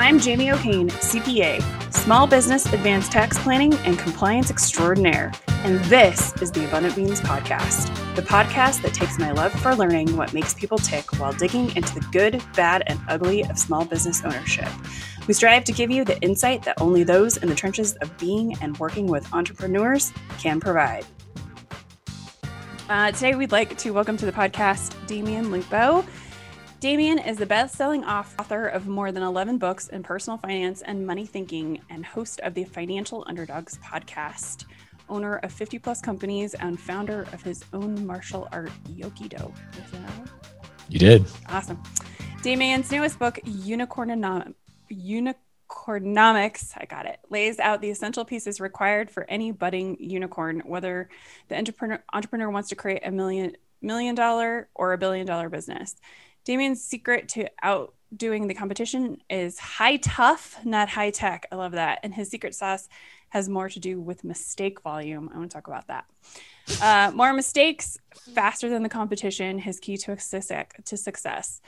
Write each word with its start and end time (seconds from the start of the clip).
I'm 0.00 0.18
Jamie 0.18 0.50
O'Kane, 0.50 0.88
CPA, 0.88 1.62
Small 1.92 2.26
Business 2.26 2.64
Advanced 2.72 3.12
Tax 3.12 3.38
Planning 3.38 3.74
and 3.84 3.98
Compliance 3.98 4.50
Extraordinaire, 4.50 5.30
and 5.48 5.78
this 5.84 6.32
is 6.40 6.50
the 6.50 6.64
Abundant 6.66 6.96
Beans 6.96 7.20
Podcast, 7.20 7.94
the 8.16 8.22
podcast 8.22 8.80
that 8.80 8.94
takes 8.94 9.18
my 9.18 9.30
love 9.30 9.52
for 9.52 9.74
learning 9.74 10.16
what 10.16 10.32
makes 10.32 10.54
people 10.54 10.78
tick 10.78 11.20
while 11.20 11.34
digging 11.34 11.76
into 11.76 11.94
the 11.94 12.00
good, 12.12 12.42
bad, 12.56 12.82
and 12.86 12.98
ugly 13.08 13.44
of 13.44 13.58
small 13.58 13.84
business 13.84 14.24
ownership. 14.24 14.70
We 15.28 15.34
strive 15.34 15.64
to 15.64 15.72
give 15.72 15.90
you 15.90 16.06
the 16.06 16.18
insight 16.22 16.62
that 16.62 16.80
only 16.80 17.04
those 17.04 17.36
in 17.36 17.50
the 17.50 17.54
trenches 17.54 17.94
of 17.96 18.16
being 18.16 18.56
and 18.62 18.78
working 18.78 19.06
with 19.06 19.30
entrepreneurs 19.34 20.14
can 20.38 20.60
provide. 20.60 21.04
Uh, 22.88 23.12
today, 23.12 23.34
we'd 23.34 23.52
like 23.52 23.76
to 23.76 23.90
welcome 23.90 24.16
to 24.16 24.24
the 24.24 24.32
podcast 24.32 24.94
Damion 25.06 25.50
Lupo. 25.50 26.06
Damion 26.80 27.26
is 27.28 27.36
the 27.36 27.44
best 27.44 27.74
selling 27.76 28.06
author 28.06 28.66
of 28.66 28.88
more 28.88 29.12
than 29.12 29.22
11 29.22 29.58
books 29.58 29.88
in 29.88 30.02
personal 30.02 30.38
finance 30.38 30.80
and 30.80 31.06
money 31.06 31.26
thinking, 31.26 31.78
and 31.90 32.06
host 32.06 32.40
of 32.40 32.54
the 32.54 32.64
Financial 32.64 33.22
Underdogs 33.26 33.76
podcast, 33.84 34.64
owner 35.10 35.36
of 35.36 35.52
50 35.52 35.78
plus 35.78 36.00
companies, 36.00 36.54
and 36.54 36.80
founder 36.80 37.26
of 37.34 37.42
his 37.42 37.62
own 37.74 38.06
martial 38.06 38.48
art, 38.50 38.70
Yokido. 38.94 39.52
You 40.88 40.98
did. 40.98 41.26
Awesome. 41.50 41.76
Damion's 42.38 42.90
newest 42.90 43.18
book, 43.18 43.38
Unicornonomics, 43.44 44.54
Unicornomics, 44.90 46.72
I 46.78 46.86
got 46.86 47.04
it, 47.04 47.20
lays 47.28 47.58
out 47.58 47.82
the 47.82 47.90
essential 47.90 48.24
pieces 48.24 48.58
required 48.58 49.10
for 49.10 49.28
any 49.28 49.52
budding 49.52 49.98
unicorn, 50.00 50.62
whether 50.64 51.10
the 51.48 51.58
entrepreneur, 51.58 52.02
entrepreneur 52.10 52.48
wants 52.48 52.70
to 52.70 52.74
create 52.74 53.02
a 53.04 53.10
million 53.10 53.54
million 53.82 54.14
dollar 54.14 54.68
or 54.74 54.92
a 54.94 54.98
billion 54.98 55.26
dollar 55.26 55.50
business. 55.50 55.96
Damion's 56.44 56.82
secret 56.82 57.28
to 57.30 57.48
outdoing 57.62 58.46
the 58.46 58.54
competition 58.54 59.18
is 59.28 59.58
high 59.58 59.96
touch, 59.96 60.40
not 60.64 60.88
high 60.88 61.10
tech. 61.10 61.46
I 61.52 61.56
love 61.56 61.72
that. 61.72 62.00
And 62.02 62.14
his 62.14 62.30
secret 62.30 62.54
sauce 62.54 62.88
has 63.30 63.48
more 63.48 63.68
to 63.68 63.78
do 63.78 64.00
with 64.00 64.24
mistake 64.24 64.80
volume. 64.82 65.30
I 65.32 65.38
want 65.38 65.50
to 65.50 65.54
talk 65.54 65.68
about 65.68 65.86
that. 65.88 66.04
Uh, 66.82 67.12
more 67.14 67.32
mistakes 67.32 67.98
faster 68.34 68.68
than 68.68 68.82
the 68.82 68.88
competition, 68.88 69.58
his 69.58 69.80
key 69.80 69.96
to 69.96 70.16
to 70.16 70.96
success. 70.96 71.60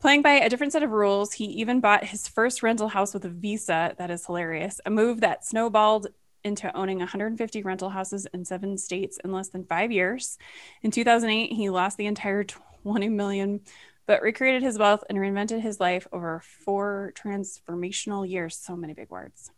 Playing 0.00 0.22
by 0.22 0.34
a 0.34 0.48
different 0.48 0.72
set 0.72 0.84
of 0.84 0.90
rules, 0.90 1.32
he 1.32 1.44
even 1.44 1.80
bought 1.80 2.04
his 2.04 2.28
first 2.28 2.62
rental 2.62 2.88
house 2.88 3.12
with 3.12 3.24
a 3.24 3.28
visa. 3.28 3.94
That 3.98 4.10
is 4.10 4.24
hilarious. 4.24 4.80
A 4.86 4.90
move 4.90 5.20
that 5.22 5.44
snowballed 5.44 6.08
into 6.44 6.74
owning 6.76 6.98
150 6.98 7.62
rental 7.62 7.90
houses 7.90 8.26
in 8.32 8.44
seven 8.44 8.78
states 8.78 9.18
in 9.24 9.32
less 9.32 9.48
than 9.48 9.64
five 9.64 9.90
years. 9.90 10.38
In 10.82 10.92
2008, 10.92 11.52
he 11.52 11.68
lost 11.68 11.96
the 11.96 12.06
entire 12.06 12.44
20 12.44 13.08
million 13.08 13.60
but 14.08 14.22
recreated 14.22 14.62
his 14.62 14.78
wealth 14.78 15.04
and 15.08 15.18
reinvented 15.18 15.60
his 15.60 15.78
life 15.78 16.08
over 16.12 16.42
four 16.64 17.12
transformational 17.14 18.28
years. 18.28 18.56
So 18.56 18.74
many 18.74 18.94
big 18.94 19.10
words. 19.10 19.52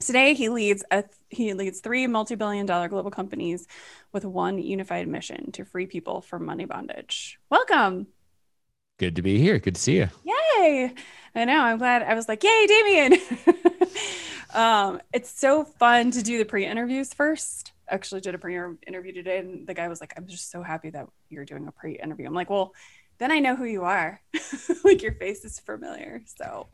Today, 0.00 0.34
he 0.34 0.48
leads 0.48 0.82
a, 0.90 1.04
he 1.28 1.54
leads 1.54 1.80
three 1.80 2.06
multi-billion 2.06 2.66
dollar 2.66 2.88
global 2.88 3.12
companies 3.12 3.68
with 4.12 4.24
one 4.24 4.58
unified 4.58 5.06
mission 5.06 5.52
to 5.52 5.64
free 5.64 5.86
people 5.86 6.20
from 6.20 6.46
money 6.46 6.64
bondage. 6.64 7.38
Welcome. 7.48 8.08
Good 8.98 9.14
to 9.16 9.22
be 9.22 9.38
here. 9.38 9.58
Good 9.60 9.76
to 9.76 9.80
see 9.80 9.98
you. 9.98 10.08
Yay! 10.24 10.92
I 11.34 11.44
know. 11.44 11.60
I'm 11.60 11.78
glad. 11.78 12.02
I 12.02 12.14
was 12.14 12.28
like, 12.28 12.42
"Yay, 12.42 12.66
Damion!" 12.66 14.54
um, 14.54 15.00
it's 15.12 15.30
so 15.30 15.64
fun 15.64 16.10
to 16.10 16.22
do 16.22 16.38
the 16.38 16.44
pre-interviews 16.44 17.14
first. 17.14 17.72
Actually, 17.88 18.20
did 18.20 18.34
a 18.34 18.38
pre-interview 18.38 19.12
today, 19.12 19.38
and 19.38 19.66
the 19.66 19.74
guy 19.74 19.86
was 19.88 20.00
like, 20.00 20.14
"I'm 20.16 20.26
just 20.26 20.50
so 20.50 20.62
happy 20.62 20.90
that 20.90 21.06
you're 21.28 21.44
doing 21.44 21.68
a 21.68 21.72
pre-interview." 21.72 22.26
I'm 22.26 22.34
like, 22.34 22.50
"Well." 22.50 22.74
Then 23.20 23.30
I 23.30 23.38
know 23.38 23.54
who 23.54 23.64
you 23.64 23.84
are. 23.84 24.20
like 24.84 25.02
your 25.02 25.12
face 25.12 25.44
is 25.44 25.60
familiar. 25.60 26.22
So 26.24 26.66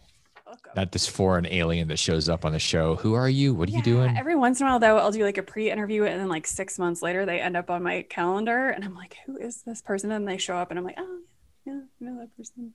welcome. 0.47 0.73
Not 0.77 0.93
this 0.93 1.07
foreign 1.07 1.45
alien 1.45 1.89
that 1.89 1.99
shows 1.99 2.29
up 2.29 2.45
on 2.45 2.53
the 2.53 2.61
show. 2.61 2.95
Who 2.95 3.15
are 3.15 3.29
you? 3.29 3.53
What 3.53 3.69
are 3.69 3.73
yeah, 3.73 3.79
you 3.79 3.83
doing? 3.85 4.17
Every 4.17 4.37
once 4.37 4.61
in 4.61 4.67
a 4.67 4.71
while, 4.71 4.79
though, 4.79 4.97
I'll 4.97 5.11
do 5.11 5.25
like 5.25 5.39
a 5.39 5.43
pre 5.43 5.71
interview 5.71 6.05
and 6.05 6.21
then 6.21 6.29
like 6.29 6.47
six 6.47 6.79
months 6.79 7.03
later, 7.03 7.27
they 7.27 7.41
end 7.41 7.57
up 7.57 7.69
on 7.69 7.83
my 7.83 8.03
calendar 8.03 8.69
and 8.71 8.85
I'm 8.85 8.95
like, 8.95 9.17
who 9.27 9.37
is 9.37 9.63
this 9.63 9.83
person? 9.83 10.13
And 10.13 10.27
they 10.27 10.39
show 10.39 10.57
up 10.57 10.71
and 10.71 10.79
I'm 10.79 10.85
like, 10.85 10.99
oh, 10.99 11.19
yeah, 11.67 11.81
I 12.01 12.05
know 12.05 12.21
that 12.21 12.37
person. 12.37 12.73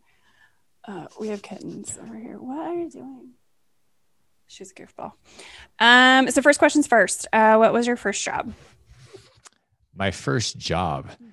Uh, 0.85 1.07
we 1.17 1.29
have 1.29 1.41
kittens 1.41 1.97
over 2.01 2.17
here. 2.17 2.39
What 2.39 2.67
are 2.67 2.75
you 2.75 2.89
doing? 2.89 3.29
She's 4.47 4.71
a 4.71 4.73
goofball. 4.73 5.13
Um, 5.79 6.29
so 6.29 6.41
first 6.41 6.59
questions 6.59 6.87
first. 6.87 7.25
Uh, 7.31 7.55
what 7.55 7.71
was 7.71 7.87
your 7.87 7.95
first 7.95 8.21
job? 8.21 8.53
My 9.95 10.11
first 10.11 10.57
job. 10.57 11.07
Mm-hmm 11.07 11.30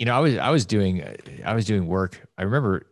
you 0.00 0.06
know, 0.06 0.16
I 0.16 0.18
was 0.18 0.36
I 0.38 0.48
was 0.48 0.64
doing 0.64 1.04
I 1.44 1.54
was 1.54 1.66
doing 1.66 1.86
work. 1.86 2.26
I 2.38 2.42
remember, 2.42 2.86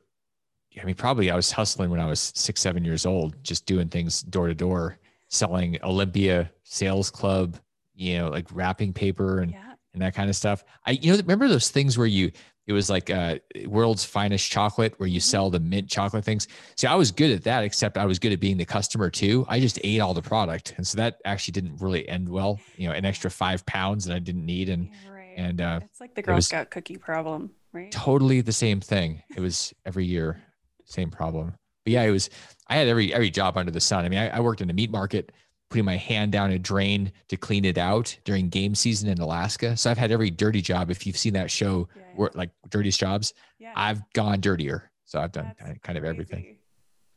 I 0.79 0.85
mean, 0.85 0.95
probably 0.95 1.31
I 1.31 1.37
was 1.37 1.51
hustling 1.51 1.89
when 1.89 2.01
I 2.01 2.07
was 2.07 2.33
six, 2.35 2.61
seven 2.61 2.85
years 2.85 3.07
old, 3.07 3.35
just 3.43 3.65
doing 3.65 3.89
things 3.89 4.21
door 4.21 4.47
to 4.47 4.55
door, 4.55 4.99
selling 5.29 5.79
Olympia 5.83 6.53
Sales 6.65 7.11
Club, 7.11 7.57
you 7.95 8.19
know, 8.19 8.29
like 8.29 8.47
wrapping 8.53 8.93
paper 8.93 9.41
and 9.41 9.53
yeah. 9.53 9.73
and 9.95 10.03
that 10.03 10.15
kind 10.15 10.29
of 10.29 10.37
stuff. 10.37 10.65
I 10.85 10.93
you 10.93 11.11
know 11.11 11.17
remember 11.17 11.49
those 11.49 11.71
things 11.71 11.97
where 11.97 12.07
you 12.07 12.31
it 12.67 12.75
was 12.75 12.91
like 12.91 13.09
uh, 13.09 13.39
world's 13.65 14.05
finest 14.05 14.51
chocolate 14.51 14.93
where 14.99 15.09
you 15.09 15.19
mm-hmm. 15.19 15.31
sell 15.31 15.49
the 15.49 15.61
mint 15.61 15.89
chocolate 15.89 16.27
things. 16.27 16.47
See, 16.77 16.87
I 16.87 16.95
was 16.95 17.11
good 17.11 17.31
at 17.31 17.43
that, 17.45 17.65
except 17.65 17.97
I 17.97 18.05
was 18.05 18.19
good 18.19 18.33
at 18.33 18.41
being 18.41 18.59
the 18.59 18.67
customer 18.67 19.09
too. 19.09 19.47
I 19.49 19.61
just 19.61 19.81
ate 19.83 20.01
all 20.01 20.13
the 20.13 20.21
product, 20.21 20.75
and 20.77 20.87
so 20.87 20.99
that 20.99 21.23
actually 21.25 21.53
didn't 21.53 21.81
really 21.81 22.07
end 22.07 22.29
well. 22.29 22.61
You 22.77 22.89
know, 22.89 22.95
an 22.95 23.07
extra 23.07 23.31
five 23.31 23.65
pounds 23.65 24.05
that 24.05 24.15
I 24.15 24.19
didn't 24.19 24.45
need, 24.45 24.69
and 24.69 24.91
and 25.39 25.61
uh, 25.61 25.81
it's 25.85 26.01
like 26.01 26.15
the 26.15 26.23
Girl 26.23 26.41
Scout 26.43 26.71
cookie 26.71 26.97
problem, 26.97 27.53
right? 27.73 27.93
Totally 27.93 28.41
the 28.41 28.53
same 28.53 28.81
thing. 28.81 29.23
It 29.35 29.41
was 29.41 29.73
every 29.87 30.05
year, 30.05 30.43
same 30.85 31.11
problem. 31.11 31.55
But 31.85 31.93
yeah, 31.93 32.03
it 32.03 32.11
was. 32.11 32.29
I 32.67 32.77
had 32.77 32.89
every 32.89 33.15
every 33.15 33.31
job 33.31 33.57
under 33.57 33.71
the 33.71 33.81
sun. 33.81 34.05
I 34.05 34.09
mean, 34.09 34.19
I, 34.19 34.29
I 34.29 34.41
worked 34.41 34.61
in 34.61 34.69
a 34.69 34.73
meat 34.73 34.91
market, 34.91 35.31
putting 35.71 35.85
my 35.85 35.97
hand 35.97 36.33
down 36.33 36.51
a 36.51 36.59
drain 36.59 37.13
to 37.29 37.37
clean 37.37 37.65
it 37.65 37.79
out 37.79 38.19
during 38.25 38.49
game 38.49 38.75
season 38.75 39.09
in 39.09 39.19
Alaska. 39.21 39.77
So 39.77 39.91
I've 39.91 39.99
had 39.99 40.11
every 40.11 40.31
dirty 40.31 40.61
job. 40.61 40.91
If 40.91 41.07
you've 41.07 41.17
seen 41.17 41.35
that 41.35 41.51
show, 41.53 41.89
yeah, 41.95 42.03
yeah. 42.03 42.09
Where, 42.17 42.31
like 42.35 42.51
Dirtiest 42.69 42.99
Jobs, 42.99 43.33
yeah. 43.61 43.73
I've 43.77 44.03
gone 44.13 44.41
dirtier. 44.41 44.91
So 45.05 45.21
I've 45.21 45.33
done 45.33 45.53
That's 45.59 45.79
kind 45.81 45.97
of 45.97 46.03
crazy. 46.03 46.09
everything. 46.09 46.57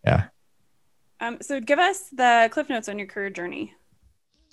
Yeah. 0.05 0.25
Um, 1.19 1.39
so 1.41 1.59
give 1.59 1.79
us 1.79 2.09
the 2.09 2.49
cliff 2.51 2.69
notes 2.69 2.88
on 2.88 2.97
your 2.99 3.07
career 3.07 3.29
journey. 3.31 3.73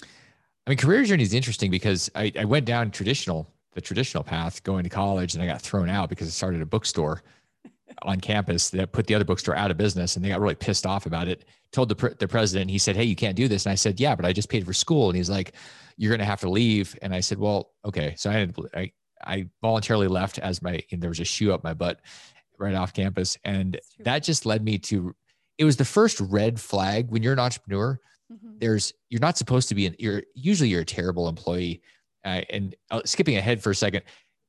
I 0.02 0.70
mean, 0.70 0.78
career 0.78 1.04
journey 1.04 1.22
is 1.22 1.32
interesting 1.32 1.70
because 1.70 2.10
I, 2.14 2.32
I 2.38 2.44
went 2.44 2.66
down 2.66 2.90
traditional 2.90 3.50
the 3.78 3.82
traditional 3.82 4.24
path 4.24 4.64
going 4.64 4.82
to 4.82 4.90
college 4.90 5.34
and 5.34 5.42
I 5.42 5.46
got 5.46 5.62
thrown 5.62 5.88
out 5.88 6.08
because 6.08 6.26
I 6.26 6.30
started 6.30 6.60
a 6.60 6.66
bookstore 6.66 7.22
on 8.02 8.20
campus 8.20 8.70
that 8.70 8.90
put 8.90 9.06
the 9.06 9.14
other 9.14 9.24
bookstore 9.24 9.54
out 9.54 9.70
of 9.70 9.76
business 9.76 10.16
and 10.16 10.24
they 10.24 10.30
got 10.30 10.40
really 10.40 10.56
pissed 10.56 10.84
off 10.84 11.06
about 11.06 11.28
it. 11.28 11.44
Told 11.70 11.88
the, 11.88 11.94
pre- 11.94 12.14
the 12.18 12.26
president, 12.26 12.72
he 12.72 12.78
said, 12.78 12.96
Hey, 12.96 13.04
you 13.04 13.14
can't 13.14 13.36
do 13.36 13.46
this. 13.46 13.66
And 13.66 13.70
I 13.72 13.76
said, 13.76 14.00
Yeah, 14.00 14.16
but 14.16 14.24
I 14.24 14.32
just 14.32 14.48
paid 14.48 14.66
for 14.66 14.72
school. 14.72 15.10
And 15.10 15.16
he's 15.16 15.30
like, 15.30 15.54
You're 15.96 16.10
going 16.10 16.18
to 16.18 16.24
have 16.24 16.40
to 16.40 16.50
leave. 16.50 16.98
And 17.02 17.14
I 17.14 17.20
said, 17.20 17.38
Well, 17.38 17.70
okay. 17.84 18.14
So 18.16 18.30
I 18.30 18.32
had, 18.32 18.56
I, 18.74 18.92
I 19.24 19.48
voluntarily 19.62 20.08
left 20.08 20.40
as 20.40 20.60
my, 20.60 20.82
there 20.90 21.10
was 21.10 21.20
a 21.20 21.24
shoe 21.24 21.52
up 21.52 21.62
my 21.62 21.74
butt 21.74 22.00
right 22.58 22.74
off 22.74 22.92
campus. 22.92 23.38
And 23.44 23.78
that 24.00 24.24
just 24.24 24.44
led 24.44 24.64
me 24.64 24.78
to, 24.78 25.14
it 25.56 25.64
was 25.64 25.76
the 25.76 25.84
first 25.84 26.20
red 26.20 26.58
flag 26.58 27.12
when 27.12 27.22
you're 27.22 27.32
an 27.32 27.38
entrepreneur. 27.38 28.00
Mm-hmm. 28.32 28.58
There's, 28.58 28.92
you're 29.08 29.20
not 29.20 29.38
supposed 29.38 29.68
to 29.68 29.76
be 29.76 29.86
an, 29.86 29.94
you're 30.00 30.24
usually 30.34 30.68
you're 30.68 30.80
a 30.80 30.86
terrible 30.86 31.28
employee 31.28 31.80
uh, 32.24 32.42
and 32.50 32.74
uh, 32.90 33.02
skipping 33.04 33.36
ahead 33.36 33.62
for 33.62 33.70
a 33.70 33.74
second, 33.74 34.02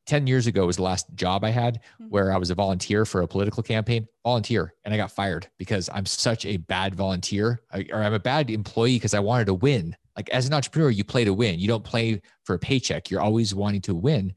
10 0.09 0.25
years 0.25 0.47
ago 0.47 0.65
was 0.65 0.77
the 0.77 0.81
last 0.81 1.05
job 1.13 1.43
I 1.43 1.51
had 1.51 1.75
mm-hmm. 1.75 2.09
where 2.09 2.31
I 2.31 2.37
was 2.37 2.49
a 2.49 2.55
volunteer 2.55 3.05
for 3.05 3.21
a 3.21 3.27
political 3.27 3.61
campaign, 3.61 4.07
volunteer, 4.23 4.73
and 4.83 4.93
I 4.93 4.97
got 4.97 5.11
fired 5.11 5.47
because 5.59 5.87
I'm 5.93 6.05
such 6.05 6.45
a 6.45 6.57
bad 6.57 6.95
volunteer 6.95 7.61
I, 7.71 7.85
or 7.91 8.01
I'm 8.01 8.13
a 8.13 8.19
bad 8.19 8.49
employee 8.49 8.95
because 8.95 9.13
I 9.13 9.19
wanted 9.19 9.45
to 9.45 9.53
win. 9.53 9.95
Like 10.17 10.29
as 10.29 10.47
an 10.47 10.53
entrepreneur, 10.53 10.89
you 10.89 11.03
play 11.03 11.25
to 11.25 11.33
win. 11.33 11.59
You 11.59 11.67
don't 11.67 11.83
play 11.83 12.21
for 12.43 12.55
a 12.55 12.59
paycheck. 12.59 13.11
You're 13.11 13.21
always 13.21 13.53
wanting 13.53 13.81
to 13.81 13.93
win. 13.93 14.33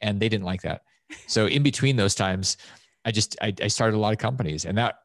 And 0.00 0.18
they 0.18 0.28
didn't 0.28 0.44
like 0.44 0.62
that. 0.62 0.82
So 1.28 1.46
in 1.56 1.62
between 1.62 1.94
those 1.94 2.16
times, 2.16 2.56
I 3.04 3.12
just 3.12 3.36
I, 3.40 3.54
I 3.62 3.68
started 3.68 3.96
a 3.96 4.00
lot 4.00 4.12
of 4.12 4.18
companies. 4.18 4.64
And 4.64 4.76
that 4.76 4.96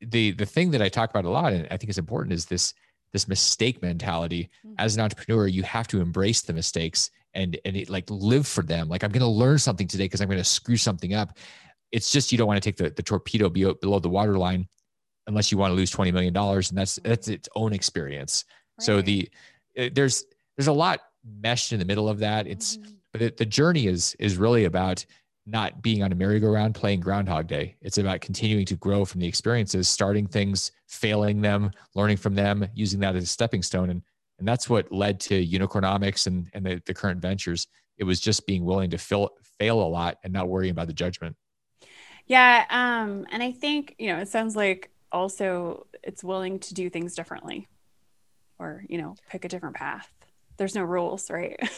the 0.00 0.32
the 0.32 0.46
thing 0.46 0.72
that 0.72 0.82
I 0.82 0.88
talk 0.88 1.10
about 1.10 1.24
a 1.24 1.30
lot 1.30 1.52
and 1.52 1.68
I 1.70 1.76
think 1.76 1.90
is 1.90 1.98
important 1.98 2.32
is 2.32 2.46
this 2.46 2.74
this 3.12 3.28
mistake 3.28 3.82
mentality. 3.82 4.50
Mm-hmm. 4.66 4.74
As 4.78 4.96
an 4.96 5.02
entrepreneur, 5.02 5.46
you 5.46 5.62
have 5.62 5.86
to 5.88 6.00
embrace 6.00 6.42
the 6.42 6.52
mistakes 6.52 7.10
and 7.34 7.58
and 7.64 7.76
it, 7.76 7.90
like 7.90 8.08
live 8.10 8.46
for 8.46 8.62
them. 8.62 8.88
Like 8.88 9.04
I'm 9.04 9.10
going 9.10 9.20
to 9.20 9.26
learn 9.26 9.58
something 9.58 9.86
today 9.86 10.04
because 10.04 10.20
I'm 10.20 10.28
going 10.28 10.38
to 10.38 10.44
screw 10.44 10.76
something 10.76 11.14
up. 11.14 11.38
It's 11.92 12.10
just 12.10 12.32
you 12.32 12.38
don't 12.38 12.46
want 12.46 12.62
to 12.62 12.66
take 12.66 12.76
the, 12.76 12.90
the 12.90 13.02
torpedo 13.02 13.48
below 13.48 13.98
the 13.98 14.08
waterline 14.08 14.68
unless 15.26 15.50
you 15.50 15.58
want 15.58 15.70
to 15.70 15.74
lose 15.74 15.90
twenty 15.90 16.12
million 16.12 16.32
dollars, 16.32 16.70
and 16.70 16.78
that's 16.78 16.96
that's 17.04 17.28
its 17.28 17.48
own 17.54 17.72
experience. 17.72 18.44
Right. 18.78 18.84
So 18.84 19.02
the 19.02 19.28
uh, 19.78 19.88
there's 19.92 20.24
there's 20.56 20.68
a 20.68 20.72
lot 20.72 21.00
meshed 21.24 21.72
in 21.72 21.78
the 21.78 21.84
middle 21.84 22.08
of 22.08 22.18
that. 22.20 22.46
It's 22.46 22.76
mm-hmm. 22.76 22.90
but 23.12 23.22
it, 23.22 23.36
the 23.36 23.46
journey 23.46 23.86
is 23.86 24.14
is 24.18 24.36
really 24.36 24.64
about 24.64 25.04
not 25.46 25.82
being 25.82 26.02
on 26.02 26.12
a 26.12 26.14
merry-go-round 26.14 26.74
playing 26.74 27.00
groundhog 27.00 27.46
day 27.46 27.74
it's 27.80 27.98
about 27.98 28.20
continuing 28.20 28.64
to 28.64 28.76
grow 28.76 29.04
from 29.04 29.20
the 29.20 29.26
experiences 29.26 29.88
starting 29.88 30.26
things 30.26 30.70
failing 30.86 31.40
them 31.40 31.70
learning 31.94 32.16
from 32.16 32.34
them 32.34 32.66
using 32.74 33.00
that 33.00 33.16
as 33.16 33.24
a 33.24 33.26
stepping 33.26 33.62
stone 33.62 33.90
and 33.90 34.02
and 34.40 34.48
that's 34.48 34.68
what 34.68 34.90
led 34.90 35.20
to 35.20 35.46
unicornomics 35.46 36.26
and, 36.26 36.50
and 36.52 36.66
the, 36.66 36.82
the 36.86 36.94
current 36.94 37.22
ventures. 37.22 37.68
It 37.98 38.04
was 38.04 38.18
just 38.18 38.46
being 38.46 38.64
willing 38.64 38.90
to 38.90 38.98
fail, 38.98 39.30
fail 39.58 39.80
a 39.80 39.86
lot 39.86 40.18
and 40.24 40.32
not 40.32 40.48
worrying 40.48 40.72
about 40.72 40.88
the 40.88 40.92
judgment. 40.92 41.36
Yeah 42.26 42.64
um 42.70 43.26
and 43.32 43.42
i 43.42 43.50
think 43.50 43.96
you 43.98 44.12
know 44.12 44.20
it 44.20 44.28
sounds 44.28 44.54
like 44.54 44.90
also 45.10 45.86
it's 46.04 46.22
willing 46.22 46.60
to 46.60 46.74
do 46.74 46.88
things 46.88 47.16
differently 47.16 47.66
or 48.58 48.84
you 48.88 48.98
know 48.98 49.16
pick 49.28 49.44
a 49.44 49.48
different 49.48 49.76
path. 49.76 50.08
There's 50.56 50.74
no 50.74 50.82
rules 50.82 51.30
right? 51.30 51.58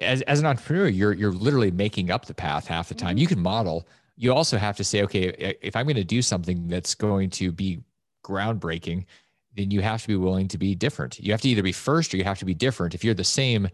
As, 0.00 0.22
as 0.22 0.40
an 0.40 0.46
entrepreneur 0.46 0.88
you're 0.88 1.12
you're 1.12 1.32
literally 1.32 1.70
making 1.70 2.10
up 2.10 2.24
the 2.26 2.34
path 2.34 2.66
half 2.66 2.88
the 2.88 2.94
time. 2.94 3.10
Mm-hmm. 3.10 3.18
you 3.18 3.26
can 3.26 3.40
model. 3.40 3.86
You 4.16 4.32
also 4.32 4.56
have 4.58 4.76
to 4.76 4.84
say 4.84 5.02
okay 5.02 5.56
if 5.62 5.76
i'm 5.76 5.86
going 5.86 5.96
to 5.96 6.04
do 6.04 6.22
something 6.22 6.68
that's 6.68 6.94
going 6.94 7.30
to 7.30 7.52
be 7.52 7.82
groundbreaking 8.24 9.04
then 9.56 9.70
you 9.70 9.82
have 9.82 10.02
to 10.02 10.08
be 10.08 10.16
willing 10.16 10.48
to 10.48 10.58
be 10.58 10.74
different. 10.74 11.18
You 11.18 11.32
have 11.32 11.40
to 11.42 11.48
either 11.48 11.62
be 11.62 11.72
first 11.72 12.14
or 12.14 12.16
you 12.16 12.24
have 12.24 12.38
to 12.38 12.44
be 12.44 12.54
different. 12.54 12.94
If 12.94 13.04
you're 13.04 13.14
the 13.14 13.24
same 13.24 13.68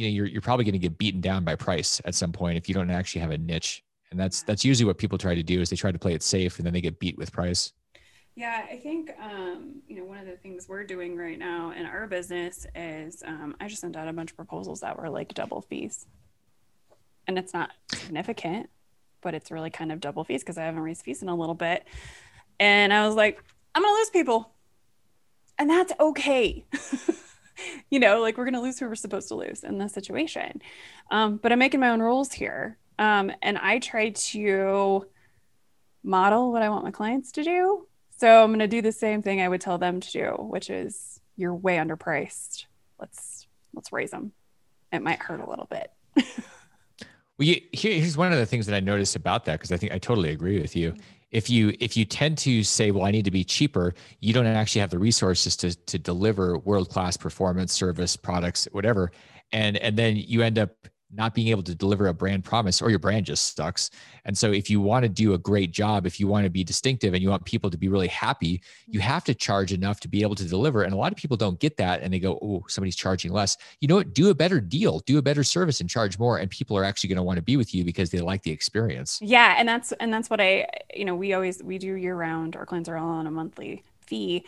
you 0.00 0.06
know 0.06 0.10
you're, 0.12 0.26
you're 0.26 0.40
probably 0.40 0.64
going 0.64 0.72
to 0.72 0.78
get 0.78 0.96
beaten 0.96 1.20
down 1.20 1.44
by 1.44 1.54
price 1.54 2.00
at 2.04 2.14
some 2.14 2.32
point 2.32 2.56
if 2.56 2.68
you 2.68 2.74
don't 2.74 2.90
actually 2.90 3.20
have 3.20 3.30
a 3.30 3.38
niche. 3.38 3.84
And 4.10 4.18
that's 4.18 4.42
that's 4.42 4.64
usually 4.64 4.86
what 4.86 4.98
people 4.98 5.18
try 5.18 5.34
to 5.34 5.42
do 5.42 5.60
is 5.60 5.70
they 5.70 5.76
try 5.76 5.92
to 5.92 5.98
play 5.98 6.14
it 6.14 6.22
safe 6.22 6.58
and 6.58 6.66
then 6.66 6.72
they 6.72 6.80
get 6.80 6.98
beat 6.98 7.18
with 7.18 7.32
price. 7.32 7.72
Yeah 8.34 8.64
i 8.70 8.76
think 8.76 9.10
um, 9.20 9.82
you 9.86 9.96
know 9.96 10.04
one 10.04 10.18
of 10.18 10.26
the 10.26 10.36
things 10.36 10.68
we're 10.68 10.84
doing 10.84 11.16
right 11.16 11.38
now 11.38 11.72
in 11.72 11.84
our 11.84 12.06
business 12.06 12.66
is 12.74 13.22
um, 13.26 13.54
i 13.60 13.68
just 13.68 13.80
sent 13.80 13.96
out 13.96 14.08
a 14.08 14.12
bunch 14.12 14.30
of 14.30 14.36
proposals 14.36 14.80
that 14.80 14.98
were 14.98 15.10
like 15.10 15.34
double 15.34 15.60
fees. 15.60 16.06
And 17.26 17.38
it's 17.38 17.52
not 17.52 17.70
significant 17.92 18.70
but 19.22 19.34
it's 19.34 19.50
really 19.50 19.68
kind 19.68 19.92
of 19.92 20.00
double 20.00 20.24
fees 20.24 20.42
because 20.42 20.56
i 20.56 20.64
haven't 20.64 20.80
raised 20.80 21.02
fees 21.02 21.22
in 21.22 21.28
a 21.28 21.34
little 21.34 21.54
bit. 21.54 21.86
And 22.58 22.92
i 22.92 23.06
was 23.06 23.16
like 23.16 23.42
i'm 23.74 23.82
gonna 23.82 23.94
lose 23.94 24.10
people 24.10 24.54
and 25.60 25.70
that's 25.70 25.92
okay 26.00 26.64
you 27.90 28.00
know 28.00 28.20
like 28.20 28.36
we're 28.36 28.44
gonna 28.44 28.60
lose 28.60 28.80
who 28.80 28.88
we're 28.88 28.96
supposed 28.96 29.28
to 29.28 29.36
lose 29.36 29.62
in 29.62 29.78
this 29.78 29.92
situation 29.92 30.60
um, 31.12 31.36
but 31.36 31.52
i'm 31.52 31.58
making 31.60 31.78
my 31.78 31.90
own 31.90 32.00
rules 32.00 32.32
here 32.32 32.76
um, 33.00 33.32
and 33.40 33.56
I 33.56 33.78
try 33.78 34.10
to 34.10 35.06
model 36.04 36.52
what 36.52 36.62
I 36.62 36.68
want 36.68 36.84
my 36.84 36.90
clients 36.90 37.32
to 37.32 37.42
do. 37.42 37.86
So 38.18 38.44
I'm 38.44 38.50
going 38.50 38.58
to 38.58 38.68
do 38.68 38.82
the 38.82 38.92
same 38.92 39.22
thing 39.22 39.40
I 39.40 39.48
would 39.48 39.62
tell 39.62 39.78
them 39.78 40.00
to 40.00 40.12
do, 40.12 40.26
which 40.38 40.68
is 40.68 41.18
you're 41.36 41.54
way 41.54 41.78
underpriced. 41.78 42.66
Let's 43.00 43.46
let's 43.72 43.90
raise 43.90 44.10
them. 44.10 44.32
It 44.92 45.02
might 45.02 45.18
hurt 45.18 45.40
a 45.40 45.48
little 45.48 45.66
bit. 45.70 45.90
well, 46.16 47.48
you, 47.48 47.62
here, 47.72 47.94
here's 47.94 48.18
one 48.18 48.32
of 48.32 48.38
the 48.38 48.44
things 48.44 48.66
that 48.66 48.76
I 48.76 48.80
noticed 48.80 49.16
about 49.16 49.46
that 49.46 49.54
because 49.54 49.72
I 49.72 49.78
think 49.78 49.92
I 49.92 49.98
totally 49.98 50.30
agree 50.30 50.60
with 50.60 50.76
you. 50.76 50.94
If 51.30 51.48
you 51.48 51.74
if 51.80 51.96
you 51.96 52.04
tend 52.04 52.38
to 52.38 52.62
say, 52.64 52.90
well, 52.90 53.04
I 53.04 53.10
need 53.10 53.24
to 53.24 53.30
be 53.30 53.44
cheaper, 53.44 53.94
you 54.20 54.32
don't 54.32 54.46
actually 54.46 54.80
have 54.80 54.90
the 54.90 54.98
resources 54.98 55.56
to 55.56 55.74
to 55.74 55.98
deliver 55.98 56.58
world 56.58 56.90
class 56.90 57.16
performance, 57.16 57.72
service, 57.72 58.16
products, 58.16 58.66
whatever, 58.72 59.12
and 59.52 59.76
and 59.76 59.96
then 59.96 60.16
you 60.16 60.42
end 60.42 60.58
up 60.58 60.88
not 61.12 61.34
being 61.34 61.48
able 61.48 61.62
to 61.62 61.74
deliver 61.74 62.06
a 62.08 62.14
brand 62.14 62.44
promise 62.44 62.80
or 62.80 62.90
your 62.90 62.98
brand 62.98 63.26
just 63.26 63.56
sucks. 63.56 63.90
And 64.24 64.36
so 64.36 64.52
if 64.52 64.70
you 64.70 64.80
want 64.80 65.02
to 65.04 65.08
do 65.08 65.34
a 65.34 65.38
great 65.38 65.72
job, 65.72 66.06
if 66.06 66.20
you 66.20 66.28
want 66.28 66.44
to 66.44 66.50
be 66.50 66.62
distinctive 66.62 67.14
and 67.14 67.22
you 67.22 67.30
want 67.30 67.44
people 67.44 67.70
to 67.70 67.76
be 67.76 67.88
really 67.88 68.08
happy, 68.08 68.60
you 68.86 69.00
mm-hmm. 69.00 69.08
have 69.08 69.24
to 69.24 69.34
charge 69.34 69.72
enough 69.72 70.00
to 70.00 70.08
be 70.08 70.22
able 70.22 70.34
to 70.36 70.44
deliver. 70.44 70.82
And 70.82 70.92
a 70.92 70.96
lot 70.96 71.12
of 71.12 71.18
people 71.18 71.36
don't 71.36 71.58
get 71.58 71.76
that 71.78 72.02
and 72.02 72.12
they 72.12 72.18
go, 72.18 72.38
"Oh, 72.42 72.64
somebody's 72.68 72.96
charging 72.96 73.32
less." 73.32 73.56
You 73.80 73.88
know 73.88 73.96
what? 73.96 74.14
Do 74.14 74.30
a 74.30 74.34
better 74.34 74.60
deal, 74.60 75.00
do 75.00 75.18
a 75.18 75.22
better 75.22 75.44
service 75.44 75.80
and 75.80 75.90
charge 75.90 76.18
more 76.18 76.38
and 76.38 76.50
people 76.50 76.76
are 76.76 76.84
actually 76.84 77.08
going 77.08 77.16
to 77.16 77.22
want 77.22 77.36
to 77.36 77.42
be 77.42 77.56
with 77.56 77.74
you 77.74 77.84
because 77.84 78.10
they 78.10 78.20
like 78.20 78.42
the 78.42 78.50
experience. 78.50 79.18
Yeah, 79.22 79.54
and 79.58 79.68
that's 79.68 79.92
and 79.92 80.12
that's 80.12 80.30
what 80.30 80.40
I, 80.40 80.66
you 80.94 81.04
know, 81.04 81.14
we 81.14 81.32
always 81.32 81.62
we 81.62 81.78
do 81.78 81.94
year 81.94 82.16
round. 82.16 82.56
Our 82.56 82.66
clients 82.66 82.88
are 82.88 82.96
all 82.96 83.10
on 83.10 83.26
a 83.26 83.30
monthly 83.30 83.82
fee. 84.00 84.44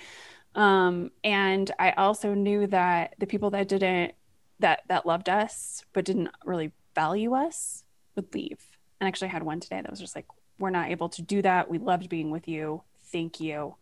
Um, 0.54 1.10
and 1.24 1.70
I 1.78 1.92
also 1.92 2.34
knew 2.34 2.66
that 2.66 3.14
the 3.18 3.26
people 3.26 3.50
that 3.50 3.68
didn't 3.68 4.14
that 4.62 4.82
that 4.88 5.06
loved 5.06 5.28
us 5.28 5.84
but 5.92 6.04
didn't 6.04 6.30
really 6.44 6.72
value 6.94 7.34
us 7.34 7.84
would 8.16 8.34
leave. 8.34 8.60
And 9.00 9.08
actually 9.08 9.28
I 9.28 9.32
had 9.32 9.42
one 9.42 9.60
today 9.60 9.80
that 9.80 9.90
was 9.90 10.00
just 10.00 10.16
like, 10.16 10.26
we're 10.58 10.70
not 10.70 10.90
able 10.90 11.08
to 11.10 11.22
do 11.22 11.42
that. 11.42 11.70
We 11.70 11.78
loved 11.78 12.08
being 12.08 12.30
with 12.30 12.48
you. 12.48 12.82
Thank 13.06 13.40
you. 13.40 13.76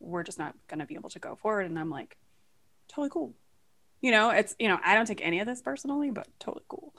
We're 0.00 0.22
just 0.22 0.38
not 0.38 0.54
going 0.68 0.80
to 0.80 0.86
be 0.86 0.94
able 0.94 1.10
to 1.10 1.18
go 1.18 1.34
forward. 1.36 1.66
And 1.66 1.78
I'm 1.78 1.90
like, 1.90 2.16
totally 2.88 3.10
cool. 3.10 3.34
You 4.00 4.10
know, 4.10 4.30
it's, 4.30 4.54
you 4.58 4.68
know, 4.68 4.78
I 4.84 4.94
don't 4.94 5.06
take 5.06 5.24
any 5.24 5.40
of 5.40 5.46
this 5.46 5.62
personally, 5.62 6.10
but 6.10 6.26
totally 6.38 6.64
cool. 6.68 6.94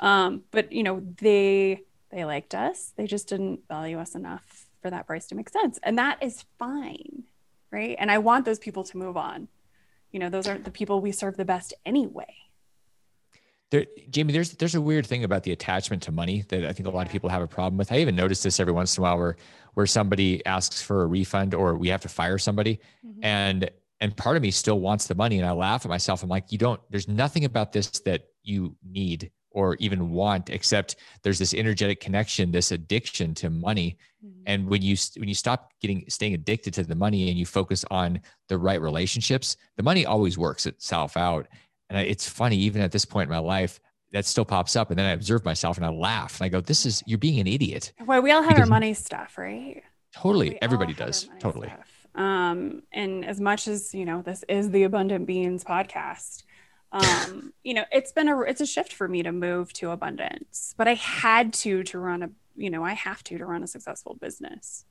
Um, 0.00 0.42
but 0.50 0.72
you 0.72 0.82
know, 0.82 1.02
they, 1.20 1.82
they 2.10 2.24
liked 2.24 2.54
us. 2.54 2.92
They 2.96 3.06
just 3.06 3.28
didn't 3.28 3.60
value 3.68 3.98
us 3.98 4.14
enough 4.14 4.66
for 4.80 4.90
that 4.90 5.06
price 5.06 5.26
to 5.26 5.34
make 5.34 5.50
sense. 5.50 5.78
And 5.82 5.98
that 5.98 6.22
is 6.22 6.44
fine. 6.58 7.24
Right. 7.70 7.96
And 7.98 8.10
I 8.10 8.18
want 8.18 8.46
those 8.46 8.58
people 8.58 8.84
to 8.84 8.96
move 8.96 9.16
on. 9.16 9.48
You 10.10 10.20
know, 10.20 10.30
those 10.30 10.48
aren't 10.48 10.64
the 10.64 10.70
people 10.70 11.00
we 11.00 11.12
serve 11.12 11.36
the 11.36 11.44
best 11.44 11.74
anyway. 11.84 12.34
There, 13.70 13.84
Jamie, 14.10 14.32
there's 14.32 14.52
there's 14.52 14.74
a 14.74 14.80
weird 14.80 15.06
thing 15.06 15.24
about 15.24 15.42
the 15.42 15.52
attachment 15.52 16.02
to 16.04 16.12
money 16.12 16.44
that 16.48 16.64
I 16.64 16.72
think 16.72 16.86
a 16.86 16.90
lot 16.90 17.06
of 17.06 17.12
people 17.12 17.28
have 17.28 17.42
a 17.42 17.46
problem 17.46 17.76
with. 17.76 17.92
I 17.92 17.98
even 17.98 18.16
notice 18.16 18.42
this 18.42 18.60
every 18.60 18.72
once 18.72 18.96
in 18.96 19.02
a 19.02 19.04
while 19.04 19.18
where 19.18 19.36
where 19.74 19.86
somebody 19.86 20.44
asks 20.46 20.80
for 20.80 21.02
a 21.02 21.06
refund 21.06 21.54
or 21.54 21.76
we 21.76 21.88
have 21.88 22.00
to 22.02 22.08
fire 22.08 22.38
somebody, 22.38 22.80
mm-hmm. 23.06 23.24
and 23.24 23.70
and 24.00 24.16
part 24.16 24.36
of 24.36 24.42
me 24.42 24.50
still 24.50 24.80
wants 24.80 25.06
the 25.06 25.14
money, 25.14 25.38
and 25.38 25.46
I 25.46 25.52
laugh 25.52 25.84
at 25.84 25.88
myself. 25.88 26.22
I'm 26.22 26.28
like, 26.28 26.50
you 26.50 26.58
don't. 26.58 26.80
There's 26.90 27.08
nothing 27.08 27.44
about 27.44 27.72
this 27.72 27.88
that 28.00 28.28
you 28.42 28.74
need 28.82 29.30
or 29.50 29.76
even 29.76 30.10
want, 30.10 30.50
except 30.50 30.96
there's 31.22 31.38
this 31.38 31.54
energetic 31.54 32.00
connection, 32.00 32.52
this 32.52 32.70
addiction 32.70 33.34
to 33.34 33.50
money. 33.50 33.98
Mm-hmm. 34.24 34.42
And 34.46 34.68
when 34.68 34.82
you 34.82 34.96
when 35.16 35.28
you 35.28 35.34
stop 35.34 35.72
getting 35.80 36.04
staying 36.08 36.34
addicted 36.34 36.74
to 36.74 36.84
the 36.84 36.94
money 36.94 37.28
and 37.28 37.38
you 37.38 37.44
focus 37.44 37.84
on 37.90 38.20
the 38.48 38.56
right 38.56 38.80
relationships, 38.80 39.56
the 39.76 39.82
money 39.82 40.06
always 40.06 40.38
works 40.38 40.66
itself 40.66 41.16
out. 41.16 41.48
And 41.90 41.98
it's 42.06 42.28
funny, 42.28 42.56
even 42.56 42.82
at 42.82 42.92
this 42.92 43.04
point 43.04 43.28
in 43.28 43.32
my 43.32 43.38
life, 43.38 43.80
that 44.12 44.24
still 44.24 44.44
pops 44.44 44.76
up. 44.76 44.90
And 44.90 44.98
then 44.98 45.06
I 45.06 45.12
observe 45.12 45.44
myself 45.44 45.76
and 45.76 45.84
I 45.84 45.90
laugh 45.90 46.40
and 46.40 46.46
I 46.46 46.48
go, 46.48 46.60
this 46.60 46.86
is, 46.86 47.02
you're 47.06 47.18
being 47.18 47.40
an 47.40 47.46
idiot. 47.46 47.92
Well, 48.04 48.22
we 48.22 48.30
all 48.30 48.42
have 48.42 48.50
because 48.50 48.68
our 48.68 48.74
money 48.74 48.94
stuff, 48.94 49.36
right? 49.38 49.82
Totally. 50.14 50.50
We 50.50 50.58
Everybody 50.62 50.94
does. 50.94 51.28
Totally. 51.38 51.68
Stuff. 51.68 52.08
Um, 52.14 52.82
and 52.92 53.24
as 53.24 53.40
much 53.40 53.68
as, 53.68 53.94
you 53.94 54.04
know, 54.04 54.22
this 54.22 54.44
is 54.48 54.70
the 54.70 54.84
Abundant 54.84 55.26
Beans 55.26 55.62
podcast, 55.64 56.44
um, 56.92 57.52
you 57.62 57.74
know, 57.74 57.84
it's 57.92 58.12
been 58.12 58.28
a, 58.28 58.40
it's 58.42 58.60
a 58.60 58.66
shift 58.66 58.92
for 58.92 59.08
me 59.08 59.22
to 59.22 59.32
move 59.32 59.72
to 59.74 59.90
abundance, 59.90 60.74
but 60.76 60.88
I 60.88 60.94
had 60.94 61.52
to, 61.54 61.82
to 61.84 61.98
run 61.98 62.22
a, 62.22 62.30
you 62.56 62.70
know, 62.70 62.84
I 62.84 62.94
have 62.94 63.22
to, 63.24 63.38
to 63.38 63.44
run 63.44 63.62
a 63.62 63.66
successful 63.68 64.14
business. 64.20 64.84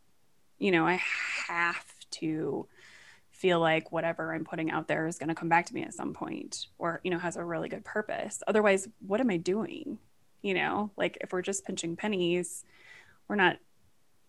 You 0.57 0.71
know, 0.71 0.87
I 0.87 1.01
have 1.47 1.85
to, 2.11 2.67
feel 3.37 3.59
like 3.59 3.91
whatever 3.91 4.33
I'm 4.33 4.43
putting 4.43 4.71
out 4.71 4.87
there 4.87 5.05
is 5.07 5.19
going 5.19 5.29
to 5.29 5.35
come 5.35 5.47
back 5.47 5.67
to 5.67 5.73
me 5.73 5.83
at 5.83 5.93
some 5.93 6.13
point 6.13 6.65
or, 6.79 7.01
you 7.03 7.11
know, 7.11 7.19
has 7.19 7.37
a 7.37 7.43
really 7.43 7.69
good 7.69 7.85
purpose. 7.85 8.41
Otherwise, 8.47 8.87
what 9.05 9.21
am 9.21 9.29
I 9.29 9.37
doing? 9.37 9.99
You 10.41 10.55
know, 10.55 10.91
like 10.97 11.19
if 11.21 11.31
we're 11.31 11.43
just 11.43 11.63
pinching 11.63 11.95
pennies, 11.95 12.63
we're 13.27 13.35
not 13.35 13.57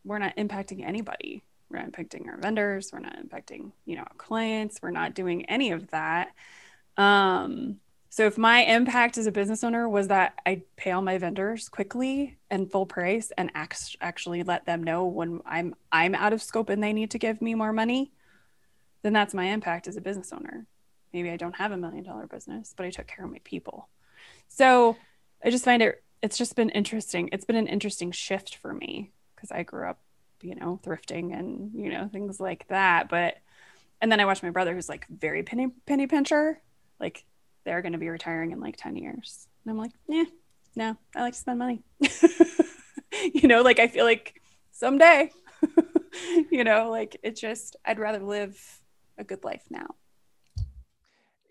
we're 0.04 0.18
not 0.18 0.36
impacting 0.36 0.86
anybody. 0.86 1.42
We're 1.70 1.80
not 1.80 1.92
impacting 1.92 2.28
our 2.28 2.38
vendors, 2.38 2.90
we're 2.92 3.00
not 3.00 3.16
impacting, 3.16 3.72
you 3.84 3.96
know, 3.96 4.02
our 4.02 4.16
clients, 4.16 4.78
we're 4.82 4.90
not 4.90 5.14
doing 5.14 5.46
any 5.46 5.72
of 5.72 5.90
that. 5.90 6.28
Um 6.96 7.80
so 8.10 8.26
if 8.26 8.38
my 8.38 8.60
impact 8.64 9.18
as 9.18 9.26
a 9.26 9.32
business 9.32 9.62
owner 9.62 9.88
was 9.88 10.08
that 10.08 10.34
I 10.46 10.62
pay 10.76 10.92
all 10.92 11.02
my 11.02 11.18
vendors 11.18 11.68
quickly 11.68 12.38
and 12.50 12.70
full 12.70 12.86
price 12.86 13.30
and 13.36 13.50
act- 13.54 13.96
actually 14.00 14.42
let 14.42 14.64
them 14.66 14.82
know 14.82 15.04
when 15.04 15.40
I'm 15.46 15.74
I'm 15.92 16.14
out 16.14 16.32
of 16.32 16.42
scope 16.42 16.70
and 16.70 16.82
they 16.82 16.92
need 16.92 17.10
to 17.12 17.18
give 17.18 17.40
me 17.42 17.54
more 17.54 17.72
money, 17.72 18.12
then 19.02 19.12
that's 19.12 19.34
my 19.34 19.46
impact 19.46 19.88
as 19.88 19.96
a 19.96 20.00
business 20.00 20.32
owner. 20.32 20.66
Maybe 21.12 21.30
I 21.30 21.36
don't 21.36 21.56
have 21.56 21.72
a 21.72 21.76
million 21.76 22.04
dollar 22.04 22.26
business, 22.26 22.74
but 22.76 22.86
I 22.86 22.90
took 22.90 23.06
care 23.06 23.24
of 23.24 23.30
my 23.30 23.40
people. 23.44 23.88
So 24.48 24.96
I 25.44 25.50
just 25.50 25.64
find 25.64 25.82
it, 25.82 26.02
it's 26.22 26.36
just 26.36 26.56
been 26.56 26.70
interesting. 26.70 27.28
It's 27.32 27.44
been 27.44 27.56
an 27.56 27.68
interesting 27.68 28.10
shift 28.12 28.56
for 28.56 28.72
me 28.72 29.12
because 29.34 29.50
I 29.50 29.62
grew 29.62 29.88
up, 29.88 30.00
you 30.42 30.54
know, 30.54 30.80
thrifting 30.82 31.38
and, 31.38 31.72
you 31.74 31.90
know, 31.90 32.08
things 32.08 32.40
like 32.40 32.66
that. 32.68 33.08
But, 33.08 33.38
and 34.00 34.10
then 34.10 34.20
I 34.20 34.24
watched 34.24 34.42
my 34.42 34.50
brother 34.50 34.74
who's 34.74 34.88
like 34.88 35.06
very 35.08 35.42
penny, 35.42 35.68
penny 35.86 36.06
pincher. 36.06 36.60
Like 37.00 37.24
they're 37.64 37.82
going 37.82 37.92
to 37.92 37.98
be 37.98 38.08
retiring 38.08 38.50
in 38.50 38.60
like 38.60 38.76
10 38.76 38.96
years. 38.96 39.46
And 39.64 39.70
I'm 39.70 39.78
like, 39.78 39.92
yeah, 40.08 40.24
no, 40.74 40.96
I 41.14 41.22
like 41.22 41.34
to 41.34 41.38
spend 41.38 41.58
money. 41.58 41.82
you 43.32 43.48
know, 43.48 43.62
like 43.62 43.78
I 43.78 43.88
feel 43.88 44.04
like 44.04 44.40
someday, 44.72 45.30
you 46.50 46.64
know, 46.64 46.90
like 46.90 47.16
it 47.22 47.36
just, 47.36 47.76
I'd 47.84 47.98
rather 47.98 48.20
live 48.20 48.77
a 49.18 49.24
good 49.24 49.44
life 49.44 49.64
now. 49.70 49.86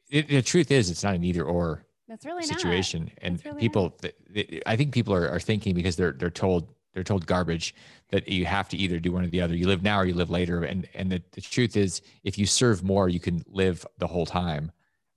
It, 0.10 0.30
the 0.30 0.42
truth 0.42 0.72
is, 0.72 0.90
it's 0.90 1.04
not 1.04 1.16
an 1.16 1.24
either 1.24 1.44
or 1.44 1.86
that's 2.08 2.26
really 2.26 2.44
situation, 2.44 3.04
not. 3.04 3.14
and 3.22 3.46
really 3.46 3.60
people. 3.60 3.90
Th- 3.90 4.64
I 4.66 4.76
think 4.76 4.94
people 4.94 5.14
are, 5.14 5.30
are 5.30 5.40
thinking 5.40 5.76
because 5.76 5.98
they're 5.98 6.14
they're 6.14 6.30
told 6.30 6.74
they're 6.94 7.04
told 7.04 7.26
garbage 7.26 7.76
that 8.10 8.28
you 8.28 8.46
have 8.46 8.70
to 8.70 8.78
either 8.78 9.00
do 9.00 9.12
one 9.12 9.26
or 9.26 9.28
the 9.28 9.42
other. 9.42 9.54
You 9.54 9.68
live 9.68 9.84
now 9.84 10.00
or 10.00 10.06
you 10.06 10.14
live 10.14 10.30
later, 10.30 10.64
and 10.64 10.88
and 10.94 11.12
the, 11.12 11.22
the 11.34 11.42
truth 11.42 11.76
is, 11.76 12.02
if 12.24 12.38
you 12.38 12.46
serve 12.46 12.84
more, 12.84 13.10
you 13.10 13.20
can 13.20 13.44
live 13.48 13.86
the 13.98 14.08
whole 14.08 14.26
time, 14.26 14.72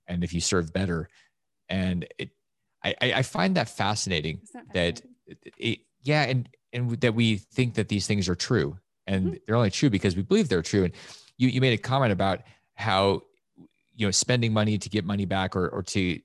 and 0.07 0.23
if 0.23 0.33
you 0.33 0.41
serve 0.41 0.73
better, 0.73 1.07
and 1.69 2.05
it, 2.19 2.31
I 2.83 2.95
I 3.01 3.21
find 3.21 3.55
that 3.55 3.69
fascinating, 3.69 4.41
that, 4.53 4.73
that 4.73 5.01
it, 5.57 5.79
yeah, 6.01 6.23
and 6.23 6.49
and 6.73 6.99
that 6.99 7.15
we 7.15 7.37
think 7.37 7.75
that 7.75 7.87
these 7.87 8.07
things 8.07 8.27
are 8.27 8.35
true, 8.35 8.77
and 9.07 9.25
mm-hmm. 9.25 9.35
they're 9.47 9.55
only 9.55 9.71
true 9.71 9.89
because 9.89 10.15
we 10.17 10.23
believe 10.23 10.49
they're 10.49 10.61
true, 10.61 10.83
and 10.83 10.93
you 11.41 11.49
you 11.49 11.59
made 11.59 11.73
a 11.73 11.81
comment 11.81 12.13
about 12.13 12.41
how 12.75 13.21
you 13.95 14.05
know 14.07 14.11
spending 14.11 14.53
money 14.53 14.77
to 14.77 14.89
get 14.89 15.03
money 15.03 15.25
back 15.25 15.55
or 15.55 15.67
or 15.69 15.81
to 15.81 16.19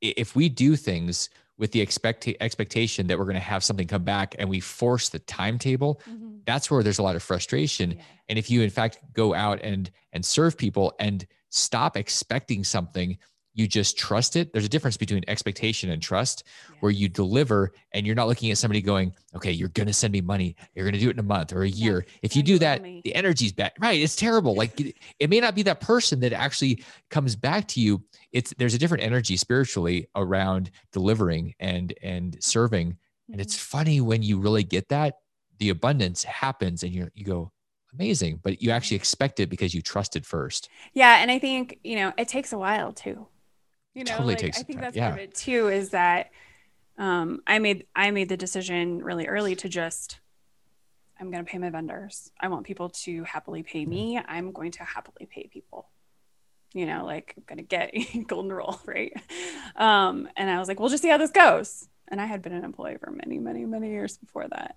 if 0.00 0.34
we 0.34 0.48
do 0.48 0.74
things 0.74 1.28
with 1.58 1.72
the 1.72 1.80
expect 1.80 2.28
expectation 2.40 3.08
that 3.08 3.18
we're 3.18 3.24
going 3.24 3.34
to 3.34 3.40
have 3.40 3.62
something 3.62 3.86
come 3.86 4.04
back 4.04 4.34
and 4.38 4.48
we 4.48 4.60
force 4.60 5.08
the 5.10 5.18
timetable 5.20 6.00
mm-hmm. 6.08 6.38
that's 6.46 6.70
where 6.70 6.82
there's 6.82 6.98
a 6.98 7.02
lot 7.02 7.16
of 7.16 7.22
frustration 7.22 7.92
yeah. 7.92 8.02
and 8.28 8.38
if 8.38 8.50
you 8.50 8.62
in 8.62 8.70
fact 8.70 8.98
go 9.12 9.34
out 9.34 9.60
and 9.62 9.90
and 10.12 10.24
serve 10.24 10.56
people 10.56 10.94
and 10.98 11.26
stop 11.50 11.96
expecting 11.96 12.64
something 12.64 13.18
you 13.58 13.66
just 13.66 13.98
trust 13.98 14.36
it. 14.36 14.52
There's 14.52 14.64
a 14.64 14.68
difference 14.68 14.96
between 14.96 15.24
expectation 15.26 15.90
and 15.90 16.00
trust 16.00 16.44
yeah. 16.70 16.76
where 16.78 16.92
you 16.92 17.08
deliver 17.08 17.72
and 17.92 18.06
you're 18.06 18.14
not 18.14 18.28
looking 18.28 18.52
at 18.52 18.58
somebody 18.58 18.80
going, 18.80 19.12
okay, 19.34 19.50
you're 19.50 19.68
going 19.70 19.88
to 19.88 19.92
send 19.92 20.12
me 20.12 20.20
money. 20.20 20.54
You're 20.74 20.84
going 20.84 20.94
to 20.94 21.00
do 21.00 21.08
it 21.08 21.14
in 21.14 21.18
a 21.18 21.24
month 21.24 21.52
or 21.52 21.62
a 21.62 21.68
year. 21.68 22.04
Yeah. 22.06 22.18
If 22.22 22.36
you 22.36 22.44
do 22.44 22.60
that, 22.60 22.82
me. 22.82 23.00
the 23.02 23.16
energy's 23.16 23.52
bad. 23.52 23.72
Right. 23.80 24.00
It's 24.00 24.14
terrible. 24.14 24.54
like 24.54 24.80
it, 24.80 24.94
it 25.18 25.28
may 25.28 25.40
not 25.40 25.56
be 25.56 25.64
that 25.64 25.80
person 25.80 26.20
that 26.20 26.32
actually 26.32 26.84
comes 27.10 27.34
back 27.34 27.66
to 27.68 27.80
you. 27.80 28.04
It's 28.30 28.54
there's 28.58 28.74
a 28.74 28.78
different 28.78 29.02
energy 29.02 29.36
spiritually 29.36 30.06
around 30.14 30.70
delivering 30.92 31.54
and 31.58 31.92
and 32.00 32.36
serving. 32.40 32.92
Mm-hmm. 32.92 33.32
And 33.32 33.40
it's 33.40 33.56
mm-hmm. 33.56 33.76
funny 33.76 34.00
when 34.00 34.22
you 34.22 34.38
really 34.38 34.62
get 34.62 34.88
that, 34.90 35.16
the 35.58 35.70
abundance 35.70 36.22
happens 36.22 36.84
and 36.84 36.92
you 36.92 37.08
you 37.12 37.24
go, 37.24 37.50
amazing, 37.92 38.38
but 38.40 38.62
you 38.62 38.70
actually 38.70 38.98
expect 38.98 39.40
it 39.40 39.50
because 39.50 39.74
you 39.74 39.82
trusted 39.82 40.24
first. 40.24 40.68
Yeah. 40.92 41.16
And 41.20 41.28
I 41.28 41.40
think, 41.40 41.80
you 41.82 41.96
know, 41.96 42.12
it 42.16 42.28
takes 42.28 42.52
a 42.52 42.58
while 42.58 42.92
too 42.92 43.26
you 43.98 44.04
know 44.04 44.12
totally 44.12 44.34
like, 44.34 44.38
takes 44.38 44.58
i 44.58 44.62
think 44.62 44.80
that's 44.80 44.96
yeah. 44.96 45.10
part 45.10 45.20
of 45.20 45.24
it 45.24 45.34
too 45.34 45.68
is 45.68 45.90
that 45.90 46.30
um, 46.98 47.40
i 47.46 47.58
made 47.58 47.86
i 47.94 48.10
made 48.10 48.28
the 48.28 48.36
decision 48.36 49.02
really 49.02 49.26
early 49.26 49.54
to 49.56 49.68
just 49.68 50.20
i'm 51.20 51.30
going 51.30 51.44
to 51.44 51.50
pay 51.50 51.58
my 51.58 51.70
vendors. 51.70 52.30
I 52.40 52.48
want 52.48 52.64
people 52.64 52.90
to 52.90 53.24
happily 53.24 53.62
pay 53.62 53.84
me. 53.84 54.20
I'm 54.24 54.52
going 54.52 54.70
to 54.72 54.84
happily 54.84 55.26
pay 55.26 55.48
people. 55.52 55.88
You 56.74 56.86
know 56.86 57.04
like 57.04 57.34
i'm 57.36 57.44
going 57.46 57.58
to 57.58 57.64
get 57.64 57.92
golden 58.28 58.52
rule 58.52 58.80
right? 58.86 59.12
Um, 59.74 60.28
and 60.36 60.50
i 60.50 60.58
was 60.58 60.68
like 60.68 60.78
we'll 60.78 60.90
just 60.90 61.02
see 61.02 61.08
how 61.08 61.18
this 61.18 61.30
goes. 61.30 61.88
And 62.08 62.20
i 62.20 62.26
had 62.26 62.42
been 62.42 62.52
an 62.52 62.64
employee 62.64 62.98
for 63.00 63.10
many 63.10 63.38
many 63.38 63.64
many 63.64 63.90
years 63.90 64.16
before 64.18 64.46
that. 64.48 64.76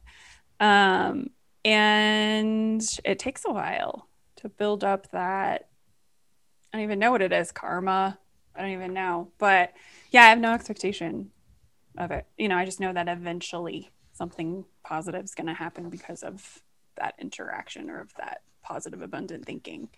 Um, 0.60 1.32
and 1.66 2.82
it 3.04 3.20
takes 3.20 3.46
a 3.46 3.52
while 3.52 4.08
to 4.38 4.50
build 4.50 4.84
up 4.84 5.12
that 5.12 5.70
i 6.74 6.78
don't 6.78 6.84
even 6.84 6.98
know 6.98 7.12
what 7.12 7.22
it 7.22 7.32
is 7.32 7.52
karma 7.52 8.18
I 8.56 8.62
don't 8.62 8.72
even 8.72 8.94
know. 8.94 9.30
But 9.38 9.74
yeah, 10.12 10.24
I 10.24 10.30
have 10.30 10.40
no 10.40 10.54
expectation 10.54 11.32
of 11.98 12.12
it. 12.12 12.26
You 12.38 12.48
know, 12.48 12.58
I 12.58 12.66
just 12.66 12.80
know 12.80 12.94
that 12.94 13.08
eventually 13.08 13.92
something 14.14 14.66
positive 14.84 15.24
is 15.24 15.36
going 15.36 15.48
to 15.48 15.54
happen 15.54 15.90
because 15.90 16.24
of 16.24 16.62
that 16.98 17.16
interaction 17.20 17.90
or 17.90 18.02
of 18.02 18.14
that 18.16 18.42
positive 18.64 19.02
abundant 19.02 19.46
thinking 19.46 19.90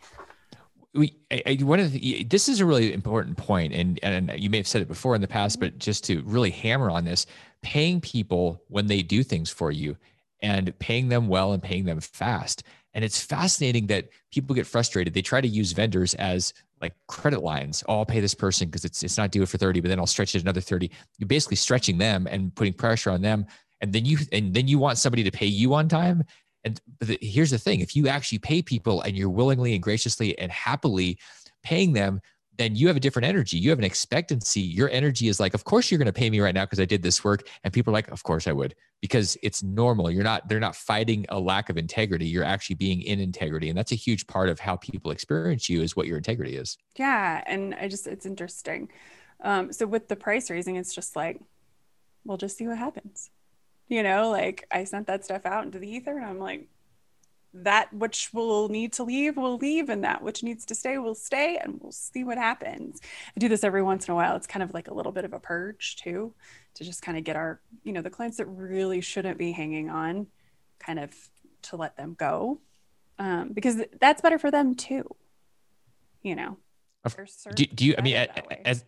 we 0.93 1.15
I, 1.31 1.57
one 1.62 1.79
of 1.79 1.91
the, 1.91 2.24
this 2.24 2.48
is 2.48 2.60
a 2.60 2.65
really 2.65 2.93
important 2.93 3.38
point 3.38 3.74
and 3.74 4.00
and 4.03 4.31
you 4.38 4.50
may 4.50 4.57
have 4.57 4.67
said 4.67 4.81
it 4.81 4.88
before 4.88 5.15
in 5.15 5.22
the 5.22 5.27
past 5.27 5.60
but 5.60 5.77
just 5.77 6.03
to 6.05 6.22
really 6.24 6.51
hammer 6.51 6.89
on 6.89 7.05
this 7.05 7.25
paying 7.62 8.00
people 8.00 8.62
when 8.67 8.88
they 8.88 9.01
do 9.01 9.24
things 9.24 9.50
for 9.50 9.72
you 9.72 9.98
and 10.41 10.77
paying 10.79 11.10
them 11.10 11.27
well 11.27 11.53
and 11.53 11.63
paying 11.63 11.86
them 11.86 12.00
fast 12.00 12.63
and 12.93 13.03
it's 13.03 13.22
fascinating 13.22 13.88
that 13.88 14.10
people 14.31 14.55
get 14.55 14.67
frustrated 14.67 15.13
they 15.13 15.22
try 15.22 15.41
to 15.41 15.48
use 15.48 15.72
vendors 15.72 16.13
as 16.15 16.53
like 16.84 16.94
credit 17.08 17.42
lines. 17.42 17.84
Oh, 17.88 18.00
I'll 18.00 18.06
pay 18.06 18.20
this 18.20 18.36
person 18.36 18.68
because 18.68 18.86
it's 18.86 19.02
it's 19.02 19.18
not 19.18 19.32
due 19.32 19.46
for 19.46 19.58
30, 19.58 19.80
but 19.80 19.88
then 19.88 20.00
I'll 20.00 20.06
stretch 20.06 20.36
it 20.36 20.42
another 20.42 20.62
30. 20.62 20.92
You're 21.18 21.28
basically 21.28 21.56
stretching 21.56 21.98
them 21.98 22.28
and 22.30 22.54
putting 22.54 22.74
pressure 22.74 23.10
on 23.10 23.22
them. 23.22 23.46
And 23.82 23.92
then 23.92 24.06
you 24.06 24.18
and 24.32 24.54
then 24.54 24.68
you 24.68 24.78
want 24.78 24.98
somebody 24.98 25.24
to 25.24 25.32
pay 25.32 25.46
you 25.46 25.74
on 25.74 25.88
time. 25.88 26.24
And 26.66 26.80
the, 27.00 27.18
here's 27.22 27.52
the 27.52 27.58
thing: 27.58 27.80
if 27.80 27.96
you 27.96 28.08
actually 28.08 28.40
pay 28.40 28.62
people 28.62 29.02
and 29.02 29.18
you're 29.18 29.30
willingly 29.30 29.74
and 29.74 29.82
graciously 29.82 30.38
and 30.38 30.52
happily 30.52 31.18
paying 31.63 31.94
them, 31.94 32.20
then 32.57 32.75
you 32.75 32.88
have 32.88 32.95
a 32.95 33.00
different 33.00 33.25
energy. 33.25 33.57
You 33.57 33.69
have 33.72 33.79
an 33.79 33.86
expectancy. 33.86 34.62
Your 34.62 34.89
energy 34.89 35.27
is 35.27 35.39
like, 35.39 35.53
of 35.53 35.63
course 35.63 35.89
you're 35.89 35.98
going 35.98 36.05
to 36.05 36.13
pay 36.13 36.29
me 36.29 36.39
right 36.39 36.53
now 36.53 36.65
because 36.65 36.79
I 36.79 36.86
did 36.86 37.01
this 37.01 37.24
work. 37.24 37.48
And 37.63 37.74
people 37.74 37.91
are 37.91 37.95
like, 37.95 38.10
of 38.10 38.24
course 38.24 38.48
I 38.48 38.51
would, 38.51 38.75
because 39.01 39.38
it's 39.41 39.63
normal. 39.63 40.12
You're 40.12 40.24
not, 40.24 40.48
they're 40.48 40.60
not 40.60 40.75
fighting 40.75 41.25
a 41.29 41.39
lack 41.39 41.69
of 41.69 41.77
integrity. 41.77 42.25
You're 42.25 42.43
actually 42.43 42.75
being 42.75 43.01
in 43.01 43.19
integrity. 43.19 43.69
And 43.69 43.77
that's 43.77 43.91
a 43.91 43.95
huge 43.95 44.27
part 44.27 44.50
of 44.50 44.60
how 44.60 44.75
people 44.75 45.12
experience 45.12 45.67
you 45.69 45.81
is 45.81 45.95
what 45.95 46.07
your 46.07 46.17
integrity 46.17 46.55
is. 46.55 46.77
Yeah. 46.95 47.43
And 47.48 47.74
I 47.75 47.88
just, 47.88 48.05
it's 48.07 48.25
interesting. 48.25 48.89
Um, 49.41 49.74
so 49.74 49.88
with 49.88 50.07
the 50.07 50.15
price 50.15 50.50
raising, 50.50 50.75
it's 50.75 50.93
just 50.93 51.15
like, 51.15 51.41
we'll 52.24 52.38
just 52.38 52.57
see 52.57 52.67
what 52.67 52.77
happens. 52.77 53.29
You 53.88 54.03
know, 54.03 54.29
like 54.29 54.65
I 54.72 54.86
sent 54.86 55.07
that 55.07 55.25
stuff 55.25 55.45
out 55.45 55.65
into 55.65 55.79
the 55.79 55.89
ether 55.89 56.15
and 56.17 56.25
I'm 56.25 56.39
like, 56.39 56.67
that 57.53 57.93
which 57.93 58.29
will 58.33 58.67
need 58.69 58.93
to 58.93 59.03
leave 59.03 59.38
will 59.38 59.57
leave 59.57 59.89
and 59.89 60.03
that 60.03 60.24
which 60.24 60.41
needs 60.41 60.65
to 60.65 60.75
stay 60.75 60.98
will 60.98 61.15
stay 61.15 61.57
and 61.62 61.79
we'll 61.81 61.91
see 61.91 62.24
what 62.24 62.38
happens. 62.38 63.00
I 63.36 63.39
do 63.39 63.48
this 63.48 63.63
every 63.63 63.83
once 63.83 64.07
in 64.07 64.12
a 64.12 64.15
while. 64.15 64.36
It's 64.36 64.48
kind 64.48 64.63
of 64.63 64.74
like 64.74 64.88
a 64.88 64.93
little 64.93 65.12
bit 65.12 65.25
of 65.25 65.33
a 65.33 65.39
purge 65.39 65.98
too 65.98 66.33
to 66.75 66.83
just 66.83 67.01
kind 67.01 67.17
of 67.17 67.24
get 67.24 67.36
our 67.36 67.60
you 67.83 67.93
know 67.93 68.01
the 68.01 68.10
clients 68.10 68.38
that 68.38 68.45
really 68.48 69.01
shouldn't 69.01 69.38
be 69.38 69.51
hanging 69.51 69.89
on 69.89 70.27
kind 70.79 71.00
of 71.00 71.13
to 71.63 71.75
let 71.75 71.95
them 71.95 72.15
go 72.17 72.60
um, 73.19 73.50
because 73.53 73.81
that's 74.00 74.22
better 74.22 74.39
for 74.39 74.51
them 74.51 74.75
too 74.75 75.05
you 76.24 76.36
know. 76.36 76.57
Do, 77.53 77.65
do 77.65 77.86
you 77.86 77.95
i 77.98 78.01
mean 78.01 78.15
as 78.63 78.86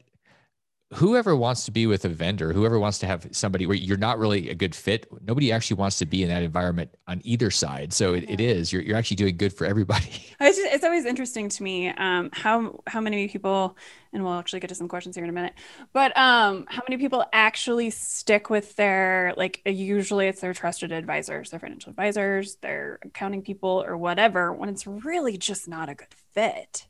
whoever 0.93 1.35
wants 1.35 1.65
to 1.65 1.71
be 1.71 1.87
with 1.87 2.05
a 2.05 2.09
vendor, 2.09 2.53
whoever 2.53 2.77
wants 2.77 2.99
to 2.99 3.07
have 3.07 3.27
somebody 3.31 3.65
where 3.65 3.75
you're 3.75 3.97
not 3.97 4.19
really 4.19 4.49
a 4.49 4.55
good 4.55 4.75
fit, 4.75 5.07
nobody 5.25 5.51
actually 5.51 5.77
wants 5.77 5.97
to 5.97 6.05
be 6.05 6.21
in 6.21 6.29
that 6.29 6.43
environment 6.43 6.91
on 7.07 7.21
either 7.23 7.49
side. 7.49 7.91
So 7.91 8.13
it, 8.13 8.23
yeah. 8.23 8.33
it 8.33 8.39
is, 8.39 8.71
you're, 8.71 8.83
you're 8.83 8.95
actually 8.95 9.17
doing 9.17 9.35
good 9.35 9.53
for 9.53 9.65
everybody. 9.65 10.09
It's, 10.37 10.57
just, 10.57 10.73
it's 10.73 10.83
always 10.83 11.05
interesting 11.05 11.47
to 11.49 11.63
me 11.63 11.89
um, 11.89 12.29
how, 12.33 12.81
how 12.87 12.99
many 12.99 13.27
people, 13.29 13.77
and 14.13 14.23
we'll 14.23 14.33
actually 14.33 14.59
get 14.59 14.67
to 14.67 14.75
some 14.75 14.87
questions 14.87 15.15
here 15.15 15.23
in 15.23 15.29
a 15.29 15.33
minute, 15.33 15.53
but 15.91 16.15
um, 16.17 16.65
how 16.67 16.83
many 16.87 17.01
people 17.01 17.25
actually 17.31 17.89
stick 17.89 18.49
with 18.49 18.75
their, 18.75 19.33
like 19.37 19.61
usually 19.65 20.27
it's 20.27 20.41
their 20.41 20.53
trusted 20.53 20.91
advisors, 20.91 21.49
their 21.49 21.59
financial 21.59 21.89
advisors, 21.89 22.55
their 22.57 22.99
accounting 23.03 23.41
people 23.41 23.83
or 23.87 23.97
whatever, 23.97 24.51
when 24.53 24.69
it's 24.69 24.85
really 24.85 25.37
just 25.37 25.67
not 25.67 25.89
a 25.89 25.95
good 25.95 26.13
fit 26.33 26.85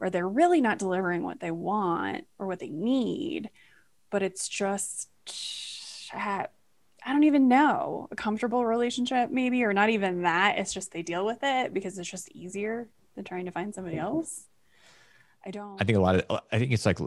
or 0.00 0.10
they're 0.10 0.28
really 0.28 0.60
not 0.60 0.78
delivering 0.78 1.22
what 1.22 1.40
they 1.40 1.50
want 1.50 2.26
or 2.38 2.46
what 2.46 2.58
they 2.58 2.68
need, 2.68 3.50
but 4.10 4.22
it's 4.22 4.48
just, 4.48 5.08
I 6.14 6.48
don't 7.06 7.24
even 7.24 7.48
know, 7.48 8.08
a 8.10 8.16
comfortable 8.16 8.64
relationship, 8.64 9.30
maybe, 9.30 9.64
or 9.64 9.72
not 9.72 9.90
even 9.90 10.22
that. 10.22 10.58
It's 10.58 10.72
just 10.72 10.92
they 10.92 11.02
deal 11.02 11.24
with 11.24 11.38
it 11.42 11.72
because 11.72 11.98
it's 11.98 12.10
just 12.10 12.30
easier 12.32 12.88
than 13.14 13.24
trying 13.24 13.46
to 13.46 13.50
find 13.50 13.74
somebody 13.74 13.98
else. 13.98 14.44
I 15.44 15.50
don't. 15.50 15.80
I 15.80 15.84
think 15.84 15.96
a 15.96 16.00
lot 16.00 16.16
of, 16.16 16.40
I 16.52 16.58
think 16.58 16.72
it's 16.72 16.84
like 16.84 16.98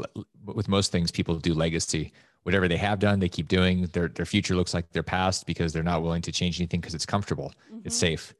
with 0.46 0.68
most 0.68 0.92
things, 0.92 1.12
people 1.12 1.36
do 1.36 1.54
legacy. 1.54 2.14
Whatever 2.44 2.70
they 2.70 2.78
have 2.78 3.00
done, 3.00 3.20
they 3.20 3.28
keep 3.28 3.50
doing. 3.50 3.86
Their 3.88 4.08
their 4.08 4.26
future 4.26 4.56
looks 4.56 4.74
like 4.74 4.90
their 4.94 5.04
past 5.04 5.46
because 5.46 5.74
they're 5.74 5.84
not 5.84 6.02
willing 6.02 6.22
to 6.22 6.32
change 6.32 6.60
anything 6.60 6.80
because 6.80 6.96
it's 6.96 7.06
comfortable, 7.06 7.54
mm-hmm. 7.68 7.82
it's 7.84 7.98
safe, 7.98 8.34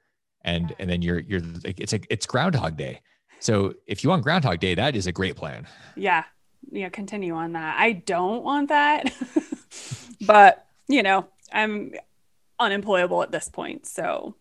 and 0.46 0.74
and 0.80 0.90
then 0.90 1.02
you're 1.02 1.20
you're 1.20 1.42
like 1.66 1.82
it's 1.82 1.92
a 1.92 2.00
it's 2.10 2.26
Groundhog 2.26 2.78
Day 2.78 3.02
so 3.40 3.74
if 3.88 4.04
you 4.04 4.10
want 4.10 4.24
Groundhog 4.24 4.60
Day, 4.60 4.76
that 4.76 4.96
is 4.96 5.08
a 5.08 5.12
great 5.12 5.36
plan. 5.36 5.68
Yeah. 5.96 6.24
Yeah. 6.72 6.90
Continue 6.90 7.34
on 7.34 7.54
that. 7.54 7.76
I 7.80 7.94
don't 7.94 8.44
want 8.44 8.70
that, 8.70 9.14
but 10.26 10.66
you 10.88 11.04
know, 11.04 11.28
I'm 11.52 11.94
unemployable 12.60 13.24
at 13.24 13.32
this 13.32 13.48
point. 13.50 13.86
So, 13.86 14.36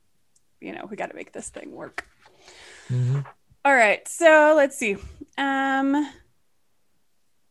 you 0.61 0.73
know, 0.73 0.87
we 0.91 0.97
got 0.97 1.11
to 1.11 1.17
make 1.17 1.33
this 1.33 1.49
thing 1.49 1.73
work. 1.73 2.07
Mm-hmm. 2.91 3.21
All 3.65 3.75
right. 3.75 4.07
So 4.09 4.55
let's 4.57 4.77
see. 4.77 4.97
Um, 5.37 6.11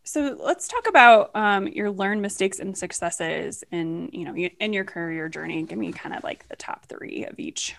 so 0.04 0.38
let's 0.42 0.70
talk 0.70 0.88
about 0.88 1.32
um, 1.36 1.68
your 1.68 1.92
learned 1.92 2.22
mistakes 2.22 2.60
and 2.60 2.77
successes 2.77 3.63
in 3.72 4.10
you 4.13 4.24
know 4.24 4.36
in 4.36 4.72
your 4.72 4.86
career 4.86 5.27
journey. 5.27 5.63
Give 5.63 5.77
me 5.77 5.92
kind 5.92 6.16
of 6.16 6.24
like 6.24 6.48
the 6.48 6.56
top 6.56 6.86
three 6.86 7.25
of 7.25 7.39
each. 7.39 7.75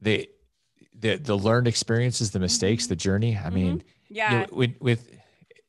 The 0.00 0.28
the 1.04 1.16
the 1.16 1.36
learned 1.36 1.68
experiences, 1.68 2.30
the 2.30 2.40
mistakes, 2.40 2.86
the 2.86 2.96
journey. 2.96 3.36
I 3.36 3.50
mean, 3.50 3.78
mm-hmm. 3.78 3.88
yeah, 4.08 4.32
you 4.32 4.38
know, 4.38 4.46
with 4.52 4.74
with 4.80 5.10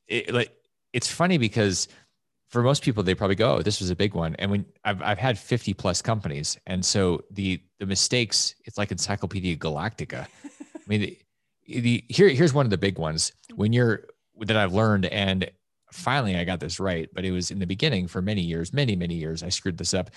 it, 0.07 0.33
like 0.33 0.51
it's 0.93 1.11
funny 1.11 1.37
because 1.37 1.89
for 2.47 2.63
most 2.63 2.81
people 2.81 3.03
they 3.03 3.13
probably 3.13 3.35
go, 3.35 3.57
"Oh, 3.57 3.61
this 3.61 3.81
was 3.81 3.89
a 3.89 3.95
big 3.97 4.13
one." 4.13 4.35
And 4.39 4.49
when 4.49 4.65
I've 4.85 5.01
I've 5.01 5.17
had 5.17 5.37
fifty 5.37 5.73
plus 5.73 6.01
companies, 6.01 6.57
and 6.65 6.83
so 6.83 7.21
the 7.31 7.61
the 7.79 7.85
mistakes, 7.85 8.55
it's 8.63 8.77
like 8.77 8.91
Encyclopedia 8.91 9.57
Galactica. 9.57 10.25
I 10.45 10.87
mean, 10.87 11.01
the, 11.01 11.17
the 11.67 12.03
here 12.07 12.29
here's 12.29 12.53
one 12.53 12.65
of 12.65 12.69
the 12.69 12.77
big 12.77 12.97
ones 12.97 13.33
when 13.55 13.73
you're 13.73 14.05
that 14.39 14.55
I've 14.55 14.73
learned 14.73 15.05
and 15.05 15.51
finally 15.91 16.37
I 16.37 16.45
got 16.45 16.61
this 16.61 16.79
right, 16.79 17.09
but 17.13 17.25
it 17.25 17.31
was 17.31 17.51
in 17.51 17.59
the 17.59 17.67
beginning 17.67 18.07
for 18.07 18.21
many 18.21 18.41
years, 18.41 18.71
many 18.71 18.95
many 18.95 19.15
years 19.15 19.43
I 19.43 19.49
screwed 19.49 19.77
this 19.77 19.93
up 19.93 20.11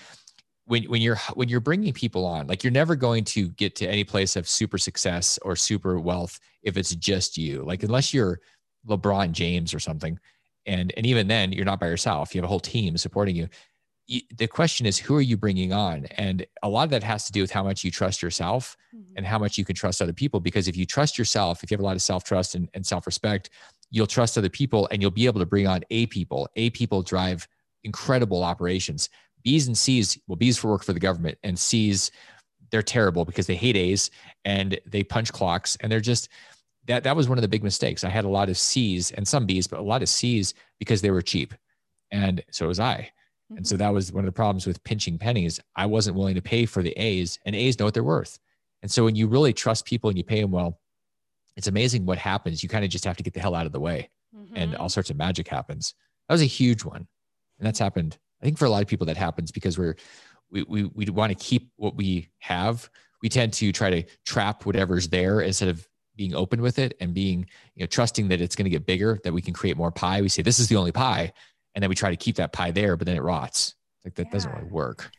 when 0.69 0.85
when 0.85 1.01
you're 1.01 1.19
when 1.35 1.49
you're 1.49 1.61
bringing 1.61 1.93
people 1.93 2.25
on 2.25 2.47
like 2.47 2.63
you're 2.63 2.71
never 2.71 2.95
going 2.95 3.25
to 3.25 3.49
get 3.51 3.75
to 3.77 3.87
any 3.87 4.05
place 4.05 4.37
of 4.37 4.49
super 4.49 4.79
success 4.79 5.39
or 5.43 5.57
super 5.57 5.99
wealth 5.99 6.39
if 6.63 6.77
it's 6.77 6.95
just 6.95 7.37
you 7.37 7.63
like 7.65 7.83
unless 7.83 8.15
you're 8.15 8.41
lebron 8.87 9.33
james 9.33 9.75
or 9.75 9.81
something 9.81 10.19
and 10.67 10.93
and 10.97 11.07
even 11.07 11.27
then 11.27 11.53
you're 11.53 11.65
not 11.65 11.81
by 11.81 11.87
yourself 11.87 12.35
you 12.35 12.41
have 12.41 12.45
a 12.45 12.49
whole 12.49 12.61
team 12.61 12.97
supporting 12.97 13.37
you 13.37 13.49
the 14.37 14.47
question 14.47 14.87
is 14.87 14.97
who 14.97 15.15
are 15.15 15.21
you 15.21 15.37
bringing 15.37 15.73
on 15.73 16.07
and 16.17 16.47
a 16.63 16.69
lot 16.69 16.85
of 16.85 16.91
that 16.91 17.03
has 17.03 17.27
to 17.27 17.33
do 17.33 17.43
with 17.43 17.51
how 17.51 17.63
much 17.63 17.85
you 17.85 17.91
trust 17.91 18.23
yourself 18.23 18.75
mm-hmm. 18.95 19.13
and 19.17 19.27
how 19.27 19.39
much 19.39 19.59
you 19.59 19.67
can 19.67 19.77
trust 19.77 20.01
other 20.01 20.15
people 20.15 20.41
because 20.41 20.67
if 20.67 20.77
you 20.77 20.87
trust 20.87 21.19
yourself 21.19 21.63
if 21.63 21.71
you 21.71 21.75
have 21.75 21.83
a 21.83 21.85
lot 21.85 21.95
of 21.95 22.01
self-trust 22.01 22.55
and, 22.55 22.71
and 22.73 22.87
self-respect 22.87 23.51
you'll 23.91 24.07
trust 24.07 24.37
other 24.37 24.49
people 24.49 24.89
and 24.91 25.01
you'll 25.01 25.11
be 25.11 25.27
able 25.27 25.41
to 25.41 25.47
bring 25.47 25.67
on 25.67 25.83
A 25.91 26.07
people. 26.07 26.49
A 26.57 26.71
people 26.71 27.03
drive 27.03 27.49
incredible 27.85 28.43
operations. 28.43 29.09
B's 29.43 29.67
and 29.67 29.77
C's, 29.77 30.19
well, 30.27 30.37
B's 30.37 30.59
for 30.59 30.69
work 30.69 30.85
for 30.85 30.93
the 30.93 31.01
government 31.01 31.39
and 31.43 31.59
C's, 31.59 32.11
they're 32.71 32.83
terrible 32.83 33.25
because 33.25 33.47
they 33.47 33.57
hate 33.57 33.77
A's 33.77 34.11
and 34.45 34.79
they 34.87 35.03
punch 35.03 35.33
clocks 35.33 35.77
and 35.81 35.91
they're 35.91 36.01
just, 36.01 36.29
that, 36.87 37.05
that 37.05 37.17
was 37.17 37.29
one 37.29 37.39
of 37.39 37.43
the 37.43 37.49
big 37.49 37.65
mistakes. 37.65 38.05
I 38.05 38.09
had 38.09 38.25
a 38.25 38.29
lot 38.29 38.49
of 38.49 38.59
C's 38.59 39.11
and 39.11 39.27
some 39.27 39.47
B's, 39.47 39.67
but 39.67 39.79
a 39.79 39.83
lot 39.83 40.03
of 40.03 40.09
C's 40.09 40.55
because 40.79 41.01
they 41.01 41.11
were 41.11 41.23
cheap. 41.23 41.55
And 42.11 42.43
so 42.51 42.69
was 42.69 42.81
I. 42.81 43.11
And 43.57 43.67
so 43.67 43.75
mm-hmm. 43.75 43.81
that 43.81 43.95
was 43.95 44.13
one 44.13 44.25
of 44.25 44.27
the 44.27 44.33
problems 44.33 44.67
with 44.67 44.83
pinching 44.85 45.19
pennies. 45.19 45.61
I 45.75 45.87
wasn't 45.87 46.17
willing 46.17 46.35
to 46.35 46.43
pay 46.43 46.67
for 46.67 46.83
the 46.83 46.93
A's, 46.93 47.39
and 47.47 47.57
A's 47.57 47.79
know 47.79 47.87
what 47.87 47.95
they're 47.95 48.05
worth. 48.05 48.39
And 48.83 48.91
so 48.91 49.05
when 49.05 49.17
you 49.17 49.27
really 49.27 49.53
trust 49.53 49.87
people 49.87 50.11
and 50.11 50.19
you 50.19 50.25
pay 50.25 50.41
them 50.41 50.51
well, 50.51 50.79
it's 51.57 51.67
amazing 51.67 52.07
what 52.07 52.19
happens. 52.19 52.63
You 52.63 52.69
kind 52.69 52.85
of 52.85 52.91
just 52.91 53.05
have 53.05 53.17
to 53.17 53.23
get 53.23 53.35
the 53.35 53.41
hell 53.41 53.55
out 53.55 53.67
of 53.67 53.73
the 53.73 53.81
way, 53.81 54.11
mm-hmm. 54.37 54.55
and 54.55 54.77
all 54.77 54.89
sorts 54.89 55.11
of 55.11 55.17
magic 55.17 55.49
happens. 55.49 55.95
That 56.29 56.35
was 56.35 56.43
a 56.43 56.47
huge 56.47 56.85
one, 56.85 57.09
and 57.59 57.67
that's 57.67 57.79
happened. 57.79 58.19
I 58.41 58.45
think 58.45 58.59
for 58.59 58.67
a 58.67 58.71
lot 58.71 58.83
of 58.83 58.89
people 58.89 59.07
that 59.07 59.17
happens 59.17 59.51
because 59.51 59.79
we're 59.79 59.97
we 60.51 60.63
we, 60.65 60.85
we 60.85 61.07
want 61.07 61.37
to 61.37 61.45
keep 61.45 61.71
what 61.77 61.97
we 61.97 62.29
have. 62.39 62.89
We 63.23 63.29
tend 63.29 63.53
to 63.55 63.73
try 63.73 63.91
to 63.91 64.03
trap 64.25 64.65
whatever's 64.65 65.09
there 65.09 65.41
instead 65.41 65.69
of 65.69 65.87
being 66.17 66.35
open 66.35 66.61
with 66.61 66.79
it 66.79 66.97
and 67.01 67.15
being 67.15 67.47
you 67.75 67.83
know 67.83 67.87
trusting 67.87 68.29
that 68.29 68.41
it's 68.41 68.57
going 68.57 68.65
to 68.65 68.71
get 68.71 68.87
bigger, 68.87 69.19
that 69.25 69.33
we 69.33 69.43
can 69.43 69.55
create 69.55 69.77
more 69.77 69.91
pie. 69.91 70.21
We 70.21 70.29
say 70.29 70.43
this 70.43 70.59
is 70.59 70.69
the 70.69 70.77
only 70.77 70.93
pie, 70.93 71.33
and 71.75 71.83
then 71.83 71.89
we 71.89 71.95
try 71.95 72.11
to 72.11 72.17
keep 72.17 72.37
that 72.37 72.53
pie 72.53 72.71
there, 72.71 72.97
but 72.97 73.07
then 73.07 73.17
it 73.17 73.23
rots. 73.23 73.75
Like 74.05 74.15
that 74.15 74.27
yeah. 74.27 74.33
doesn't 74.33 74.53
really 74.53 74.71
work. 74.71 75.11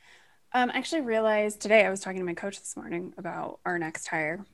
Um, 0.52 0.72
I 0.74 0.78
actually 0.78 1.02
realized 1.02 1.62
today 1.62 1.86
I 1.86 1.90
was 1.90 2.00
talking 2.00 2.20
to 2.20 2.26
my 2.26 2.34
coach 2.34 2.60
this 2.60 2.76
morning 2.76 3.14
about 3.18 3.60
our 3.66 3.78
next 3.78 4.08
hire. 4.08 4.46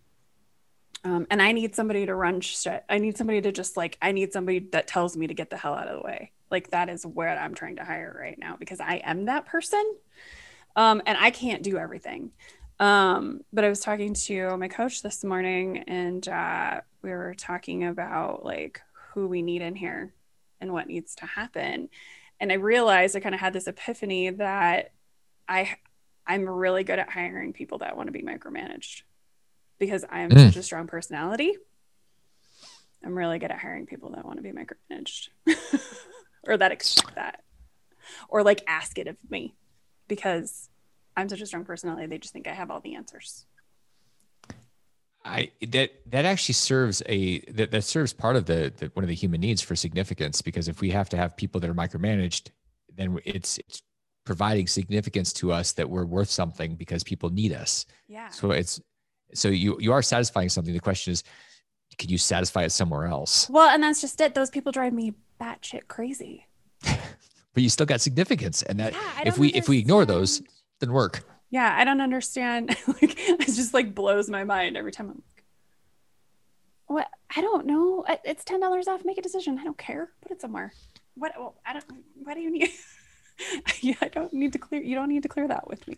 Um, 1.05 1.27
and 1.29 1.41
I 1.41 1.51
need 1.51 1.75
somebody 1.75 2.05
to 2.07 2.15
run 2.15 2.41
shit. 2.41 2.84
I 2.89 2.98
need 2.98 3.15
somebody 3.15 3.39
to 3.41 3.51
just 3.51 3.77
like, 3.77 3.98
I 4.01 4.12
need 4.12 4.34
somebody 4.34 4.60
that 4.72 4.88
tells 4.88 5.15
me 5.15 5.27
to 5.27 5.34
get 5.34 5.51
the 5.51 5.57
hell 5.57 5.75
out 5.75 5.88
of 5.88 5.98
the 5.98 6.03
way. 6.03 6.31
Like 6.51 6.71
that 6.71 6.89
is 6.89 7.05
what 7.05 7.37
I'm 7.37 7.55
trying 7.55 7.77
to 7.77 7.83
hire 7.83 8.15
right 8.19 8.37
now 8.37 8.55
because 8.57 8.79
I 8.79 9.01
am 9.03 9.25
that 9.25 9.45
person. 9.45 9.83
Um, 10.75 11.01
and 11.05 11.17
I 11.17 11.31
can't 11.31 11.63
do 11.63 11.77
everything. 11.77 12.31
Um, 12.79 13.41
but 13.53 13.63
I 13.63 13.69
was 13.69 13.79
talking 13.79 14.13
to 14.13 14.57
my 14.57 14.67
coach 14.67 15.01
this 15.01 15.23
morning 15.23 15.77
and 15.87 16.27
uh, 16.27 16.81
we 17.01 17.11
were 17.11 17.33
talking 17.37 17.85
about 17.85 18.43
like 18.43 18.81
who 19.13 19.27
we 19.27 19.41
need 19.41 19.61
in 19.61 19.75
here 19.75 20.13
and 20.59 20.73
what 20.73 20.87
needs 20.87 21.15
to 21.15 21.25
happen. 21.25 21.89
And 22.39 22.51
I 22.51 22.55
realized 22.55 23.15
I 23.15 23.21
kind 23.21 23.35
of 23.35 23.41
had 23.41 23.53
this 23.53 23.67
epiphany 23.67 24.29
that 24.31 24.91
I 25.47 25.77
I'm 26.27 26.49
really 26.49 26.83
good 26.83 26.99
at 26.99 27.09
hiring 27.09 27.53
people 27.53 27.77
that 27.79 27.95
want 27.95 28.07
to 28.07 28.11
be 28.11 28.23
micromanaged 28.23 29.03
because 29.77 30.03
I 30.09 30.21
am 30.21 30.31
mm. 30.31 30.45
such 30.47 30.57
a 30.57 30.63
strong 30.63 30.87
personality. 30.87 31.55
I'm 33.03 33.15
really 33.15 33.37
good 33.37 33.51
at 33.51 33.59
hiring 33.59 33.85
people 33.85 34.11
that 34.11 34.25
want 34.25 34.37
to 34.37 34.43
be 34.43 34.51
micromanaged 34.51 35.29
or 36.47 36.57
that 36.57 36.71
expect 36.71 37.15
that 37.15 37.43
or 38.29 38.43
like 38.43 38.63
ask 38.67 38.97
it 38.97 39.07
of 39.07 39.17
me 39.29 39.55
because 40.07 40.69
I'm 41.17 41.29
such 41.29 41.41
a 41.41 41.45
strong 41.45 41.65
personality. 41.65 42.07
They 42.07 42.17
just 42.17 42.33
think 42.33 42.47
I 42.47 42.53
have 42.53 42.69
all 42.71 42.81
the 42.81 42.95
answers. 42.95 43.45
I 45.23 45.51
that 45.69 45.91
that 46.11 46.25
actually 46.25 46.53
serves 46.53 47.01
a 47.07 47.39
that, 47.51 47.71
that 47.71 47.83
serves 47.83 48.13
part 48.13 48.35
of 48.35 48.45
the, 48.45 48.71
the 48.77 48.91
one 48.93 49.03
of 49.03 49.09
the 49.09 49.15
human 49.15 49.41
needs 49.41 49.61
for 49.61 49.75
significance 49.75 50.41
because 50.41 50.67
if 50.67 50.81
we 50.81 50.91
have 50.91 51.09
to 51.09 51.17
have 51.17 51.35
people 51.35 51.59
that 51.61 51.69
are 51.69 51.73
micromanaged, 51.73 52.51
then 52.95 53.17
it's 53.25 53.57
it's 53.57 53.81
providing 54.25 54.67
significance 54.67 55.33
to 55.33 55.51
us 55.51 55.73
that 55.73 55.89
we're 55.89 56.05
worth 56.05 56.29
something 56.29 56.75
because 56.75 57.03
people 57.03 57.29
need 57.29 57.53
us. 57.53 57.85
Yeah. 58.07 58.29
So 58.29 58.51
it's 58.51 58.79
so 59.33 59.47
you 59.47 59.77
you 59.79 59.91
are 59.93 60.03
satisfying 60.03 60.49
something. 60.49 60.73
The 60.73 60.79
question 60.79 61.11
is, 61.11 61.23
can 61.97 62.09
you 62.09 62.17
satisfy 62.17 62.63
it 62.63 62.71
somewhere 62.71 63.05
else? 63.05 63.49
Well, 63.49 63.69
and 63.69 63.83
that's 63.83 64.01
just 64.01 64.19
it. 64.21 64.35
Those 64.35 64.49
people 64.49 64.71
drive 64.71 64.93
me 64.93 65.13
batshit 65.39 65.87
crazy. 65.87 66.47
but 66.83 67.63
you 67.63 67.69
still 67.69 67.85
got 67.85 68.01
significance, 68.01 68.63
and 68.63 68.79
that 68.79 68.93
yeah, 68.93 68.99
if 69.25 69.37
we 69.37 69.47
understand. 69.47 69.55
if 69.55 69.69
we 69.69 69.79
ignore 69.79 70.05
those, 70.05 70.41
then 70.79 70.91
work 70.91 71.23
yeah, 71.55 71.73
I 71.77 71.85
don't 71.85 72.01
understand. 72.01 72.75
like 72.87 73.15
it 73.17 73.45
just 73.45 73.73
like 73.73 73.95
blows 73.95 74.29
my 74.29 74.43
mind 74.43 74.75
every 74.75 74.91
time 74.91 75.09
I'm 75.09 75.15
like, 75.15 75.43
what? 76.87 77.07
I 77.35 77.41
don't 77.41 77.65
know. 77.65 78.05
It's 78.23 78.43
ten 78.43 78.60
dollars 78.60 78.89
off. 78.89 79.05
Make 79.05 79.17
a 79.17 79.21
decision. 79.21 79.58
I 79.58 79.63
don't 79.63 79.77
care. 79.77 80.10
Put 80.21 80.31
it 80.31 80.41
somewhere. 80.41 80.73
What? 81.15 81.31
Well, 81.38 81.55
I 81.65 81.73
don't. 81.73 81.86
Why 82.15 82.34
do 82.34 82.41
you 82.41 82.51
need? 82.51 82.71
yeah, 83.81 83.95
I 84.01 84.10
don't 84.10 84.34
need 84.34 84.51
to 84.53 84.60
clear. 84.60 84.81
You 84.81 84.95
don't 84.95 85.08
need 85.08 85.23
to 85.23 85.29
clear 85.29 85.47
that 85.47 85.67
with 85.67 85.88
me. 85.88 85.97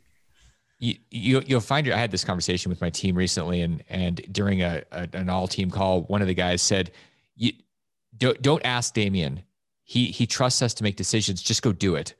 You, 0.79 0.95
you 1.09 1.41
you'll 1.45 1.59
find 1.59 1.91
I 1.91 1.97
had 1.97 2.11
this 2.11 2.23
conversation 2.23 2.69
with 2.69 2.81
my 2.81 2.89
team 2.89 3.15
recently, 3.15 3.61
and 3.61 3.83
and 3.89 4.21
during 4.31 4.61
a, 4.61 4.83
a 4.91 5.07
an 5.13 5.29
all 5.29 5.47
team 5.47 5.71
call, 5.71 6.03
one 6.03 6.21
of 6.21 6.27
the 6.27 6.35
guys 6.35 6.61
said, 6.61 6.91
"You 7.35 7.53
don't 8.15 8.41
don't 8.41 8.63
ask 8.63 8.93
Damion. 8.93 9.43
He 9.83 10.05
he 10.07 10.27
trusts 10.27 10.61
us 10.61 10.73
to 10.75 10.83
make 10.83 10.95
decisions. 10.95 11.41
Just 11.41 11.63
go 11.63 11.71
do 11.71 11.95
it." 11.95 12.13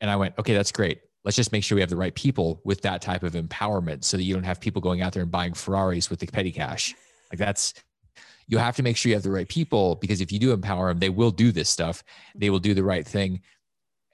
And 0.00 0.10
I 0.10 0.16
went, 0.16 0.36
"Okay, 0.38 0.54
that's 0.54 0.72
great." 0.72 1.00
let's 1.24 1.36
just 1.36 1.52
make 1.52 1.62
sure 1.62 1.76
we 1.76 1.80
have 1.80 1.90
the 1.90 1.96
right 1.96 2.14
people 2.14 2.60
with 2.64 2.80
that 2.82 3.02
type 3.02 3.22
of 3.22 3.34
empowerment 3.34 4.04
so 4.04 4.16
that 4.16 4.22
you 4.22 4.34
don't 4.34 4.44
have 4.44 4.60
people 4.60 4.80
going 4.80 5.02
out 5.02 5.12
there 5.12 5.22
and 5.22 5.30
buying 5.30 5.52
Ferraris 5.52 6.08
with 6.08 6.18
the 6.18 6.26
petty 6.26 6.52
cash. 6.52 6.94
Like 7.30 7.38
that's, 7.38 7.74
you 8.46 8.58
have 8.58 8.76
to 8.76 8.82
make 8.82 8.96
sure 8.96 9.10
you 9.10 9.16
have 9.16 9.22
the 9.22 9.30
right 9.30 9.48
people 9.48 9.96
because 9.96 10.20
if 10.20 10.32
you 10.32 10.38
do 10.38 10.52
empower 10.52 10.88
them, 10.88 10.98
they 10.98 11.10
will 11.10 11.30
do 11.30 11.52
this 11.52 11.68
stuff. 11.68 12.02
They 12.34 12.50
will 12.50 12.58
do 12.58 12.74
the 12.74 12.82
right 12.82 13.06
thing 13.06 13.42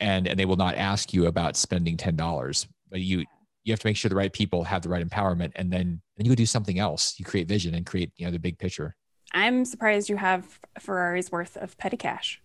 and, 0.00 0.26
and 0.26 0.38
they 0.38 0.44
will 0.44 0.56
not 0.56 0.74
ask 0.74 1.14
you 1.14 1.26
about 1.26 1.56
spending 1.56 1.96
$10, 1.96 2.66
but 2.90 3.00
you, 3.00 3.24
you 3.66 3.72
have 3.72 3.81
to 3.81 3.87
make 3.88 3.96
sure 3.96 4.09
the 4.09 4.14
right 4.14 4.33
people 4.33 4.62
have 4.62 4.83
the 4.83 4.88
right 4.88 5.07
empowerment 5.07 5.50
and 5.57 5.72
then, 5.72 6.00
then 6.16 6.24
you 6.24 6.31
go 6.31 6.37
do 6.37 6.46
something 6.46 6.79
else. 6.79 7.18
You 7.18 7.24
create 7.24 7.48
vision 7.48 7.74
and 7.74 7.85
create, 7.85 8.12
you 8.16 8.24
know, 8.24 8.31
the 8.31 8.38
big 8.38 8.59
picture. 8.59 8.94
I'm 9.33 9.64
surprised 9.64 10.09
you 10.09 10.16
have 10.16 10.61
Ferrari's 10.79 11.33
worth 11.33 11.57
of 11.57 11.76
petty 11.76 11.96
cash. 11.96 12.40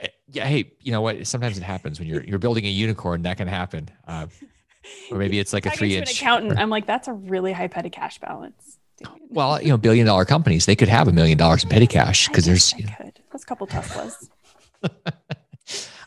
Eh, 0.00 0.08
yeah, 0.26 0.44
hey, 0.44 0.72
you 0.80 0.90
know 0.90 1.00
what? 1.00 1.24
Sometimes 1.24 1.56
it 1.56 1.62
happens 1.62 2.00
when 2.00 2.08
you're 2.08 2.24
you're 2.24 2.40
building 2.40 2.66
a 2.66 2.68
unicorn. 2.68 3.22
That 3.22 3.36
can 3.36 3.46
happen. 3.46 3.88
Uh, 4.08 4.26
or 5.12 5.18
maybe 5.18 5.38
it's 5.38 5.52
like 5.52 5.66
a 5.66 5.70
three 5.70 5.96
inch. 5.96 6.20
accountant, 6.20 6.58
I'm 6.58 6.68
like, 6.68 6.84
that's 6.84 7.06
a 7.06 7.12
really 7.12 7.52
high 7.52 7.68
petty 7.68 7.90
cash 7.90 8.18
balance. 8.18 8.78
Well, 9.28 9.62
you 9.62 9.68
know, 9.68 9.76
billion 9.76 10.04
dollar 10.04 10.24
companies, 10.24 10.66
they 10.66 10.74
could 10.74 10.88
have 10.88 11.06
a 11.06 11.12
million 11.12 11.38
dollars 11.38 11.62
in 11.62 11.70
petty 11.70 11.86
cash 11.86 12.26
because 12.26 12.44
there's. 12.44 12.74
I 12.74 12.80
could. 12.80 13.20
That's 13.30 13.44
a 13.44 13.46
couple 13.46 13.68
Teslas. 13.68 14.28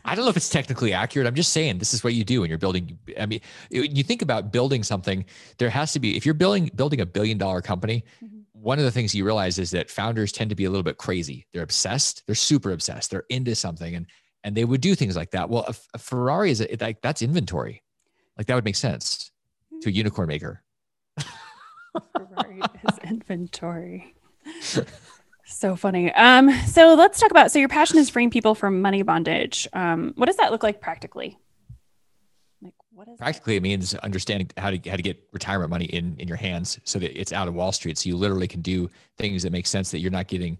I 0.05 0.15
don't 0.15 0.25
know 0.25 0.29
if 0.29 0.37
it's 0.37 0.49
technically 0.49 0.93
accurate. 0.93 1.27
I'm 1.27 1.35
just 1.35 1.53
saying 1.53 1.77
this 1.77 1.93
is 1.93 2.03
what 2.03 2.13
you 2.13 2.23
do 2.23 2.41
when 2.41 2.49
you're 2.49 2.59
building. 2.59 2.97
I 3.19 3.25
mean, 3.25 3.41
you 3.69 4.03
think 4.03 4.21
about 4.21 4.51
building 4.51 4.83
something. 4.83 5.25
There 5.57 5.69
has 5.69 5.93
to 5.93 5.99
be 5.99 6.17
if 6.17 6.25
you're 6.25 6.33
building 6.33 6.71
building 6.75 7.01
a 7.01 7.05
billion 7.05 7.37
dollar 7.37 7.61
company. 7.61 8.03
Mm-hmm 8.23 8.41
one 8.61 8.77
of 8.77 8.85
the 8.85 8.91
things 8.91 9.15
you 9.15 9.25
realize 9.25 9.57
is 9.57 9.71
that 9.71 9.89
founders 9.89 10.31
tend 10.31 10.49
to 10.51 10.55
be 10.55 10.65
a 10.65 10.69
little 10.69 10.83
bit 10.83 10.97
crazy. 10.97 11.47
They're 11.51 11.63
obsessed. 11.63 12.23
They're 12.27 12.35
super 12.35 12.71
obsessed. 12.71 13.09
They're 13.09 13.25
into 13.29 13.55
something, 13.55 13.95
and 13.95 14.05
and 14.43 14.55
they 14.55 14.65
would 14.65 14.81
do 14.81 14.95
things 14.95 15.15
like 15.15 15.31
that. 15.31 15.49
Well, 15.49 15.65
a, 15.67 15.75
a 15.95 15.97
Ferrari 15.97 16.51
is 16.51 16.61
a, 16.61 16.77
like 16.79 17.01
that's 17.01 17.21
inventory. 17.21 17.81
Like 18.37 18.47
that 18.47 18.55
would 18.55 18.65
make 18.65 18.75
sense 18.75 19.31
to 19.81 19.89
a 19.89 19.91
unicorn 19.91 20.27
maker. 20.27 20.63
Ferrari 22.15 22.61
is 22.87 22.97
inventory. 23.03 24.15
so 25.57 25.75
funny. 25.75 26.11
Um, 26.13 26.51
so 26.67 26.93
let's 26.95 27.19
talk 27.19 27.31
about. 27.31 27.51
So 27.51 27.59
your 27.59 27.69
passion 27.69 27.97
is 27.97 28.09
freeing 28.09 28.29
people 28.29 28.55
from 28.55 28.81
money 28.81 29.01
bondage. 29.01 29.67
Um, 29.73 30.13
what 30.15 30.27
does 30.27 30.37
that 30.37 30.51
look 30.51 30.63
like 30.63 30.81
practically? 30.81 31.37
Like 32.61 32.73
what 32.91 33.07
is 33.07 33.17
practically 33.17 33.53
that? 33.53 33.57
it 33.57 33.63
means 33.63 33.95
understanding 33.95 34.49
how 34.57 34.71
to 34.71 34.89
how 34.89 34.95
to 34.95 35.01
get 35.01 35.21
retirement 35.33 35.69
money 35.69 35.85
in 35.85 36.15
in 36.17 36.27
your 36.27 36.37
hands 36.37 36.79
so 36.83 36.99
that 36.99 37.19
it's 37.19 37.33
out 37.33 37.47
of 37.47 37.53
Wall 37.53 37.71
Street. 37.71 37.97
So 37.97 38.09
you 38.09 38.17
literally 38.17 38.47
can 38.47 38.61
do 38.61 38.89
things 39.17 39.43
that 39.43 39.51
make 39.51 39.67
sense 39.67 39.91
that 39.91 39.99
you're 39.99 40.11
not 40.11 40.27
getting 40.27 40.57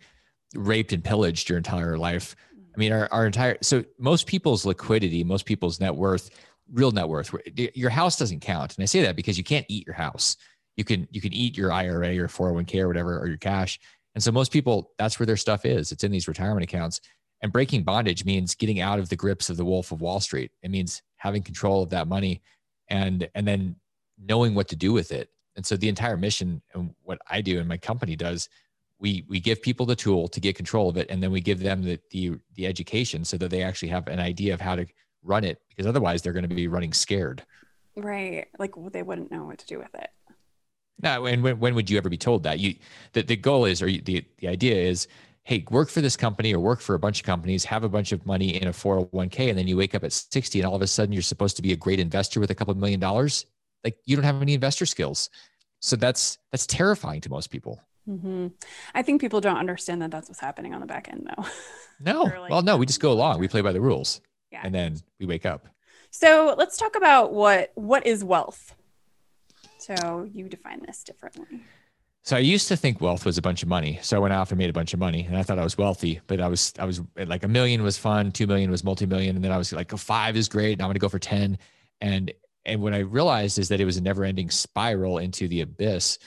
raped 0.56 0.94
and 0.94 1.04
pillaged 1.04 1.50
your 1.50 1.58
entire 1.58 1.98
life. 1.98 2.36
I 2.74 2.78
mean, 2.78 2.92
our, 2.94 3.08
our 3.12 3.26
entire 3.26 3.58
so 3.62 3.84
most 3.98 4.28
people's 4.28 4.66
liquidity, 4.66 5.24
most 5.24 5.46
people's 5.46 5.80
net 5.80 5.96
worth, 5.96 6.30
real 6.72 6.92
net 6.92 7.08
worth, 7.08 7.34
your 7.56 7.90
house 7.90 8.18
doesn't 8.18 8.40
count. 8.40 8.76
And 8.78 8.84
I 8.84 8.86
say 8.86 9.02
that 9.02 9.16
because 9.16 9.38
you 9.38 9.44
can't 9.44 9.66
eat 9.70 9.86
your 9.86 9.96
house. 9.96 10.38
You 10.78 10.84
can 10.84 11.08
you 11.12 11.22
can 11.22 11.34
eat 11.34 11.58
your 11.58 11.72
IRA 11.72 12.18
or 12.18 12.28
401k 12.28 12.82
or 12.82 12.88
whatever 12.88 13.20
or 13.20 13.28
your 13.28 13.38
cash. 13.38 13.80
And 14.16 14.24
so 14.24 14.32
most 14.32 14.52
people, 14.52 14.92
that's 14.98 15.20
where 15.20 15.26
their 15.26 15.38
stuff 15.38 15.66
is. 15.66 15.92
It's 15.92 16.04
in 16.04 16.12
these 16.12 16.28
retirement 16.28 16.64
accounts. 16.64 17.02
And 17.42 17.52
breaking 17.52 17.84
bondage 17.84 18.26
means 18.26 18.56
getting 18.56 18.80
out 18.82 19.00
of 19.00 19.10
the 19.10 19.16
grips 19.16 19.50
of 19.50 19.58
the 19.58 19.66
wolf 19.66 19.92
of 19.92 20.02
Wall 20.02 20.20
Street. 20.20 20.52
It 20.62 20.70
means 20.70 21.02
having 21.18 21.42
control 21.42 21.82
of 21.84 21.90
that 21.90 22.08
money 22.08 22.42
and 22.90 23.28
and 23.34 23.48
then 23.48 23.76
knowing 24.24 24.54
what 24.54 24.68
to 24.68 24.76
do 24.76 24.94
with 24.94 25.12
it. 25.12 25.30
And 25.56 25.66
so 25.66 25.76
the 25.76 25.90
entire 25.90 26.18
mission 26.18 26.62
and 26.74 26.94
what 27.04 27.20
I 27.30 27.42
do 27.42 27.60
and 27.60 27.68
my 27.68 27.78
company 27.78 28.16
does, 28.16 28.48
we 29.00 29.26
we 29.28 29.40
give 29.40 29.62
people 29.62 29.86
the 29.86 29.96
tool 29.96 30.28
to 30.28 30.40
get 30.40 30.56
control 30.56 30.90
of 30.90 30.98
it 30.98 31.10
and 31.10 31.24
then 31.24 31.32
we 31.32 31.42
give 31.42 31.60
them 31.60 31.82
the 31.82 32.00
the, 32.12 32.34
the 32.56 32.68
education 32.68 33.26
so 33.26 33.38
that 33.38 33.50
they 33.50 33.64
actually 33.64 33.90
have 33.90 34.08
an 34.08 34.20
idea 34.20 34.54
of 34.54 34.62
how 34.62 34.76
to 34.76 34.86
run 35.24 35.44
it 35.44 35.60
because 35.70 35.88
otherwise 35.88 36.22
they're 36.22 36.34
going 36.34 36.48
to 36.48 36.56
be 36.56 36.68
running 36.68 36.94
scared. 36.94 37.44
Right. 37.96 38.48
Like 38.60 38.74
they 38.92 39.04
wouldn't 39.04 39.32
know 39.32 39.46
what 39.46 39.60
to 39.60 39.66
do 39.66 39.80
with 39.80 39.94
it. 39.96 40.10
No, 41.02 41.26
and 41.26 41.42
when, 41.42 41.60
when 41.60 41.76
would 41.76 41.90
you 41.90 41.98
ever 41.98 42.10
be 42.10 42.18
told 42.18 42.44
that? 42.44 42.60
You 42.60 42.76
the, 43.14 43.24
the 43.24 43.36
goal 43.36 43.66
is 43.66 43.82
or 43.82 43.88
the 43.88 44.26
the 44.38 44.48
idea 44.48 44.76
is 44.76 45.08
hey, 45.44 45.66
work 45.72 45.90
for 45.90 46.02
this 46.02 46.16
company 46.16 46.54
or 46.54 46.60
work 46.60 46.80
for 46.80 46.94
a 46.94 47.00
bunch 47.00 47.20
of 47.20 47.26
companies, 47.26 47.66
have 47.66 47.84
a 47.84 47.90
bunch 47.90 48.12
of 48.12 48.26
money 48.28 48.62
in 48.62 48.68
a 48.68 48.72
401k, 48.72 49.50
and 49.50 49.58
then 49.58 49.68
you 49.68 49.76
wake 49.76 49.96
up 49.96 50.04
at 50.04 50.14
60 50.14 50.60
and 50.60 50.68
all 50.68 50.76
of 50.76 50.84
a 50.84 50.88
sudden 50.88 51.12
you're 51.12 51.24
supposed 51.24 51.56
to 51.56 51.64
be 51.64 51.72
a 51.72 51.76
great 51.76 52.00
investor 52.00 52.40
with 52.40 52.52
a 52.52 52.56
couple 52.56 52.72
of 52.72 52.78
million 52.78 53.00
dollars. 53.00 53.46
Like 53.84 53.98
you 54.06 54.16
don't 54.16 54.26
have 54.26 54.42
any 54.42 54.54
investor 54.54 54.86
skills. 54.86 55.30
So 55.80 55.96
that's 55.96 56.38
that's 56.52 56.68
terrifying 56.68 57.22
to 57.22 57.30
most 57.30 57.50
people. 57.50 57.82
Mm-hmm. 58.08 58.48
I 58.94 59.02
think 59.02 59.22
people 59.22 59.42
don't 59.42 59.58
understand 59.58 60.02
that 60.02 60.12
that's 60.12 60.28
what's 60.30 60.40
happening 60.40 60.74
on 60.74 60.82
the 60.82 60.88
back 60.88 61.10
end, 61.10 61.30
though. 61.36 61.46
No, 62.04 62.24
like, 62.24 62.50
well, 62.50 62.64
no, 62.64 62.78
we 62.78 62.88
just 62.88 63.00
go 63.00 63.12
along. 63.12 63.38
We 63.38 63.48
play 63.48 63.62
by 63.62 63.74
the 63.74 63.80
rules, 63.80 64.22
yeah. 64.52 64.62
and 64.64 64.74
then 64.74 64.98
we 65.20 65.28
wake 65.28 65.46
up. 65.46 65.68
So 66.10 66.56
let's 66.58 66.76
talk 66.76 66.96
about 66.96 67.32
what 67.32 67.72
what 67.76 68.08
is 68.08 68.24
wealth. 68.24 68.74
So 69.82 70.30
you 70.32 70.48
define 70.48 70.82
this 70.86 71.04
differently. 71.04 71.46
So 72.24 72.36
I 72.36 72.40
used 72.40 72.68
to 72.68 72.78
think 72.78 73.02
wealth 73.02 73.26
was 73.26 73.40
a 73.40 73.42
bunch 73.42 73.64
of 73.64 73.70
money. 73.70 73.98
So 74.04 74.16
I 74.16 74.20
went 74.20 74.34
off 74.34 74.52
and 74.52 74.60
made 74.60 74.70
a 74.70 74.74
bunch 74.74 74.94
of 74.94 75.00
money, 75.00 75.26
and 75.26 75.36
I 75.36 75.42
thought 75.42 75.58
I 75.58 75.64
was 75.64 75.78
wealthy. 75.78 76.22
But 76.28 76.40
I 76.40 76.48
was 76.48 76.74
I 76.78 76.86
was 76.86 77.02
like 77.18 77.44
a 77.44 77.48
million 77.48 77.82
was 77.82 77.98
fun, 77.98 78.32
two 78.32 78.46
million 78.46 78.70
was 78.70 78.84
multi 78.84 79.08
million, 79.08 79.36
and 79.36 79.44
then 79.44 79.52
I 79.52 79.58
was 79.58 79.74
like, 79.74 79.92
a 79.92 79.98
five 79.98 80.36
is 80.38 80.48
great. 80.48 80.78
Now 80.78 80.86
I'm 80.86 80.90
going 80.90 80.96
to 80.96 81.00
go 81.00 81.10
for 81.10 81.20
ten, 81.20 81.58
and 82.00 82.32
and 82.64 82.82
what 82.82 82.94
I 82.94 83.00
realized 83.00 83.58
is 83.58 83.70
that 83.70 83.80
it 83.80 83.86
was 83.86 83.98
a 83.98 84.02
never 84.02 84.24
ending 84.24 84.52
spiral 84.52 85.18
into 85.18 85.48
the 85.48 85.62
abyss 85.62 86.20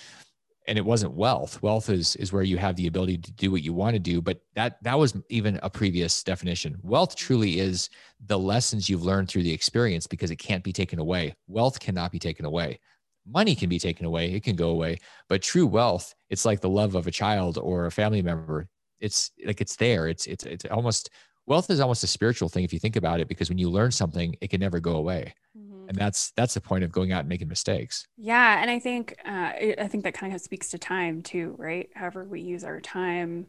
and 0.66 0.78
it 0.78 0.84
wasn't 0.84 1.12
wealth 1.12 1.62
wealth 1.62 1.90
is 1.90 2.16
is 2.16 2.32
where 2.32 2.42
you 2.42 2.56
have 2.56 2.76
the 2.76 2.86
ability 2.86 3.18
to 3.18 3.32
do 3.32 3.50
what 3.50 3.62
you 3.62 3.72
want 3.72 3.94
to 3.94 3.98
do 3.98 4.20
but 4.20 4.40
that 4.54 4.82
that 4.82 4.98
was 4.98 5.14
even 5.28 5.58
a 5.62 5.70
previous 5.70 6.22
definition 6.22 6.76
wealth 6.82 7.14
truly 7.14 7.58
is 7.58 7.90
the 8.26 8.38
lessons 8.38 8.88
you've 8.88 9.04
learned 9.04 9.28
through 9.28 9.42
the 9.42 9.52
experience 9.52 10.06
because 10.06 10.30
it 10.30 10.36
can't 10.36 10.64
be 10.64 10.72
taken 10.72 10.98
away 10.98 11.34
wealth 11.48 11.78
cannot 11.78 12.10
be 12.10 12.18
taken 12.18 12.44
away 12.44 12.78
money 13.26 13.54
can 13.54 13.68
be 13.68 13.78
taken 13.78 14.04
away 14.04 14.32
it 14.32 14.42
can 14.42 14.54
go 14.54 14.70
away 14.70 14.98
but 15.28 15.42
true 15.42 15.66
wealth 15.66 16.14
it's 16.34 16.44
like 16.44 16.60
the 16.60 16.68
love 16.68 16.96
of 16.96 17.06
a 17.06 17.12
child 17.12 17.58
or 17.58 17.87
a 17.87 17.92
family 17.92 18.20
member. 18.20 18.66
It's 18.98 19.30
like 19.46 19.60
it's 19.60 19.76
there 19.76 20.08
it's 20.08 20.26
it's 20.26 20.44
it's 20.44 20.64
almost 20.64 21.10
wealth 21.46 21.70
is 21.70 21.78
almost 21.78 22.02
a 22.02 22.08
spiritual 22.08 22.48
thing 22.48 22.64
if 22.64 22.72
you 22.72 22.80
think 22.80 22.96
about 22.96 23.20
it 23.20 23.28
because 23.28 23.48
when 23.48 23.58
you 23.58 23.70
learn 23.70 23.92
something 23.92 24.34
it 24.40 24.50
can 24.50 24.58
never 24.58 24.80
go 24.80 24.96
away. 24.96 25.32
Mm-hmm. 25.56 25.90
and 25.90 25.96
that's 25.96 26.32
that's 26.32 26.54
the 26.54 26.60
point 26.60 26.82
of 26.82 26.90
going 26.90 27.12
out 27.12 27.20
and 27.20 27.28
making 27.28 27.46
mistakes. 27.46 28.04
Yeah 28.16 28.60
and 28.60 28.68
i 28.68 28.80
think 28.80 29.14
uh, 29.24 29.52
i 29.78 29.88
think 29.88 30.02
that 30.02 30.14
kind 30.14 30.34
of 30.34 30.40
speaks 30.40 30.70
to 30.70 30.78
time 30.78 31.22
too 31.22 31.54
right? 31.56 31.88
However 31.94 32.24
we 32.24 32.40
use 32.40 32.64
our 32.64 32.80
time 32.80 33.46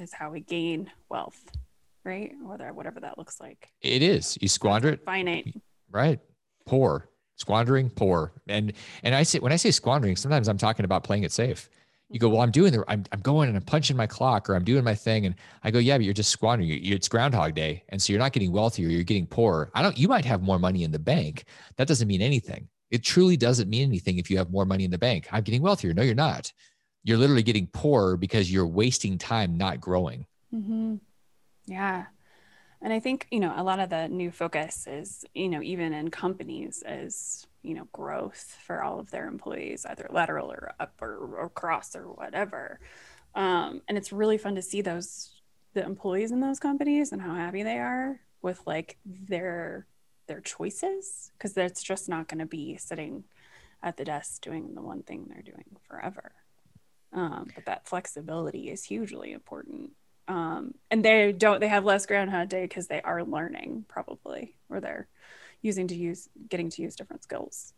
is 0.00 0.14
how 0.14 0.30
we 0.30 0.40
gain 0.40 0.90
wealth 1.10 1.42
right? 2.04 2.32
Whether 2.42 2.72
whatever 2.72 3.00
that 3.00 3.18
looks 3.18 3.38
like. 3.38 3.68
It 3.82 4.02
is. 4.02 4.38
You 4.40 4.48
squander 4.48 4.88
it. 4.88 5.04
Finite. 5.04 5.54
Right. 5.90 6.20
Poor 6.66 7.08
squandering 7.36 7.90
poor 7.90 8.32
and 8.48 8.72
and 9.02 9.14
i 9.14 9.22
say 9.22 9.38
when 9.38 9.52
i 9.52 9.56
say 9.56 9.70
squandering 9.70 10.16
sometimes 10.16 10.48
i'm 10.48 10.58
talking 10.58 10.84
about 10.84 11.04
playing 11.04 11.24
it 11.24 11.32
safe 11.32 11.68
you 12.10 12.20
go, 12.20 12.28
well, 12.28 12.42
I'm 12.42 12.50
doing 12.50 12.72
the, 12.72 12.84
I'm, 12.86 13.04
I'm 13.10 13.20
going 13.20 13.48
and 13.48 13.56
I'm 13.56 13.64
punching 13.64 13.96
my 13.96 14.06
clock 14.06 14.48
or 14.48 14.54
I'm 14.54 14.62
doing 14.64 14.84
my 14.84 14.94
thing. 14.94 15.26
And 15.26 15.34
I 15.62 15.70
go, 15.70 15.78
yeah, 15.78 15.96
but 15.96 16.04
you're 16.04 16.14
just 16.14 16.30
squandering. 16.30 16.70
It's 16.70 17.08
Groundhog 17.08 17.54
Day. 17.54 17.82
And 17.88 18.00
so 18.00 18.12
you're 18.12 18.20
not 18.20 18.32
getting 18.32 18.52
wealthier. 18.52 18.88
You're 18.88 19.02
getting 19.02 19.26
poorer. 19.26 19.70
I 19.74 19.82
don't, 19.82 19.98
you 19.98 20.06
might 20.06 20.24
have 20.24 20.42
more 20.42 20.58
money 20.58 20.84
in 20.84 20.92
the 20.92 20.98
bank. 20.98 21.44
That 21.76 21.88
doesn't 21.88 22.06
mean 22.06 22.22
anything. 22.22 22.68
It 22.90 23.02
truly 23.02 23.36
doesn't 23.36 23.68
mean 23.68 23.88
anything 23.88 24.18
if 24.18 24.30
you 24.30 24.38
have 24.38 24.50
more 24.50 24.64
money 24.64 24.84
in 24.84 24.90
the 24.90 24.98
bank. 24.98 25.26
I'm 25.32 25.42
getting 25.42 25.62
wealthier. 25.62 25.92
No, 25.94 26.02
you're 26.02 26.14
not. 26.14 26.52
You're 27.02 27.18
literally 27.18 27.42
getting 27.42 27.66
poorer 27.66 28.16
because 28.16 28.52
you're 28.52 28.66
wasting 28.66 29.18
time 29.18 29.56
not 29.56 29.80
growing. 29.80 30.26
Mm-hmm. 30.54 30.96
Yeah. 31.66 32.04
And 32.84 32.92
I 32.92 33.00
think, 33.00 33.26
you 33.30 33.40
know, 33.40 33.54
a 33.56 33.64
lot 33.64 33.80
of 33.80 33.88
the 33.88 34.08
new 34.08 34.30
focus 34.30 34.86
is, 34.86 35.24
you 35.34 35.48
know, 35.48 35.62
even 35.62 35.94
in 35.94 36.10
companies 36.10 36.84
is 36.86 37.46
you 37.64 37.74
know 37.74 37.88
growth 37.92 38.58
for 38.62 38.82
all 38.82 39.00
of 39.00 39.10
their 39.10 39.26
employees 39.26 39.86
either 39.86 40.06
lateral 40.10 40.52
or 40.52 40.72
up 40.78 40.92
or, 41.00 41.16
or 41.16 41.48
cross 41.48 41.96
or 41.96 42.12
whatever. 42.12 42.78
Um, 43.34 43.80
and 43.88 43.98
it's 43.98 44.12
really 44.12 44.38
fun 44.38 44.54
to 44.54 44.62
see 44.62 44.82
those 44.82 45.30
the 45.72 45.82
employees 45.82 46.30
in 46.30 46.40
those 46.40 46.60
companies 46.60 47.10
and 47.10 47.20
how 47.20 47.34
happy 47.34 47.62
they 47.62 47.78
are 47.78 48.20
with 48.42 48.60
like 48.66 48.98
their 49.04 49.86
their 50.26 50.40
choices 50.40 51.32
because 51.36 51.54
that's 51.54 51.82
just 51.82 52.08
not 52.08 52.28
going 52.28 52.38
to 52.38 52.46
be 52.46 52.76
sitting 52.76 53.24
at 53.82 53.96
the 53.96 54.04
desk 54.04 54.42
doing 54.42 54.74
the 54.74 54.82
one 54.82 55.02
thing 55.02 55.26
they're 55.28 55.42
doing 55.42 55.76
forever. 55.88 56.32
Um, 57.12 57.48
but 57.54 57.64
that 57.64 57.88
flexibility 57.88 58.70
is 58.70 58.84
hugely 58.84 59.32
important 59.32 59.92
um, 60.28 60.74
and 60.90 61.04
they 61.04 61.32
don't 61.32 61.60
they 61.60 61.68
have 61.68 61.84
less 61.84 62.06
groundhog 62.06 62.48
day 62.48 62.62
because 62.62 62.86
they 62.86 63.00
are 63.02 63.24
learning 63.24 63.84
probably 63.88 64.56
or 64.68 64.80
they're 64.80 65.08
using 65.62 65.88
to 65.88 65.94
use 65.94 66.28
getting 66.48 66.70
to 66.70 66.82
use 66.82 66.96
different 66.96 67.22
skills. 67.22 67.72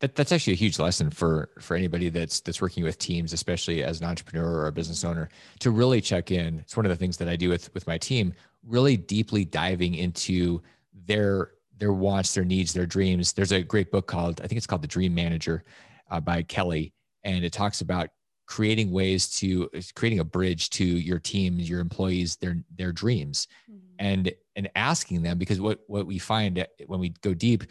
That, 0.00 0.14
that's 0.14 0.30
actually 0.30 0.54
a 0.54 0.56
huge 0.56 0.78
lesson 0.78 1.10
for 1.10 1.50
for 1.60 1.76
anybody 1.76 2.08
that's 2.08 2.40
that's 2.40 2.60
working 2.60 2.84
with 2.84 2.98
teams 2.98 3.32
especially 3.32 3.82
as 3.82 4.00
an 4.00 4.06
entrepreneur 4.06 4.46
or 4.46 4.66
a 4.66 4.72
business 4.72 5.04
owner 5.04 5.28
to 5.60 5.70
really 5.70 6.00
check 6.00 6.30
in. 6.30 6.58
It's 6.60 6.76
one 6.76 6.84
of 6.86 6.90
the 6.90 6.96
things 6.96 7.16
that 7.18 7.28
i 7.28 7.36
do 7.36 7.48
with 7.48 7.72
with 7.74 7.86
my 7.86 7.98
team 7.98 8.34
really 8.64 8.96
deeply 8.96 9.44
diving 9.44 9.94
into 9.94 10.62
their 11.06 11.52
their 11.78 11.92
wants 11.92 12.34
their 12.34 12.44
needs 12.44 12.72
their 12.72 12.86
dreams. 12.86 13.32
There's 13.32 13.52
a 13.52 13.62
great 13.62 13.90
book 13.90 14.06
called 14.06 14.40
i 14.42 14.46
think 14.46 14.58
it's 14.58 14.66
called 14.66 14.82
the 14.82 14.88
dream 14.88 15.14
manager 15.14 15.64
uh, 16.10 16.20
by 16.20 16.42
kelly 16.42 16.92
and 17.24 17.44
it 17.44 17.52
talks 17.52 17.80
about 17.80 18.10
creating 18.46 18.90
ways 18.90 19.28
to 19.28 19.68
creating 19.94 20.20
a 20.20 20.24
bridge 20.24 20.70
to 20.70 20.84
your 20.84 21.18
team 21.18 21.58
your 21.58 21.80
employees 21.80 22.36
their 22.36 22.56
their 22.76 22.92
dreams. 22.92 23.48
Mm-hmm. 23.70 23.80
and 23.98 24.32
and 24.56 24.70
asking 24.74 25.22
them 25.22 25.38
because 25.38 25.60
what 25.60 25.80
what 25.86 26.06
we 26.06 26.18
find 26.18 26.66
when 26.86 27.00
we 27.00 27.10
go 27.22 27.34
deep 27.34 27.64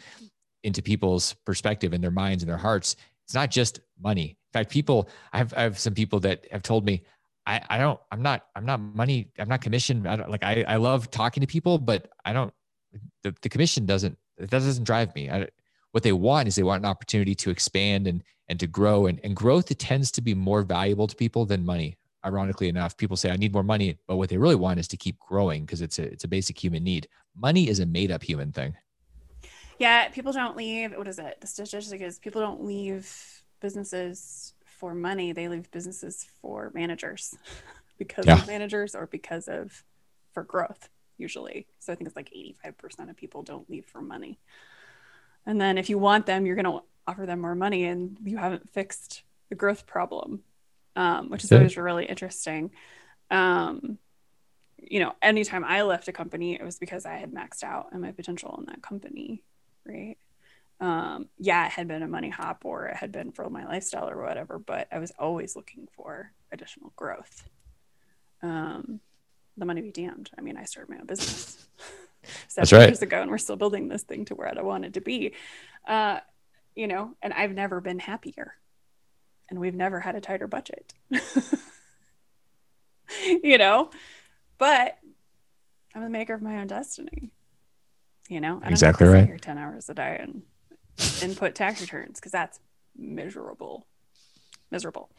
into 0.62 0.82
people's 0.82 1.34
perspective 1.44 1.92
and 1.92 2.02
their 2.02 2.10
minds 2.10 2.42
and 2.42 2.50
their 2.50 2.58
hearts 2.58 2.96
it's 3.24 3.34
not 3.34 3.50
just 3.50 3.80
money. 4.00 4.36
In 4.38 4.52
fact 4.52 4.70
people 4.70 5.08
i 5.32 5.38
have 5.38 5.52
i 5.56 5.62
have 5.62 5.78
some 5.78 5.94
people 5.94 6.20
that 6.20 6.46
have 6.50 6.62
told 6.62 6.84
me 6.84 7.02
i 7.46 7.60
i 7.68 7.78
don't 7.78 8.00
i'm 8.10 8.22
not 8.22 8.46
i'm 8.54 8.64
not 8.64 8.80
money 8.80 9.30
i'm 9.38 9.48
not 9.48 9.60
commission 9.60 10.06
i 10.06 10.16
don't 10.16 10.30
like 10.30 10.44
i 10.44 10.64
i 10.66 10.76
love 10.76 11.10
talking 11.10 11.40
to 11.40 11.46
people 11.46 11.78
but 11.78 12.08
i 12.24 12.32
don't 12.32 12.52
the, 13.22 13.34
the 13.42 13.48
commission 13.48 13.84
doesn't 13.84 14.16
that 14.38 14.50
doesn't 14.50 14.84
drive 14.84 15.14
me. 15.14 15.30
I, 15.30 15.48
what 15.92 16.02
they 16.02 16.12
want 16.12 16.48
is 16.48 16.54
they 16.54 16.62
want 16.62 16.82
an 16.82 16.90
opportunity 16.90 17.34
to 17.34 17.50
expand 17.50 18.06
and 18.06 18.22
and 18.48 18.60
to 18.60 18.66
grow. 18.66 19.06
And, 19.06 19.20
and 19.24 19.34
growth 19.34 19.70
it 19.70 19.78
tends 19.78 20.10
to 20.12 20.22
be 20.22 20.34
more 20.34 20.62
valuable 20.62 21.06
to 21.06 21.16
people 21.16 21.46
than 21.46 21.64
money. 21.64 21.96
Ironically 22.24 22.68
enough 22.68 22.96
people 22.96 23.16
say 23.16 23.30
i 23.30 23.36
need 23.36 23.52
more 23.52 23.62
money 23.62 23.98
but 24.08 24.16
what 24.16 24.28
they 24.28 24.36
really 24.36 24.56
want 24.56 24.80
is 24.80 24.88
to 24.88 24.96
keep 24.96 25.16
growing 25.20 25.64
because 25.64 25.80
it's 25.80 26.00
a 26.00 26.02
it's 26.02 26.24
a 26.24 26.28
basic 26.28 26.62
human 26.62 26.82
need. 26.82 27.08
Money 27.36 27.68
is 27.68 27.80
a 27.80 27.86
made 27.86 28.10
up 28.10 28.22
human 28.22 28.52
thing. 28.52 28.74
Yeah 29.78 30.08
people 30.08 30.32
don't 30.32 30.56
leave 30.56 30.92
what 30.96 31.08
is 31.08 31.18
it? 31.18 31.40
The 31.40 31.46
statistic 31.46 32.00
is 32.00 32.18
people 32.18 32.40
don't 32.40 32.64
leave 32.64 33.08
businesses 33.60 34.54
for 34.64 34.92
money 34.94 35.32
they 35.32 35.48
leave 35.48 35.70
businesses 35.70 36.26
for 36.40 36.70
managers. 36.74 37.34
Because 37.98 38.26
yeah. 38.26 38.34
of 38.34 38.46
managers 38.46 38.94
or 38.94 39.06
because 39.06 39.48
of 39.48 39.82
for 40.34 40.42
growth 40.42 40.90
usually. 41.16 41.66
So 41.78 41.94
i 41.94 41.96
think 41.96 42.08
it's 42.08 42.16
like 42.16 42.30
85% 42.30 43.08
of 43.08 43.16
people 43.16 43.42
don't 43.42 43.70
leave 43.70 43.86
for 43.86 44.02
money 44.02 44.38
and 45.46 45.60
then 45.60 45.78
if 45.78 45.88
you 45.88 45.98
want 45.98 46.26
them, 46.26 46.44
you're 46.44 46.56
going 46.56 46.64
to 46.64 46.82
offer 47.06 47.24
them 47.24 47.40
more 47.40 47.54
money 47.54 47.84
and 47.84 48.16
you 48.24 48.36
haven't 48.36 48.70
fixed 48.72 49.22
the 49.48 49.54
growth 49.54 49.86
problem, 49.86 50.42
um, 50.96 51.30
which 51.30 51.44
is 51.44 51.52
always 51.52 51.76
really 51.76 52.04
interesting. 52.04 52.72
Um, 53.30 53.98
you 54.78 55.00
know, 55.00 55.12
anytime 55.22 55.64
I 55.64 55.82
left 55.82 56.08
a 56.08 56.12
company, 56.12 56.54
it 56.54 56.64
was 56.64 56.78
because 56.78 57.06
I 57.06 57.16
had 57.16 57.32
maxed 57.32 57.62
out 57.62 57.88
on 57.92 58.00
my 58.00 58.12
potential 58.12 58.56
in 58.58 58.66
that 58.66 58.82
company, 58.82 59.42
right? 59.84 60.16
Um, 60.80 61.28
yeah, 61.38 61.66
it 61.66 61.72
had 61.72 61.88
been 61.88 62.02
a 62.02 62.08
money 62.08 62.28
hop 62.28 62.64
or 62.64 62.86
it 62.86 62.96
had 62.96 63.12
been 63.12 63.32
for 63.32 63.48
my 63.48 63.64
lifestyle 63.64 64.10
or 64.10 64.22
whatever, 64.22 64.58
but 64.58 64.88
I 64.92 64.98
was 64.98 65.12
always 65.18 65.56
looking 65.56 65.88
for 65.96 66.32
additional 66.52 66.92
growth. 66.96 67.48
Um, 68.42 69.00
the 69.56 69.64
money 69.64 69.80
be 69.80 69.90
damned. 69.90 70.30
I 70.36 70.42
mean, 70.42 70.56
I 70.56 70.64
started 70.64 70.90
my 70.90 71.00
own 71.00 71.06
business. 71.06 71.66
seven 72.48 72.78
right. 72.78 72.88
years 72.88 73.02
ago 73.02 73.20
and 73.22 73.30
we're 73.30 73.38
still 73.38 73.56
building 73.56 73.88
this 73.88 74.02
thing 74.02 74.24
to 74.26 74.34
where 74.34 74.48
I 74.48 74.62
wanted 74.62 74.94
to 74.94 75.00
be. 75.00 75.34
Uh, 75.86 76.20
you 76.74 76.86
know, 76.86 77.14
and 77.22 77.32
I've 77.32 77.52
never 77.52 77.80
been 77.80 77.98
happier. 77.98 78.54
And 79.48 79.60
we've 79.60 79.74
never 79.74 80.00
had 80.00 80.16
a 80.16 80.20
tighter 80.20 80.46
budget. 80.46 80.92
you 83.42 83.58
know, 83.58 83.90
but 84.58 84.98
I'm 85.94 86.02
the 86.02 86.10
maker 86.10 86.34
of 86.34 86.42
my 86.42 86.58
own 86.58 86.66
destiny. 86.66 87.30
You 88.28 88.40
know, 88.40 88.60
I 88.62 88.68
exactly 88.68 89.06
right. 89.06 89.26
Here 89.26 89.38
10 89.38 89.56
hours 89.56 89.88
a 89.88 89.94
day 89.94 90.18
and 90.20 90.42
input 91.22 91.54
tax 91.54 91.80
returns 91.80 92.18
because 92.18 92.32
that's 92.32 92.58
miserable. 92.96 93.86
Miserable. 94.70 95.10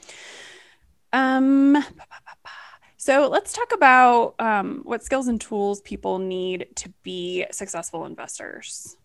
Um, 1.13 1.77
so 3.07 3.29
let's 3.29 3.53
talk 3.53 3.71
about 3.73 4.35
um, 4.37 4.81
what 4.83 5.01
skills 5.01 5.29
and 5.29 5.39
tools 5.39 5.79
people 5.79 6.19
need 6.19 6.67
to 6.75 6.89
be 7.03 7.45
successful 7.51 8.05
investors. 8.05 8.97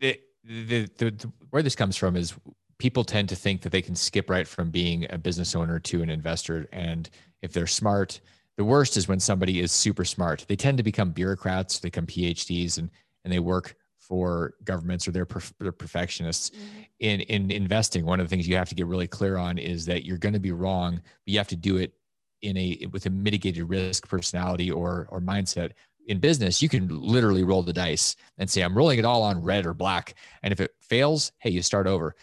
The, 0.00 0.18
the, 0.42 0.88
the, 0.98 1.10
the, 1.12 1.32
where 1.50 1.62
this 1.62 1.76
comes 1.76 1.96
from 1.96 2.16
is 2.16 2.34
people 2.78 3.04
tend 3.04 3.28
to 3.28 3.36
think 3.36 3.62
that 3.62 3.70
they 3.70 3.80
can 3.80 3.94
skip 3.94 4.28
right 4.28 4.48
from 4.48 4.68
being 4.68 5.06
a 5.10 5.16
business 5.16 5.54
owner 5.54 5.78
to 5.78 6.02
an 6.02 6.10
investor. 6.10 6.66
And 6.72 7.08
if 7.40 7.52
they're 7.52 7.68
smart, 7.68 8.20
the 8.56 8.64
worst 8.64 8.96
is 8.96 9.06
when 9.06 9.20
somebody 9.20 9.60
is 9.60 9.70
super 9.70 10.04
smart. 10.04 10.44
They 10.48 10.56
tend 10.56 10.76
to 10.78 10.82
become 10.82 11.12
bureaucrats, 11.12 11.78
they 11.78 11.86
become 11.86 12.08
PhDs, 12.08 12.78
and 12.78 12.90
and 13.22 13.32
they 13.32 13.38
work 13.38 13.76
for 13.96 14.54
governments 14.64 15.06
or 15.06 15.12
they're, 15.12 15.24
perf- 15.24 15.52
they're 15.60 15.70
perfectionists 15.70 16.50
mm-hmm. 16.50 16.80
in 16.98 17.20
in 17.20 17.52
investing. 17.52 18.04
One 18.04 18.18
of 18.18 18.26
the 18.26 18.30
things 18.30 18.48
you 18.48 18.56
have 18.56 18.70
to 18.70 18.74
get 18.74 18.86
really 18.86 19.06
clear 19.06 19.36
on 19.36 19.56
is 19.56 19.86
that 19.86 20.04
you're 20.04 20.18
going 20.18 20.32
to 20.32 20.40
be 20.40 20.50
wrong, 20.50 20.96
but 20.96 21.02
you 21.26 21.38
have 21.38 21.46
to 21.46 21.56
do 21.56 21.76
it 21.76 21.94
in 22.42 22.56
a 22.56 22.86
with 22.92 23.06
a 23.06 23.10
mitigated 23.10 23.68
risk 23.68 24.08
personality 24.08 24.70
or 24.70 25.06
or 25.10 25.20
mindset 25.20 25.72
in 26.06 26.18
business 26.18 26.62
you 26.62 26.68
can 26.68 26.88
literally 26.88 27.44
roll 27.44 27.62
the 27.62 27.72
dice 27.72 28.16
and 28.38 28.50
say 28.50 28.62
i'm 28.62 28.76
rolling 28.76 28.98
it 28.98 29.04
all 29.04 29.22
on 29.22 29.42
red 29.42 29.66
or 29.66 29.74
black. 29.74 30.14
And 30.42 30.52
if 30.52 30.60
it 30.60 30.72
fails 30.80 31.32
hey 31.38 31.50
you 31.50 31.62
start 31.62 31.86
over 31.86 32.14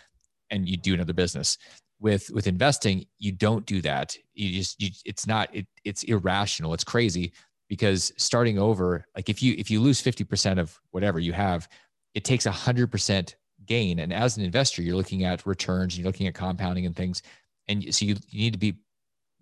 and 0.49 0.67
you 0.67 0.77
do 0.77 0.93
another 0.93 1.13
business. 1.13 1.57
With 1.99 2.29
with 2.29 2.45
investing 2.45 3.05
you 3.17 3.31
don't 3.31 3.65
do 3.65 3.81
that. 3.81 4.15
You 4.35 4.59
just 4.59 4.79
you, 4.81 4.91
it's 5.03 5.25
not 5.25 5.53
it, 5.55 5.65
it's 5.83 6.03
irrational. 6.03 6.73
It's 6.73 6.83
crazy 6.83 7.33
because 7.69 8.13
starting 8.17 8.59
over 8.59 9.05
like 9.15 9.29
if 9.29 9.41
you 9.41 9.55
if 9.57 9.71
you 9.71 9.81
lose 9.81 10.01
50% 10.01 10.59
of 10.59 10.79
whatever 10.91 11.19
you 11.19 11.33
have 11.33 11.67
it 12.13 12.23
takes 12.23 12.45
a 12.45 12.51
100% 12.51 13.35
gain. 13.65 13.99
And 13.99 14.13
as 14.13 14.37
an 14.37 14.43
investor 14.43 14.83
you're 14.83 14.95
looking 14.95 15.23
at 15.23 15.45
returns 15.45 15.95
and 15.95 16.03
you're 16.03 16.09
looking 16.09 16.27
at 16.27 16.35
compounding 16.35 16.85
and 16.85 16.95
things. 16.95 17.23
And 17.67 17.93
so 17.93 18.05
you, 18.05 18.15
you 18.29 18.41
need 18.41 18.53
to 18.53 18.59
be 18.59 18.75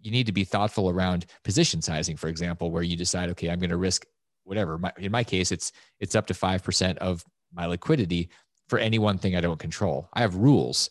you 0.05 0.11
need 0.11 0.25
to 0.27 0.31
be 0.31 0.43
thoughtful 0.43 0.89
around 0.89 1.25
position 1.43 1.81
sizing 1.81 2.15
for 2.15 2.27
example 2.27 2.71
where 2.71 2.83
you 2.83 2.95
decide 2.95 3.29
okay 3.29 3.49
i'm 3.49 3.59
going 3.59 3.69
to 3.69 3.77
risk 3.77 4.05
whatever 4.43 4.77
my, 4.77 4.91
in 4.97 5.11
my 5.11 5.23
case 5.23 5.51
it's 5.51 5.71
it's 5.99 6.15
up 6.15 6.27
to 6.27 6.33
5% 6.33 6.97
of 6.97 7.25
my 7.53 7.65
liquidity 7.65 8.29
for 8.69 8.79
any 8.79 8.99
one 8.99 9.17
thing 9.17 9.35
i 9.35 9.41
don't 9.41 9.59
control 9.59 10.07
i 10.13 10.21
have 10.21 10.35
rules 10.35 10.89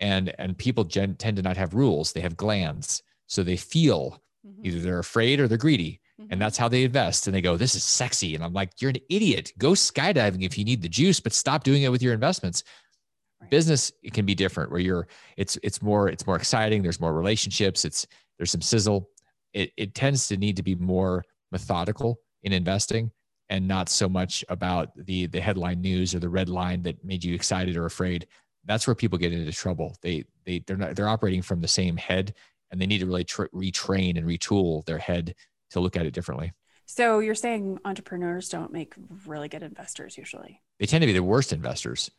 and 0.00 0.34
and 0.38 0.56
people 0.56 0.84
gen, 0.84 1.14
tend 1.16 1.36
to 1.36 1.42
not 1.42 1.56
have 1.56 1.74
rules 1.74 2.12
they 2.12 2.20
have 2.20 2.36
glands 2.36 3.02
so 3.26 3.42
they 3.42 3.56
feel 3.56 4.22
mm-hmm. 4.46 4.66
either 4.66 4.80
they're 4.80 4.98
afraid 4.98 5.40
or 5.40 5.48
they're 5.48 5.58
greedy 5.58 6.00
mm-hmm. 6.20 6.32
and 6.32 6.40
that's 6.40 6.56
how 6.56 6.68
they 6.68 6.84
invest 6.84 7.26
and 7.26 7.34
they 7.34 7.40
go 7.40 7.56
this 7.56 7.74
is 7.74 7.84
sexy 7.84 8.34
and 8.34 8.44
i'm 8.44 8.52
like 8.52 8.70
you're 8.80 8.90
an 8.90 8.96
idiot 9.08 9.52
go 9.58 9.70
skydiving 9.70 10.44
if 10.44 10.58
you 10.58 10.64
need 10.64 10.82
the 10.82 10.88
juice 10.88 11.20
but 11.20 11.32
stop 11.32 11.64
doing 11.64 11.82
it 11.82 11.90
with 11.90 12.02
your 12.02 12.14
investments 12.14 12.64
right. 13.40 13.50
business 13.50 13.92
it 14.02 14.12
can 14.12 14.26
be 14.26 14.34
different 14.34 14.70
where 14.70 14.80
you're 14.80 15.06
it's 15.36 15.58
it's 15.62 15.80
more 15.82 16.08
it's 16.08 16.26
more 16.26 16.36
exciting 16.36 16.82
there's 16.82 17.00
more 17.00 17.14
relationships 17.14 17.84
it's 17.84 18.06
there's 18.40 18.50
some 18.50 18.62
sizzle 18.62 19.08
it, 19.52 19.70
it 19.76 19.94
tends 19.94 20.26
to 20.28 20.36
need 20.38 20.56
to 20.56 20.62
be 20.62 20.74
more 20.74 21.22
methodical 21.52 22.18
in 22.42 22.52
investing 22.52 23.10
and 23.50 23.68
not 23.68 23.88
so 23.88 24.08
much 24.08 24.44
about 24.48 24.88
the 24.96 25.26
the 25.26 25.40
headline 25.40 25.80
news 25.80 26.14
or 26.14 26.20
the 26.20 26.28
red 26.28 26.48
line 26.48 26.82
that 26.82 27.04
made 27.04 27.22
you 27.22 27.34
excited 27.34 27.76
or 27.76 27.84
afraid 27.84 28.26
that's 28.64 28.86
where 28.86 28.94
people 28.94 29.18
get 29.18 29.32
into 29.32 29.52
trouble. 29.52 29.96
They 30.02 30.24
they 30.44 30.62
they're 30.66 30.76
not 30.76 30.96
they're 30.96 31.08
operating 31.08 31.42
from 31.42 31.60
the 31.60 31.68
same 31.68 31.96
head, 31.96 32.34
and 32.70 32.80
they 32.80 32.86
need 32.86 32.98
to 32.98 33.06
really 33.06 33.24
tra- 33.24 33.48
retrain 33.50 34.16
and 34.16 34.26
retool 34.26 34.84
their 34.84 34.98
head 34.98 35.34
to 35.70 35.80
look 35.80 35.96
at 35.96 36.06
it 36.06 36.12
differently. 36.12 36.52
So 36.86 37.20
you're 37.20 37.36
saying 37.36 37.78
entrepreneurs 37.84 38.48
don't 38.48 38.72
make 38.72 38.94
really 39.24 39.48
good 39.48 39.62
investors 39.62 40.18
usually? 40.18 40.60
They 40.80 40.86
tend 40.86 41.02
to 41.02 41.06
be 41.06 41.12
the 41.12 41.22
worst 41.22 41.52
investors. 41.52 42.10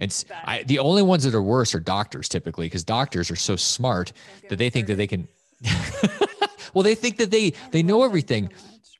It's 0.00 0.24
I, 0.44 0.64
the 0.64 0.80
only 0.80 1.02
ones 1.02 1.22
that 1.22 1.34
are 1.34 1.42
worse 1.42 1.74
are 1.74 1.80
doctors 1.80 2.28
typically 2.28 2.66
because 2.66 2.84
doctors 2.84 3.30
are 3.30 3.36
so 3.36 3.56
smart 3.56 4.12
that 4.48 4.56
they 4.56 4.70
think 4.70 4.88
that 4.88 4.96
they 4.96 5.06
can. 5.06 5.28
well, 6.74 6.82
they 6.82 6.94
think 6.94 7.16
that 7.18 7.30
they 7.30 7.52
they 7.70 7.82
know 7.82 8.02
everything. 8.02 8.50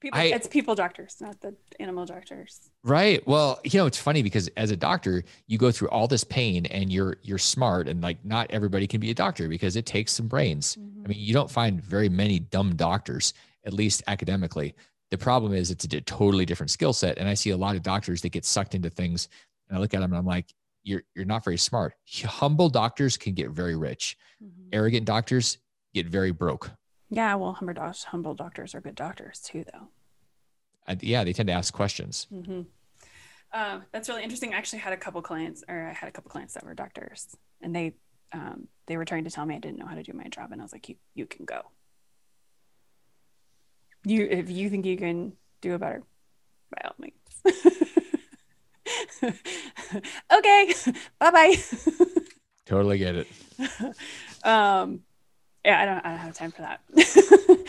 People, 0.01 0.21
I, 0.21 0.25
it's 0.27 0.47
people 0.47 0.77
doctors, 0.77 1.17
not 1.21 1.41
the 1.41 1.57
animal 1.81 2.07
doctors. 2.07 2.71
Right. 2.85 3.27
Well, 3.27 3.59
you 3.65 3.81
know, 3.81 3.87
it's 3.87 3.99
funny 3.99 4.23
because 4.23 4.49
as 4.57 4.71
a 4.71 4.77
doctor, 4.77 5.25
you 5.49 5.59
go 5.59 5.73
through 5.73 5.89
all 5.89 6.07
this 6.07 6.23
pain 6.23 6.67
and 6.67 6.93
you're 6.93 7.17
you're 7.23 7.39
smart 7.39 7.89
and 7.89 8.01
like 8.01 8.25
not 8.25 8.49
everybody 8.53 8.87
can 8.87 9.01
be 9.01 9.11
a 9.11 9.15
doctor 9.15 9.49
because 9.49 9.75
it 9.75 9.87
takes 9.87 10.13
some 10.13 10.29
brains. 10.29 10.77
Mm-hmm. 10.77 11.03
I 11.05 11.09
mean, 11.09 11.19
you 11.19 11.35
don't 11.35 11.51
find 11.51 11.83
very 11.83 12.09
many 12.09 12.39
dumb 12.39 12.77
doctors, 12.77 13.35
at 13.65 13.73
least 13.73 14.05
academically. 14.07 14.75
The 15.11 15.19
problem 15.19 15.53
is 15.53 15.73
it's 15.73 15.85
a 15.85 16.01
totally 16.03 16.45
different 16.45 16.71
skill 16.71 16.93
set. 16.93 17.19
And 17.19 17.29
I 17.29 17.35
see 17.35 17.51
a 17.51 17.57
lot 17.57 17.75
of 17.75 17.83
doctors 17.83 18.23
that 18.23 18.29
get 18.29 18.45
sucked 18.45 18.77
into 18.77 18.91
things 18.91 19.29
and 19.69 19.77
I 19.77 19.81
look 19.81 19.95
at 19.95 20.01
them 20.01 20.13
and 20.13 20.19
I'm 20.19 20.27
like, 20.27 20.55
you're 20.85 21.03
you're 21.15 21.25
not 21.25 21.45
very 21.45 21.59
smart. 21.59 21.95
Humble 22.25 22.69
doctors 22.69 23.17
can 23.17 23.35
get 23.35 23.51
very 23.51 23.77
rich. 23.77 24.17
Mm-hmm. 24.43 24.69
Arrogant 24.73 25.07
doctors 25.07 25.59
get 25.95 26.07
very 26.07 26.31
broke. 26.31 26.71
Yeah, 27.11 27.35
well, 27.37 27.53
humble, 27.55 27.93
humble 28.07 28.35
doctors 28.35 28.75
are 28.75 28.81
good 28.81 28.95
doctors 28.95 29.41
too, 29.41 29.65
though. 29.73 29.89
Yeah, 31.01 31.25
they 31.25 31.33
tend 31.33 31.49
to 31.49 31.53
ask 31.53 31.73
questions. 31.73 32.27
Mm-hmm. 32.33 32.63
Uh, 33.53 33.81
that's 33.93 34.09
really 34.09 34.23
interesting. 34.23 34.53
I 34.53 34.59
actually 34.59 34.81
had 34.81 34.93
a 34.93 34.97
couple 34.97 35.23
clients, 35.23 35.65
or 35.69 35.87
I 35.87 35.93
had 35.93 36.09
a 36.09 36.13
couple 36.13 36.31
clients 36.31 36.55
that 36.55 36.65
were 36.65 36.75
doctors, 36.75 37.29
and 37.63 37.75
they 37.75 37.95
um, 38.33 38.69
they 38.87 38.97
were 38.97 39.05
trying 39.05 39.25
to 39.25 39.31
tell 39.31 39.47
me 39.47 39.55
I 39.55 39.59
didn't 39.59 39.79
know 39.79 39.87
how 39.87 39.95
to 39.95 40.03
do 40.03 40.13
my 40.13 40.25
job, 40.25 40.53
and 40.53 40.61
I 40.61 40.65
was 40.65 40.73
like, 40.73 40.89
"You 40.89 40.97
you 41.15 41.27
can 41.27 41.45
go. 41.45 41.63
You 44.05 44.27
if 44.31 44.51
you 44.51 44.69
think 44.71 44.85
you 44.87 44.97
can 44.97 45.33
do 45.61 45.75
it 45.75 45.81
better, 45.81 46.03
by 46.71 46.89
all 46.89 46.95
means." 46.99 47.15
okay, 50.33 50.75
bye 51.19 51.31
bye. 51.31 51.57
totally 52.67 52.99
get 52.99 53.17
it. 53.17 53.27
um, 54.45 55.01
yeah, 55.65 55.81
I 55.81 55.85
don't, 55.85 56.07
I 56.07 56.11
don't 56.11 56.19
have 56.19 56.35
time 56.35 56.53
for 56.53 56.63
that. 56.63 56.81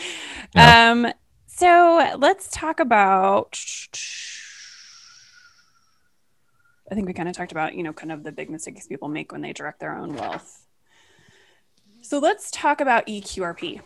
Um, 0.54 1.12
so 1.46 2.16
let's 2.18 2.48
talk 2.50 2.80
about. 2.80 3.58
I 6.90 6.94
think 6.94 7.06
we 7.06 7.12
kind 7.12 7.28
of 7.28 7.36
talked 7.36 7.52
about, 7.52 7.74
you 7.74 7.84
know, 7.84 7.92
kind 7.92 8.10
of 8.10 8.24
the 8.24 8.32
big 8.32 8.50
mistakes 8.50 8.88
people 8.88 9.08
make 9.08 9.30
when 9.30 9.42
they 9.42 9.52
direct 9.52 9.78
their 9.78 9.96
own 9.96 10.14
wealth. 10.14 10.66
So 12.02 12.18
let's 12.18 12.50
talk 12.50 12.80
about 12.80 13.06
EQRP. 13.06 13.80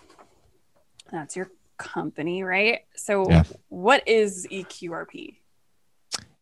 That's 1.13 1.37
your 1.37 1.51
company, 1.77 2.43
right? 2.43 2.81
So 2.97 3.29
yeah. 3.29 3.45
what 3.69 4.09
is 4.09 4.47
EQRP? 4.51 5.37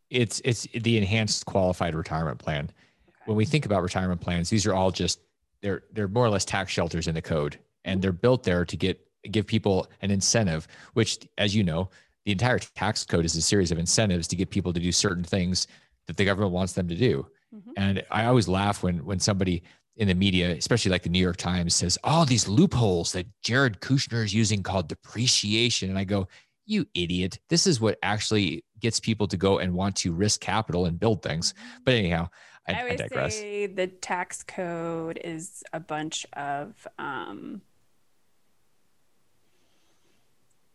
It's 0.09 0.41
it's 0.45 0.69
the 0.73 0.99
enhanced 0.99 1.47
qualified 1.47 1.95
retirement 1.97 2.39
plan. 2.39 2.65
Okay. 2.65 3.17
When 3.25 3.37
we 3.37 3.45
think 3.45 3.67
about 3.67 3.83
retirement 3.83 4.21
plans, 4.21 4.49
these 4.49 4.67
are 4.67 4.75
all 4.75 4.93
just 4.93 5.21
they're 5.63 5.85
they're 5.93 6.09
more 6.09 6.27
or 6.27 6.31
less 6.31 6.45
tax 6.45 6.71
shelters 6.73 7.09
in 7.09 7.15
the 7.15 7.23
code 7.23 7.59
and 7.85 8.03
they're 8.03 8.13
built 8.13 8.43
there 8.43 8.65
to 8.65 8.77
get 8.77 9.01
give 9.31 9.47
people 9.47 9.89
an 10.03 10.11
incentive 10.11 10.67
which 10.95 11.19
as 11.39 11.55
you 11.55 11.63
know 11.63 11.89
the 12.25 12.33
entire 12.33 12.59
tax 12.59 13.05
code 13.05 13.25
is 13.25 13.35
a 13.37 13.43
series 13.43 13.73
of 13.73 13.79
incentives 13.79 14.29
to 14.29 14.37
get 14.37 14.51
people 14.51 14.73
to 14.73 14.81
do 14.81 14.93
certain 14.93 15.25
things 15.25 15.67
that 16.07 16.17
the 16.17 16.25
government 16.25 16.53
wants 16.53 16.73
them 16.73 16.89
to 16.89 16.95
do 16.95 17.27
mm-hmm. 17.55 17.71
and 17.77 18.05
i 18.11 18.27
always 18.27 18.49
laugh 18.49 18.83
when 18.83 19.05
when 19.05 19.19
somebody 19.19 19.63
in 19.97 20.09
the 20.09 20.15
media 20.15 20.51
especially 20.53 20.91
like 20.91 21.03
the 21.03 21.09
new 21.09 21.21
york 21.21 21.37
times 21.37 21.75
says 21.75 21.97
all 22.03 22.23
oh, 22.23 22.25
these 22.25 22.49
loopholes 22.49 23.13
that 23.13 23.27
jared 23.43 23.81
kushner 23.81 24.25
is 24.25 24.35
using 24.35 24.63
called 24.63 24.89
depreciation 24.89 25.89
and 25.89 25.99
i 25.99 26.05
go 26.05 26.27
you 26.67 26.87
idiot 26.95 27.39
this 27.49 27.67
is 27.67 27.81
what 27.81 27.99
actually 28.03 28.65
gets 28.81 28.99
people 28.99 29.29
to 29.29 29.37
go 29.37 29.59
and 29.59 29.73
want 29.73 29.95
to 29.95 30.13
risk 30.13 30.41
capital 30.41 30.87
and 30.87 30.99
build 30.99 31.23
things 31.23 31.53
mm-hmm. 31.53 31.83
but 31.85 31.95
anyhow 31.95 32.29
I, 32.69 32.73
I 32.73 32.83
would 32.85 32.93
I 32.93 32.97
digress. 32.97 33.37
say 33.37 33.67
the 33.67 33.89
tax 33.89 34.43
code 34.43 35.21
is 35.23 35.65
a 35.73 35.81
bunch 35.81 36.27
of 36.35 36.87
um, 36.99 37.61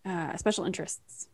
uh, 0.06 0.36
special 0.36 0.66
interests, 0.66 1.28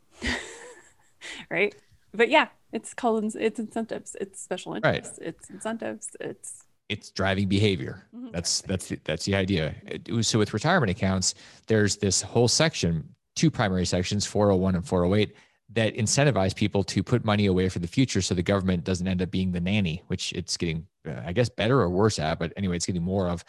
right? 1.49 1.73
But 2.13 2.29
yeah, 2.29 2.49
it's 2.71 2.93
called 2.93 3.35
it's 3.35 3.59
incentives. 3.59 4.15
It's 4.21 4.39
special 4.41 4.75
interests. 4.75 5.17
Right. 5.19 5.27
It's 5.29 5.49
incentives. 5.49 6.15
It's 6.19 6.63
it's 6.89 7.09
driving 7.09 7.47
behavior. 7.47 8.07
Mm-hmm. 8.15 8.31
That's 8.31 8.61
that's 8.61 8.89
the, 8.89 8.99
that's 9.03 9.25
the 9.25 9.35
idea. 9.35 9.75
So 10.21 10.37
with 10.37 10.53
retirement 10.53 10.91
accounts, 10.91 11.33
there's 11.67 11.97
this 11.97 12.21
whole 12.21 12.47
section, 12.47 13.09
two 13.35 13.49
primary 13.49 13.85
sections, 13.85 14.25
401 14.25 14.75
and 14.75 14.85
408 14.85 15.35
that 15.73 15.95
incentivize 15.95 16.55
people 16.55 16.83
to 16.83 17.01
put 17.03 17.25
money 17.25 17.47
away 17.47 17.69
for 17.69 17.79
the 17.79 17.87
future 17.87 18.21
so 18.21 18.33
the 18.33 18.43
government 18.43 18.83
doesn't 18.83 19.07
end 19.07 19.21
up 19.21 19.31
being 19.31 19.51
the 19.51 19.59
nanny 19.59 20.03
which 20.07 20.31
it's 20.33 20.57
getting 20.57 20.85
uh, 21.07 21.21
i 21.25 21.33
guess 21.33 21.49
better 21.49 21.81
or 21.81 21.89
worse 21.89 22.19
at 22.19 22.39
but 22.39 22.53
anyway 22.57 22.75
it's 22.75 22.85
getting 22.85 23.03
more 23.03 23.29
of. 23.29 23.43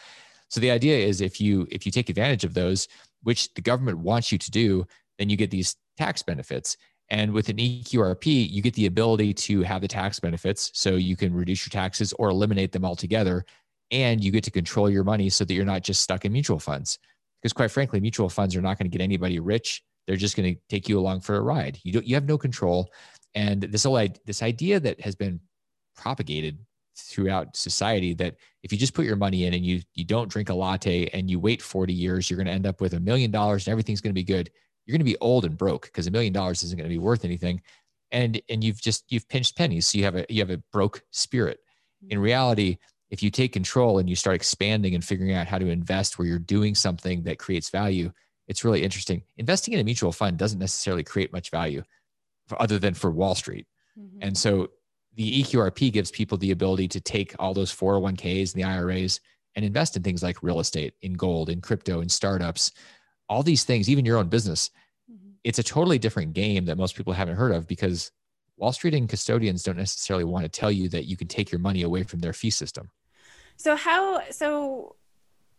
So 0.48 0.60
the 0.60 0.70
idea 0.70 0.98
is 0.98 1.20
if 1.20 1.40
you 1.40 1.66
if 1.70 1.86
you 1.86 1.92
take 1.92 2.10
advantage 2.10 2.44
of 2.44 2.54
those 2.54 2.88
which 3.22 3.52
the 3.54 3.62
government 3.62 3.98
wants 3.98 4.30
you 4.30 4.38
to 4.38 4.50
do 4.50 4.86
then 5.18 5.30
you 5.30 5.36
get 5.36 5.50
these 5.50 5.76
tax 5.96 6.22
benefits. 6.22 6.76
And 7.10 7.32
with 7.32 7.48
an 7.48 7.56
eqrp 7.56 8.26
you 8.26 8.62
get 8.62 8.74
the 8.74 8.86
ability 8.86 9.34
to 9.34 9.62
have 9.62 9.80
the 9.80 9.88
tax 9.88 10.20
benefits 10.20 10.70
so 10.74 10.96
you 10.96 11.16
can 11.16 11.34
reduce 11.34 11.66
your 11.66 11.70
taxes 11.70 12.12
or 12.18 12.28
eliminate 12.28 12.72
them 12.72 12.84
altogether. 12.84 13.44
And 13.90 14.22
you 14.22 14.30
get 14.30 14.44
to 14.44 14.50
control 14.50 14.90
your 14.90 15.04
money 15.04 15.28
so 15.28 15.44
that 15.44 15.54
you're 15.54 15.64
not 15.64 15.82
just 15.82 16.02
stuck 16.02 16.24
in 16.24 16.32
mutual 16.32 16.58
funds. 16.58 16.98
Because 17.40 17.52
quite 17.52 17.70
frankly 17.70 18.00
mutual 18.00 18.28
funds 18.28 18.56
are 18.56 18.62
not 18.62 18.78
going 18.78 18.90
to 18.90 18.96
get 18.96 19.04
anybody 19.04 19.38
rich 19.38 19.82
they're 20.06 20.16
just 20.16 20.36
going 20.36 20.54
to 20.54 20.60
take 20.68 20.88
you 20.88 20.98
along 20.98 21.20
for 21.20 21.36
a 21.36 21.40
ride. 21.40 21.78
You 21.82 21.92
don't, 21.92 22.06
you 22.06 22.14
have 22.14 22.26
no 22.26 22.38
control. 22.38 22.90
And 23.34 23.62
this 23.62 23.84
whole 23.84 24.06
this 24.26 24.42
idea 24.42 24.80
that 24.80 25.00
has 25.00 25.14
been 25.14 25.40
propagated 25.96 26.58
throughout 26.96 27.56
society 27.56 28.14
that 28.14 28.36
if 28.62 28.72
you 28.72 28.78
just 28.78 28.94
put 28.94 29.04
your 29.04 29.16
money 29.16 29.46
in 29.46 29.54
and 29.54 29.64
you 29.64 29.80
you 29.94 30.04
don't 30.04 30.30
drink 30.30 30.48
a 30.48 30.54
latte 30.54 31.08
and 31.08 31.28
you 31.28 31.40
wait 31.40 31.60
40 31.60 31.92
years, 31.92 32.30
you're 32.30 32.36
going 32.36 32.46
to 32.46 32.52
end 32.52 32.66
up 32.66 32.80
with 32.80 32.94
a 32.94 33.00
million 33.00 33.30
dollars 33.30 33.66
and 33.66 33.72
everything's 33.72 34.00
going 34.00 34.12
to 34.12 34.14
be 34.14 34.24
good. 34.24 34.50
You're 34.86 34.92
going 34.92 35.04
to 35.04 35.12
be 35.12 35.18
old 35.20 35.44
and 35.44 35.56
broke 35.56 35.86
because 35.86 36.06
a 36.06 36.10
million 36.10 36.32
dollars 36.32 36.62
isn't 36.62 36.76
going 36.76 36.88
to 36.88 36.94
be 36.94 36.98
worth 36.98 37.24
anything. 37.24 37.60
And 38.12 38.40
and 38.48 38.62
you've 38.62 38.80
just 38.80 39.04
you've 39.08 39.28
pinched 39.28 39.56
pennies, 39.56 39.86
so 39.86 39.98
you 39.98 40.04
have 40.04 40.16
a 40.16 40.26
you 40.28 40.40
have 40.40 40.50
a 40.50 40.62
broke 40.72 41.02
spirit. 41.10 41.58
In 42.10 42.18
reality, 42.18 42.78
if 43.10 43.22
you 43.22 43.30
take 43.30 43.52
control 43.52 43.98
and 43.98 44.08
you 44.08 44.14
start 44.14 44.36
expanding 44.36 44.94
and 44.94 45.04
figuring 45.04 45.34
out 45.34 45.46
how 45.46 45.58
to 45.58 45.68
invest 45.68 46.18
where 46.18 46.28
you're 46.28 46.38
doing 46.38 46.74
something 46.74 47.22
that 47.24 47.38
creates 47.38 47.70
value, 47.70 48.12
it's 48.48 48.64
really 48.64 48.82
interesting. 48.82 49.22
Investing 49.36 49.74
in 49.74 49.80
a 49.80 49.84
mutual 49.84 50.12
fund 50.12 50.36
doesn't 50.36 50.58
necessarily 50.58 51.04
create 51.04 51.32
much 51.32 51.50
value 51.50 51.82
for, 52.46 52.60
other 52.60 52.78
than 52.78 52.94
for 52.94 53.10
Wall 53.10 53.34
Street. 53.34 53.66
Mm-hmm. 53.98 54.18
And 54.22 54.36
so 54.36 54.70
the 55.14 55.42
EQRP 55.42 55.92
gives 55.92 56.10
people 56.10 56.36
the 56.38 56.50
ability 56.50 56.88
to 56.88 57.00
take 57.00 57.34
all 57.38 57.54
those 57.54 57.74
401ks 57.74 58.54
and 58.54 58.62
the 58.62 58.66
IRAs 58.66 59.20
and 59.54 59.64
invest 59.64 59.96
in 59.96 60.02
things 60.02 60.22
like 60.22 60.42
real 60.42 60.60
estate, 60.60 60.94
in 61.02 61.12
gold, 61.14 61.48
in 61.48 61.60
crypto, 61.60 62.00
in 62.00 62.08
startups, 62.08 62.72
all 63.28 63.42
these 63.42 63.64
things, 63.64 63.88
even 63.88 64.04
your 64.04 64.18
own 64.18 64.28
business. 64.28 64.70
Mm-hmm. 65.10 65.30
It's 65.44 65.58
a 65.58 65.62
totally 65.62 65.98
different 65.98 66.32
game 66.32 66.64
that 66.66 66.76
most 66.76 66.96
people 66.96 67.12
haven't 67.12 67.36
heard 67.36 67.52
of 67.52 67.66
because 67.66 68.10
Wall 68.56 68.72
Street 68.72 68.94
and 68.94 69.08
custodians 69.08 69.62
don't 69.62 69.76
necessarily 69.76 70.24
want 70.24 70.44
to 70.44 70.48
tell 70.48 70.70
you 70.70 70.88
that 70.90 71.06
you 71.06 71.16
can 71.16 71.28
take 71.28 71.50
your 71.50 71.60
money 71.60 71.82
away 71.82 72.02
from 72.02 72.20
their 72.20 72.32
fee 72.32 72.50
system. 72.50 72.90
So 73.56 73.76
how 73.76 74.22
so 74.30 74.96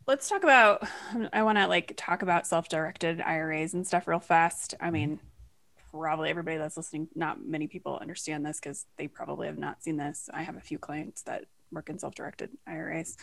let's 0.07 0.29
talk 0.29 0.43
about 0.43 0.87
i 1.33 1.43
want 1.43 1.57
to 1.57 1.67
like 1.67 1.93
talk 1.97 2.21
about 2.21 2.47
self-directed 2.47 3.21
iras 3.21 3.73
and 3.73 3.85
stuff 3.85 4.07
real 4.07 4.19
fast 4.19 4.73
i 4.79 4.85
mm-hmm. 4.85 4.93
mean 4.93 5.19
probably 5.91 6.29
everybody 6.29 6.57
that's 6.57 6.77
listening 6.77 7.07
not 7.15 7.43
many 7.43 7.67
people 7.67 7.97
understand 7.99 8.45
this 8.45 8.59
because 8.59 8.85
they 8.97 9.07
probably 9.07 9.47
have 9.47 9.57
not 9.57 9.81
seen 9.83 9.97
this 9.97 10.29
i 10.33 10.43
have 10.43 10.57
a 10.57 10.61
few 10.61 10.77
clients 10.77 11.23
that 11.23 11.45
work 11.71 11.89
in 11.89 11.97
self-directed 11.97 12.49
iras 12.67 13.17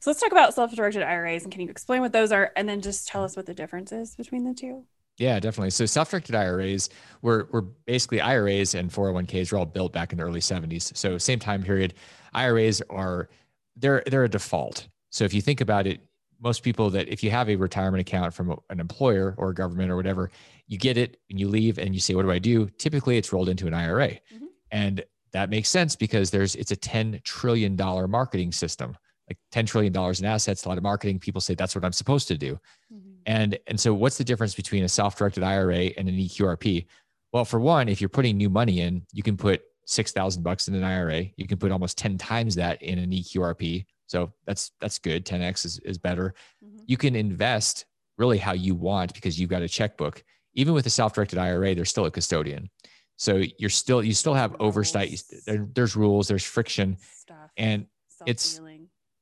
so 0.00 0.10
let's 0.10 0.20
talk 0.20 0.32
about 0.32 0.54
self-directed 0.54 1.02
iras 1.02 1.44
and 1.44 1.52
can 1.52 1.60
you 1.60 1.68
explain 1.68 2.00
what 2.00 2.12
those 2.12 2.32
are 2.32 2.50
and 2.56 2.68
then 2.68 2.80
just 2.80 3.06
tell 3.06 3.24
us 3.24 3.36
what 3.36 3.46
the 3.46 3.54
difference 3.54 3.92
is 3.92 4.16
between 4.16 4.44
the 4.44 4.54
two 4.54 4.84
yeah, 5.16 5.38
definitely. 5.38 5.70
So 5.70 5.86
self-directed 5.86 6.34
IRAs 6.34 6.90
were 7.22 7.48
were 7.52 7.62
basically 7.62 8.20
IRAs 8.20 8.74
and 8.74 8.90
401ks 8.90 9.52
were 9.52 9.58
all 9.58 9.64
built 9.64 9.92
back 9.92 10.10
in 10.10 10.18
the 10.18 10.24
early 10.24 10.40
70s. 10.40 10.96
So 10.96 11.18
same 11.18 11.38
time 11.38 11.62
period. 11.62 11.94
IRAs 12.32 12.82
are 12.90 13.28
they're 13.76 14.02
they're 14.06 14.24
a 14.24 14.28
default. 14.28 14.88
So 15.10 15.24
if 15.24 15.32
you 15.32 15.40
think 15.40 15.60
about 15.60 15.86
it, 15.86 16.00
most 16.40 16.62
people 16.62 16.90
that 16.90 17.08
if 17.08 17.22
you 17.22 17.30
have 17.30 17.48
a 17.48 17.56
retirement 17.56 18.00
account 18.00 18.34
from 18.34 18.58
an 18.70 18.80
employer 18.80 19.34
or 19.38 19.50
a 19.50 19.54
government 19.54 19.90
or 19.90 19.96
whatever, 19.96 20.30
you 20.66 20.78
get 20.78 20.96
it 20.96 21.18
and 21.30 21.38
you 21.38 21.48
leave 21.48 21.78
and 21.78 21.94
you 21.94 22.00
say, 22.00 22.14
"What 22.14 22.22
do 22.22 22.30
I 22.30 22.38
do?" 22.38 22.68
Typically, 22.78 23.16
it's 23.16 23.32
rolled 23.32 23.48
into 23.48 23.66
an 23.66 23.74
IRA, 23.74 24.08
mm-hmm. 24.08 24.46
and 24.70 25.04
that 25.32 25.50
makes 25.50 25.68
sense 25.68 25.96
because 25.96 26.30
there's 26.30 26.54
it's 26.54 26.70
a 26.70 26.76
10 26.76 27.20
trillion 27.24 27.76
dollar 27.76 28.08
marketing 28.08 28.52
system. 28.52 28.96
Like 29.28 29.38
10 29.52 29.66
trillion 29.66 29.92
dollars 29.92 30.20
in 30.20 30.26
assets 30.26 30.64
a 30.64 30.68
lot 30.68 30.78
of 30.78 30.84
marketing. 30.84 31.18
People 31.18 31.40
say 31.40 31.54
that's 31.54 31.74
what 31.74 31.84
i'm 31.84 31.92
supposed 31.92 32.28
to 32.28 32.38
do. 32.38 32.58
Mm-hmm. 32.92 33.10
and 33.26 33.58
and 33.66 33.78
so 33.78 33.92
what's 33.92 34.18
the 34.18 34.24
difference 34.24 34.54
between 34.54 34.84
a 34.84 34.88
self-directed 34.88 35.42
ira 35.42 35.90
and 35.96 36.08
an 36.08 36.16
eqrp 36.16 36.86
well 37.32 37.44
for 37.44 37.58
one 37.58 37.88
if 37.88 38.00
you're 38.00 38.08
putting 38.08 38.36
new 38.36 38.50
money 38.50 38.80
in 38.80 39.02
you 39.12 39.22
can 39.22 39.36
put 39.36 39.62
6000 39.86 40.42
bucks 40.42 40.68
in 40.68 40.74
an 40.74 40.84
ira 40.84 41.24
you 41.36 41.46
can 41.46 41.58
put 41.58 41.72
almost 41.72 41.96
10 41.98 42.18
times 42.18 42.54
that 42.54 42.82
in 42.82 42.98
an 42.98 43.10
eqrp 43.10 43.84
so 44.14 44.32
that's 44.46 44.72
that's 44.80 44.98
good 44.98 45.24
10x 45.24 45.64
is, 45.64 45.78
is 45.80 45.98
better 45.98 46.34
mm-hmm. 46.64 46.84
you 46.86 46.96
can 46.96 47.14
invest 47.16 47.86
really 48.16 48.38
how 48.38 48.52
you 48.52 48.74
want 48.74 49.12
because 49.14 49.38
you've 49.38 49.50
got 49.50 49.62
a 49.62 49.68
checkbook 49.68 50.22
even 50.54 50.72
with 50.72 50.86
a 50.86 50.90
self-directed 50.90 51.38
ira 51.38 51.74
there's 51.74 51.90
still 51.90 52.06
a 52.06 52.10
custodian 52.10 52.70
so 53.16 53.42
you're 53.58 53.70
still 53.70 54.02
you 54.02 54.14
still 54.14 54.34
have 54.34 54.56
oversight 54.60 55.22
there, 55.46 55.66
there's 55.74 55.96
rules 55.96 56.28
there's 56.28 56.44
friction 56.44 56.96
Stuff. 57.12 57.50
and 57.56 57.86
it's 58.26 58.60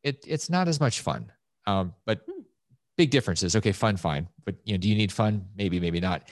it 0.02 0.24
it's 0.26 0.50
not 0.50 0.68
as 0.68 0.81
much 0.81 1.00
fun. 1.00 1.31
Um, 1.66 1.94
but 2.07 2.22
hmm. 2.26 2.42
big 2.96 3.11
differences. 3.11 3.57
Okay, 3.57 3.72
fun, 3.72 3.96
fine. 3.96 4.28
But 4.44 4.57
you 4.64 4.74
know, 4.74 4.78
do 4.78 4.88
you 4.88 4.96
need 4.96 5.12
fun? 5.12 5.46
Maybe, 5.57 5.78
maybe 5.78 6.00
not. 6.00 6.28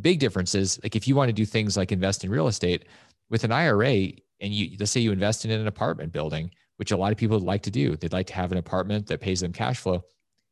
Big 0.00 0.18
differences. 0.18 0.80
Like 0.82 0.96
if 0.96 1.06
you 1.06 1.14
want 1.14 1.28
to 1.28 1.32
do 1.32 1.44
things 1.44 1.76
like 1.76 1.92
invest 1.92 2.24
in 2.24 2.30
real 2.30 2.48
estate 2.48 2.86
with 3.30 3.44
an 3.44 3.52
IRA, 3.52 4.12
and 4.40 4.52
you 4.52 4.76
let's 4.78 4.90
say 4.90 5.00
you 5.00 5.12
invest 5.12 5.44
in 5.44 5.50
an 5.50 5.66
apartment 5.66 6.12
building, 6.12 6.50
which 6.82 6.90
a 6.90 6.96
lot 6.96 7.12
of 7.12 7.16
people 7.16 7.38
like 7.38 7.62
to 7.62 7.70
do. 7.70 7.94
They'd 7.94 8.12
like 8.12 8.26
to 8.26 8.34
have 8.34 8.50
an 8.50 8.58
apartment 8.58 9.06
that 9.06 9.20
pays 9.20 9.38
them 9.38 9.52
cash 9.52 9.78
flow. 9.78 10.02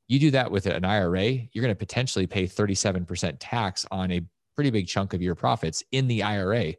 You 0.07 0.21
do 0.21 0.31
that 0.31 0.49
with 0.49 0.67
an 0.67 0.85
IRA, 0.85 1.25
you're 1.51 1.61
going 1.65 1.75
to 1.75 1.75
potentially 1.75 2.25
pay 2.25 2.45
37% 2.45 3.37
tax 3.41 3.85
on 3.91 4.13
a 4.13 4.21
pretty 4.55 4.71
big 4.71 4.87
chunk 4.87 5.13
of 5.13 5.21
your 5.21 5.35
profits 5.35 5.83
in 5.91 6.07
the 6.07 6.23
IRA. 6.23 6.75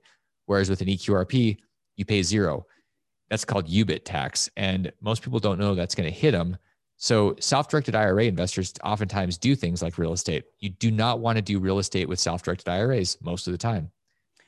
Whereas 0.46 0.70
with 0.70 0.80
an 0.80 0.88
EQRP, 0.88 1.58
you 1.98 2.06
pay 2.06 2.24
zero. 2.24 2.66
That's 3.30 3.44
called 3.44 3.68
UBIT 3.68 4.06
tax. 4.06 4.50
And 4.56 4.90
most 5.02 5.22
people 5.22 5.40
don't 5.40 5.60
know 5.60 5.76
that's 5.76 5.96
going 5.96 6.10
to 6.10 6.18
hit 6.18 6.32
them. 6.32 6.56
So, 6.96 7.36
self 7.42 7.68
directed 7.68 7.94
IRA 7.94 8.24
investors 8.24 8.74
oftentimes 8.86 9.38
do 9.38 9.54
things 9.54 9.82
like 9.82 9.98
real 9.98 10.14
estate. 10.14 10.46
You 10.60 10.70
do 10.70 10.92
not 10.92 11.20
want 11.20 11.36
to 11.36 11.42
do 11.42 11.60
real 11.60 11.80
estate 11.80 12.08
with 12.08 12.20
self 12.20 12.42
directed 12.42 12.70
IRAs 12.70 13.18
most 13.22 13.48
of 13.48 13.52
the 13.52 13.58
time. 13.58 13.92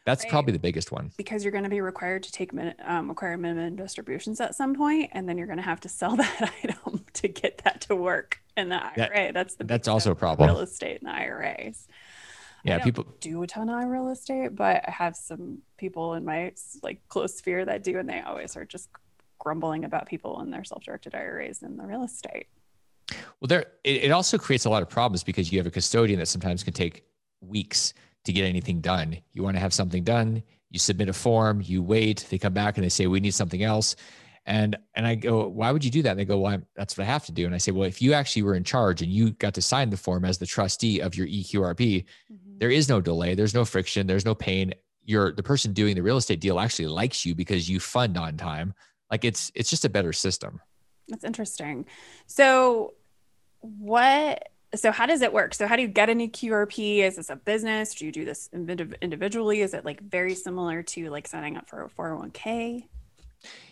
That's 0.05 0.25
right. 0.25 0.31
probably 0.31 0.53
the 0.53 0.59
biggest 0.59 0.91
one. 0.91 1.11
Because 1.15 1.43
you're 1.45 1.51
going 1.51 1.63
to 1.63 1.69
be 1.69 1.81
required 1.81 2.23
to 2.23 2.31
take 2.31 2.51
um, 2.85 3.07
require 3.07 3.37
minimum 3.37 3.75
distributions 3.77 4.41
at 4.41 4.53
some 4.53 4.75
point, 4.75 5.11
and 5.13 5.29
then 5.29 5.37
you're 5.37 5.47
going 5.47 5.57
to 5.57 5.63
have 5.63 5.79
to 5.81 5.89
sell 5.89 6.15
that 6.17 6.53
item 6.63 7.05
to 7.13 7.27
get 7.27 7.61
that 7.63 7.81
to 7.81 7.95
work 7.95 8.41
in 8.57 8.69
the 8.69 8.75
IRA. 8.75 8.95
That, 8.95 9.33
that's 9.33 9.55
the 9.55 9.63
that's 9.63 9.87
also 9.87 10.11
a 10.11 10.15
problem. 10.15 10.49
Real 10.49 10.59
estate 10.59 10.99
in 11.01 11.07
the 11.07 11.13
IRAs 11.13 11.87
yeah 12.63 12.79
people 12.79 13.05
do 13.19 13.43
a 13.43 13.47
ton 13.47 13.69
of 13.69 13.89
real 13.89 14.09
estate 14.09 14.55
but 14.55 14.83
i 14.87 14.91
have 14.91 15.15
some 15.15 15.59
people 15.77 16.13
in 16.15 16.25
my 16.25 16.51
like 16.81 17.01
close 17.07 17.35
sphere 17.35 17.65
that 17.65 17.83
do 17.83 17.97
and 17.97 18.09
they 18.09 18.21
always 18.21 18.55
are 18.55 18.65
just 18.65 18.89
grumbling 19.39 19.83
about 19.83 20.07
people 20.07 20.41
in 20.41 20.49
their 20.49 20.63
self-directed 20.63 21.13
iras 21.13 21.61
in 21.61 21.75
the 21.77 21.83
real 21.83 22.03
estate 22.03 22.47
well 23.39 23.47
there 23.47 23.65
it, 23.83 24.05
it 24.05 24.11
also 24.11 24.37
creates 24.37 24.65
a 24.65 24.69
lot 24.69 24.81
of 24.81 24.89
problems 24.89 25.23
because 25.23 25.51
you 25.51 25.59
have 25.59 25.67
a 25.67 25.71
custodian 25.71 26.19
that 26.19 26.27
sometimes 26.27 26.63
can 26.63 26.73
take 26.73 27.03
weeks 27.41 27.93
to 28.25 28.33
get 28.33 28.45
anything 28.45 28.81
done 28.81 29.17
you 29.31 29.43
want 29.43 29.55
to 29.55 29.61
have 29.61 29.73
something 29.73 30.03
done 30.03 30.41
you 30.69 30.79
submit 30.79 31.09
a 31.09 31.13
form 31.13 31.61
you 31.63 31.81
wait 31.81 32.25
they 32.29 32.37
come 32.37 32.53
back 32.53 32.77
and 32.77 32.83
they 32.83 32.89
say 32.89 33.07
we 33.07 33.19
need 33.19 33.33
something 33.33 33.63
else 33.63 33.95
and 34.45 34.77
and 34.95 35.07
I 35.07 35.15
go, 35.15 35.47
why 35.47 35.71
would 35.71 35.83
you 35.85 35.91
do 35.91 36.01
that? 36.01 36.11
And 36.11 36.19
they 36.19 36.25
go, 36.25 36.39
well, 36.39 36.53
I'm, 36.53 36.65
that's 36.75 36.97
what 36.97 37.05
I 37.05 37.07
have 37.07 37.25
to 37.25 37.31
do. 37.31 37.45
And 37.45 37.55
I 37.55 37.57
say, 37.57 37.71
well, 37.71 37.87
if 37.87 38.01
you 38.01 38.13
actually 38.13 38.43
were 38.43 38.55
in 38.55 38.63
charge 38.63 39.01
and 39.01 39.11
you 39.11 39.31
got 39.31 39.53
to 39.53 39.61
sign 39.61 39.89
the 39.89 39.97
form 39.97 40.25
as 40.25 40.37
the 40.37 40.45
trustee 40.45 40.99
of 40.99 41.15
your 41.15 41.27
EQRP, 41.27 41.77
mm-hmm. 41.77 42.57
there 42.57 42.69
is 42.69 42.89
no 42.89 42.99
delay, 42.99 43.35
there's 43.35 43.53
no 43.53 43.63
friction, 43.63 44.05
there's 44.05 44.25
no 44.25 44.35
pain. 44.35 44.73
You're 45.05 45.31
the 45.31 45.43
person 45.43 45.73
doing 45.73 45.95
the 45.95 46.03
real 46.03 46.17
estate 46.17 46.41
deal 46.41 46.59
actually 46.59 46.87
likes 46.87 47.25
you 47.25 47.35
because 47.35 47.69
you 47.69 47.79
fund 47.79 48.17
on 48.17 48.37
time. 48.37 48.73
Like 49.09 49.23
it's 49.23 49.51
it's 49.55 49.69
just 49.69 49.85
a 49.85 49.89
better 49.89 50.13
system. 50.13 50.59
That's 51.07 51.23
interesting. 51.23 51.85
So 52.25 52.93
what 53.61 54.49
so 54.75 54.91
how 54.91 55.05
does 55.05 55.21
it 55.21 55.31
work 55.31 55.53
so 55.53 55.67
how 55.67 55.75
do 55.75 55.81
you 55.81 55.87
get 55.87 56.09
an 56.09 56.19
EQRP? 56.19 56.99
is 56.99 57.15
this 57.17 57.29
a 57.29 57.35
business 57.35 57.93
do 57.93 58.05
you 58.05 58.11
do 58.11 58.25
this 58.25 58.49
individually 58.53 59.61
is 59.61 59.73
it 59.73 59.85
like 59.85 60.01
very 60.01 60.35
similar 60.35 60.83
to 60.83 61.09
like 61.09 61.27
signing 61.27 61.57
up 61.57 61.67
for 61.67 61.83
a 61.83 61.89
401k 61.89 62.83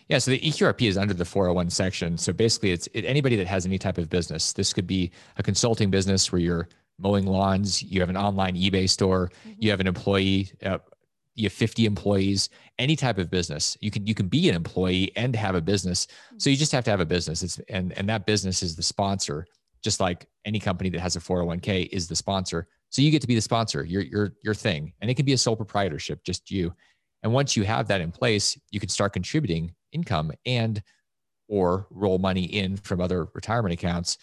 yeah, 0.08 0.18
so 0.18 0.32
the 0.32 0.40
EQRP 0.42 0.90
is 0.90 0.98
under 0.98 1.14
the 1.14 1.24
401 1.24 1.70
section. 1.70 2.18
So 2.18 2.34
basically, 2.34 2.72
it's 2.72 2.88
it, 2.88 3.06
anybody 3.06 3.38
that 3.38 3.48
has 3.48 3.66
any 3.66 3.78
type 3.78 3.98
of 3.98 4.10
business. 4.10 4.52
This 4.52 4.74
could 4.74 4.86
be 4.86 5.10
a 5.38 5.44
consulting 5.44 5.90
business 5.90 6.34
where 6.34 6.42
you're 6.42 6.68
mowing 7.00 7.26
lawns, 7.26 7.82
you 7.82 8.02
have 8.02 8.10
an 8.10 8.18
online 8.18 8.56
eBay 8.56 8.90
store, 8.90 9.32
mm-hmm. 9.48 9.54
you 9.60 9.70
have 9.70 9.80
an 9.80 9.88
employee, 9.88 10.52
uh, 10.66 10.80
you 11.36 11.46
have 11.46 11.54
50 11.54 11.86
employees, 11.86 12.50
any 12.78 12.98
type 12.98 13.18
of 13.18 13.30
business. 13.30 13.78
You 13.80 13.90
can 13.90 14.06
you 14.06 14.14
can 14.14 14.28
be 14.28 14.50
an 14.50 14.56
employee 14.56 15.12
and 15.16 15.36
have 15.36 15.56
a 15.56 15.62
business. 15.62 16.08
Mm-hmm. 16.08 16.40
So 16.40 16.50
you 16.50 16.58
just 16.58 16.74
have 16.74 16.84
to 16.86 16.92
have 16.92 17.00
a 17.00 17.06
business. 17.06 17.42
It's 17.42 17.60
and 17.70 17.94
and 17.94 18.10
that 18.10 18.26
business 18.26 18.62
is 18.64 18.76
the 18.76 18.84
sponsor, 18.84 19.48
just 19.84 20.00
like 20.00 20.28
any 20.46 20.60
company 20.60 20.90
that 20.90 21.00
has 21.00 21.16
a 21.16 21.20
401k 21.20 21.90
is 21.92 22.08
the 22.08 22.16
sponsor. 22.16 22.68
So 22.90 23.02
you 23.02 23.12
get 23.12 23.22
to 23.22 23.28
be 23.28 23.36
the 23.36 23.42
sponsor, 23.42 23.84
your 23.84 24.02
your 24.02 24.34
your 24.44 24.54
thing, 24.54 24.94
and 25.02 25.10
it 25.10 25.16
can 25.16 25.26
be 25.26 25.34
a 25.34 25.38
sole 25.38 25.56
proprietorship, 25.56 26.24
just 26.24 26.52
you. 26.52 26.74
And 27.24 27.32
once 27.32 27.56
you 27.56 27.64
have 27.64 27.88
that 27.88 28.02
in 28.02 28.12
place, 28.12 28.58
you 28.72 28.80
can 28.80 28.90
start 28.90 29.14
contributing 29.14 29.74
income 29.92 30.32
and 30.46 30.82
or 31.48 31.88
roll 31.92 32.18
money 32.18 32.44
in 32.44 32.78
from 32.78 33.02
other 33.02 33.28
retirement 33.34 33.74
accounts. 33.74 34.18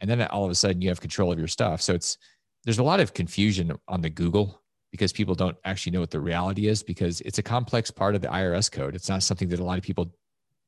And 0.00 0.08
then 0.08 0.22
all 0.22 0.44
of 0.44 0.50
a 0.50 0.54
sudden 0.54 0.80
you 0.80 0.88
have 0.88 1.00
control 1.00 1.32
of 1.32 1.38
your 1.38 1.48
stuff. 1.48 1.82
So 1.82 1.92
it's 1.92 2.16
there's 2.64 2.78
a 2.78 2.84
lot 2.84 3.00
of 3.00 3.14
confusion 3.14 3.72
on 3.88 4.00
the 4.00 4.10
google 4.10 4.62
because 4.90 5.12
people 5.12 5.34
don't 5.34 5.56
actually 5.64 5.92
know 5.92 6.00
what 6.00 6.10
the 6.10 6.20
reality 6.20 6.68
is 6.68 6.82
because 6.82 7.20
it's 7.22 7.38
a 7.38 7.42
complex 7.42 7.90
part 7.90 8.14
of 8.14 8.22
the 8.22 8.28
irs 8.28 8.70
code. 8.70 8.94
It's 8.94 9.08
not 9.08 9.22
something 9.22 9.48
that 9.48 9.60
a 9.60 9.64
lot 9.64 9.78
of 9.78 9.84
people 9.84 10.12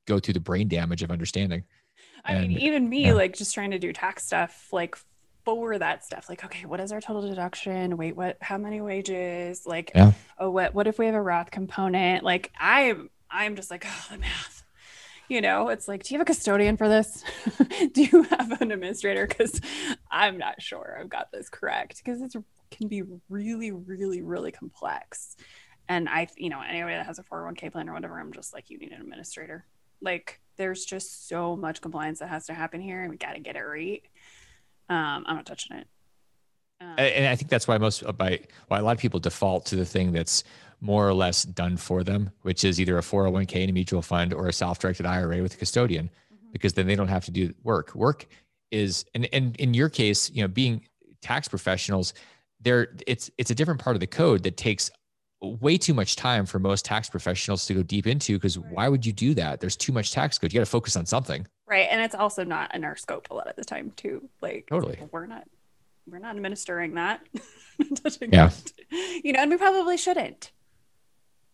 go 0.07 0.18
through 0.18 0.35
the 0.35 0.40
brain 0.40 0.68
damage 0.68 1.03
of 1.03 1.11
understanding 1.11 1.64
i 2.24 2.35
and, 2.35 2.48
mean 2.48 2.59
even 2.59 2.88
me 2.88 3.06
yeah. 3.06 3.12
like 3.12 3.37
just 3.37 3.54
trying 3.54 3.70
to 3.70 3.78
do 3.78 3.92
tax 3.92 4.26
stuff 4.26 4.68
like 4.72 4.96
for 5.44 5.78
that 5.78 6.04
stuff 6.04 6.28
like 6.28 6.44
okay 6.44 6.66
what 6.66 6.80
is 6.80 6.92
our 6.92 7.00
total 7.00 7.26
deduction 7.26 7.96
wait 7.96 8.14
what 8.14 8.37
how 8.40 8.59
many 8.59 8.80
wages 8.80 9.64
like 9.66 9.90
yeah. 9.94 10.12
oh 10.38 10.50
what 10.50 10.74
what 10.74 10.87
if 10.87 10.98
we 10.98 11.06
have 11.06 11.14
a 11.14 11.22
roth 11.22 11.50
component 11.50 12.22
like 12.22 12.52
I'm, 12.61 13.09
I'm 13.30 13.56
just 13.56 13.70
like, 13.70 13.85
oh, 13.87 14.06
the 14.11 14.18
math. 14.18 14.64
You 15.28 15.40
know, 15.40 15.68
it's 15.68 15.87
like, 15.87 16.02
do 16.02 16.12
you 16.12 16.18
have 16.18 16.26
a 16.26 16.26
custodian 16.26 16.76
for 16.76 16.88
this? 16.88 17.22
do 17.92 18.02
you 18.02 18.22
have 18.24 18.61
an 18.61 18.72
administrator? 18.72 19.26
Because 19.26 19.61
I'm 20.11 20.38
not 20.38 20.61
sure 20.61 20.98
I've 21.00 21.09
got 21.09 21.30
this 21.30 21.48
correct 21.48 22.02
because 22.04 22.20
it 22.20 22.35
can 22.72 22.88
be 22.88 23.04
really, 23.28 23.70
really, 23.70 24.22
really 24.22 24.50
complex. 24.50 25.37
And 25.88 26.09
I, 26.09 26.26
you 26.37 26.50
know, 26.50 26.61
anybody 26.61 26.96
that 26.96 27.06
has 27.06 27.20
a 27.20 27.22
401k 27.22 27.70
plan 27.70 27.88
or 27.88 27.92
whatever, 27.92 28.18
I'm 28.18 28.33
just 28.33 28.52
like, 28.52 28.70
you 28.70 28.78
need 28.78 28.90
an 28.90 29.00
administrator. 29.00 29.66
Like, 30.00 30.40
there's 30.60 30.84
just 30.84 31.26
so 31.26 31.56
much 31.56 31.80
compliance 31.80 32.18
that 32.18 32.28
has 32.28 32.44
to 32.46 32.52
happen 32.52 32.82
here, 32.82 33.00
and 33.00 33.10
we 33.10 33.16
got 33.16 33.32
to 33.32 33.40
get 33.40 33.56
it 33.56 33.62
right. 33.62 34.02
Um, 34.90 35.24
I'm 35.26 35.36
not 35.36 35.46
touching 35.46 35.78
it. 35.78 35.86
Um, 36.82 36.94
and 36.98 37.26
I 37.26 37.34
think 37.34 37.50
that's 37.50 37.66
why 37.66 37.78
most 37.78 38.04
by 38.18 38.40
why 38.68 38.78
a 38.78 38.82
lot 38.82 38.92
of 38.92 38.98
people 38.98 39.20
default 39.20 39.64
to 39.66 39.76
the 39.76 39.86
thing 39.86 40.12
that's 40.12 40.44
more 40.82 41.08
or 41.08 41.14
less 41.14 41.44
done 41.44 41.78
for 41.78 42.04
them, 42.04 42.30
which 42.42 42.62
is 42.62 42.78
either 42.78 42.98
a 42.98 43.00
401k 43.00 43.56
in 43.56 43.70
a 43.70 43.72
mutual 43.72 44.02
fund 44.02 44.34
or 44.34 44.48
a 44.48 44.52
self-directed 44.52 45.06
IRA 45.06 45.42
with 45.42 45.54
a 45.54 45.56
custodian, 45.56 46.06
mm-hmm. 46.06 46.52
because 46.52 46.74
then 46.74 46.86
they 46.86 46.94
don't 46.94 47.08
have 47.08 47.24
to 47.24 47.30
do 47.30 47.54
work. 47.62 47.94
Work 47.94 48.26
is, 48.70 49.06
and, 49.14 49.28
and 49.32 49.56
in 49.56 49.72
your 49.72 49.88
case, 49.88 50.30
you 50.30 50.42
know, 50.42 50.48
being 50.48 50.82
tax 51.22 51.48
professionals, 51.48 52.12
there 52.61 52.94
it's 53.06 53.30
it's 53.38 53.50
a 53.50 53.54
different 53.54 53.80
part 53.80 53.96
of 53.96 54.00
the 54.00 54.06
code 54.06 54.42
that 54.42 54.58
takes 54.58 54.90
way 55.43 55.78
too 55.78 55.95
much 55.95 56.16
time 56.16 56.47
for 56.47 56.59
most 56.59 56.84
tax 56.84 57.09
professionals 57.09 57.66
to 57.66 57.74
go 57.74 57.82
deep 57.82 58.07
into 58.07 58.34
because 58.36 58.59
right. 58.59 58.72
why 58.72 58.88
would 58.88 59.07
you 59.07 59.12
do 59.12 59.34
that? 59.34 59.61
There's 59.61 59.76
too 59.76 59.93
much 59.93 60.12
tax 60.12 60.38
code. 60.38 60.53
You 60.53 60.61
got 60.61 60.64
to 60.64 60.70
focus 60.70 60.97
on 60.97 61.07
something. 61.07 61.47
Right. 61.66 61.88
And 61.91 62.01
it's 62.03 62.14
also 62.14 62.45
not 62.45 62.74
in 62.74 62.84
our 62.84 62.97
scope 62.97 63.28
a 63.30 63.34
lot 63.34 63.47
of 63.47 63.57
the 63.57 63.64
time 63.64 63.93
too. 63.97 64.28
Like 64.43 64.66
totally. 64.68 64.99
We're 65.11 65.26
not 65.26 65.45
we're 66.07 66.18
not 66.18 66.36
administering 66.36 66.95
that. 66.95 67.20
yeah. 68.20 68.49
That. 68.49 68.72
You 69.22 69.32
know, 69.32 69.41
and 69.41 69.51
we 69.51 69.57
probably 69.57 69.97
shouldn't 69.97 70.53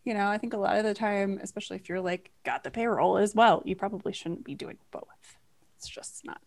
you 0.07 0.15
know, 0.15 0.29
I 0.29 0.39
think 0.39 0.55
a 0.55 0.57
lot 0.57 0.77
of 0.77 0.85
the 0.85 0.95
time, 0.95 1.41
especially 1.43 1.77
if 1.79 1.89
you're 1.89 2.01
like 2.01 2.31
got 2.45 2.63
the 2.63 2.71
payroll 2.71 3.19
as 3.19 3.35
well, 3.35 3.61
you 3.67 3.75
probably 3.75 4.13
shouldn't 4.13 4.45
be 4.45 4.55
doing 4.55 4.79
both. 4.93 5.03
It's 5.77 5.89
just 5.89 6.25
not 6.25 6.41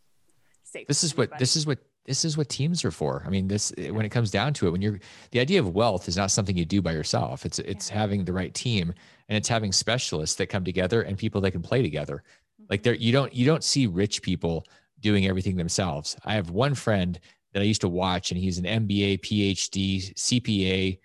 safe. 0.64 0.88
This 0.88 1.04
is 1.04 1.16
what 1.16 1.38
this 1.38 1.58
is 1.58 1.68
what 1.68 1.80
this 2.10 2.26
is 2.26 2.36
what 2.36 2.49
teams 2.49 2.84
are 2.84 2.89
for. 2.89 3.22
I 3.24 3.30
mean, 3.30 3.47
this 3.47 3.72
when 3.78 4.03
it 4.03 4.10
comes 4.10 4.32
down 4.32 4.53
to 4.55 4.68
it, 4.68 4.72
when 4.72 4.82
you're 4.82 4.99
the 5.30 5.39
idea 5.39 5.60
of 5.60 5.76
wealth 5.76 6.07
is 6.07 6.18
not 6.18 6.32
something 6.32 6.57
you 6.57 6.66
do 6.66 6.82
by 6.82 6.91
yourself. 6.91 7.45
It's 7.45 7.60
it's 7.60 7.88
having 7.88 8.26
the 8.26 8.34
right 8.34 8.51
team 8.51 8.91
and 9.30 9.38
it's 9.38 9.47
having 9.47 9.72
specialists 9.72 10.36
that 10.38 10.47
come 10.47 10.64
together 10.66 11.03
and 11.03 11.20
people 11.20 11.39
that 11.41 11.51
can 11.51 11.62
play 11.62 11.84
together. 11.84 12.24
Mm-hmm. 12.60 12.66
Like 12.72 12.82
there, 12.82 12.95
you 12.95 13.12
don't 13.12 13.32
you 13.32 13.45
don't 13.45 13.64
see 13.64 13.86
rich 13.86 14.24
people 14.24 14.66
doing 14.99 15.28
everything 15.28 15.55
themselves. 15.55 16.18
I 16.26 16.34
have 16.34 16.49
one 16.49 16.74
friend 16.74 17.20
that 17.53 17.62
I 17.62 17.66
used 17.66 17.82
to 17.82 17.88
watch, 17.88 18.32
and 18.32 18.39
he's 18.39 18.57
an 18.57 18.66
MBA, 18.66 19.20
PhD, 19.22 20.14
CPA, 20.16 20.97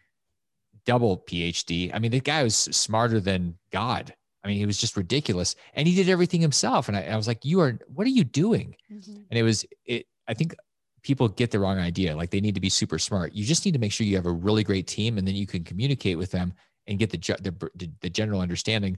double 0.86 1.18
PhD. 1.28 1.90
I 1.92 1.98
mean, 1.98 2.12
the 2.12 2.20
guy 2.20 2.42
was 2.42 2.56
smarter 2.56 3.20
than 3.20 3.58
God. 3.70 4.14
I 4.42 4.48
mean, 4.48 4.56
he 4.56 4.64
was 4.64 4.78
just 4.78 4.96
ridiculous, 4.96 5.54
and 5.74 5.86
he 5.86 5.94
did 5.94 6.08
everything 6.08 6.40
himself. 6.40 6.88
And 6.88 6.96
I, 6.96 7.02
I 7.02 7.16
was 7.16 7.28
like, 7.28 7.44
"You 7.44 7.60
are, 7.60 7.78
what 7.88 8.06
are 8.06 8.10
you 8.10 8.24
doing?" 8.24 8.74
Mm-hmm. 8.90 9.16
And 9.30 9.38
it 9.38 9.42
was, 9.42 9.66
it. 9.84 10.06
I 10.26 10.32
think 10.32 10.54
people 11.04 11.28
get 11.28 11.52
the 11.52 11.60
wrong 11.60 11.78
idea. 11.78 12.16
Like 12.16 12.30
they 12.30 12.40
need 12.40 12.56
to 12.56 12.60
be 12.60 12.68
super 12.68 12.98
smart. 12.98 13.32
You 13.34 13.44
just 13.44 13.64
need 13.64 13.72
to 13.72 13.78
make 13.78 13.92
sure 13.92 14.06
you 14.06 14.16
have 14.16 14.26
a 14.26 14.32
really 14.32 14.64
great 14.64 14.88
team, 14.88 15.18
and 15.18 15.28
then 15.28 15.36
you 15.36 15.46
can 15.46 15.62
communicate 15.62 16.18
with 16.18 16.32
them 16.32 16.52
and 16.88 16.98
get 16.98 17.10
the 17.10 17.18
the, 17.40 17.90
the 18.00 18.10
general 18.10 18.40
understanding. 18.40 18.96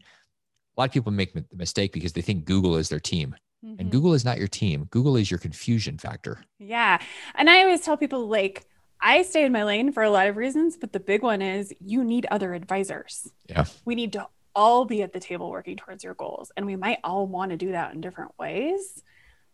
A 0.76 0.80
lot 0.80 0.88
of 0.88 0.92
people 0.92 1.12
make 1.12 1.34
the 1.34 1.44
mistake 1.54 1.92
because 1.92 2.12
they 2.12 2.22
think 2.22 2.44
Google 2.44 2.76
is 2.76 2.88
their 2.88 3.00
team. 3.00 3.34
Mm-hmm. 3.64 3.80
And 3.80 3.90
Google 3.90 4.14
is 4.14 4.24
not 4.24 4.38
your 4.38 4.48
team. 4.48 4.86
Google 4.90 5.16
is 5.16 5.30
your 5.30 5.38
confusion 5.38 5.98
factor. 5.98 6.44
Yeah. 6.58 6.98
And 7.34 7.48
I 7.48 7.62
always 7.62 7.80
tell 7.80 7.96
people 7.96 8.28
like 8.28 8.66
I 9.00 9.22
stay 9.22 9.44
in 9.44 9.52
my 9.52 9.64
lane 9.64 9.92
for 9.92 10.02
a 10.02 10.10
lot 10.10 10.26
of 10.26 10.36
reasons, 10.36 10.76
but 10.76 10.92
the 10.92 11.00
big 11.00 11.22
one 11.22 11.40
is 11.40 11.72
you 11.80 12.04
need 12.04 12.26
other 12.30 12.52
advisors. 12.54 13.30
Yeah. 13.48 13.64
We 13.84 13.94
need 13.94 14.12
to 14.12 14.26
all 14.54 14.84
be 14.84 15.02
at 15.02 15.12
the 15.12 15.20
table 15.20 15.50
working 15.50 15.76
towards 15.76 16.04
your 16.04 16.14
goals. 16.14 16.50
And 16.56 16.66
we 16.66 16.76
might 16.76 16.98
all 17.04 17.26
want 17.26 17.50
to 17.50 17.56
do 17.56 17.72
that 17.72 17.94
in 17.94 18.00
different 18.00 18.32
ways, 18.38 19.02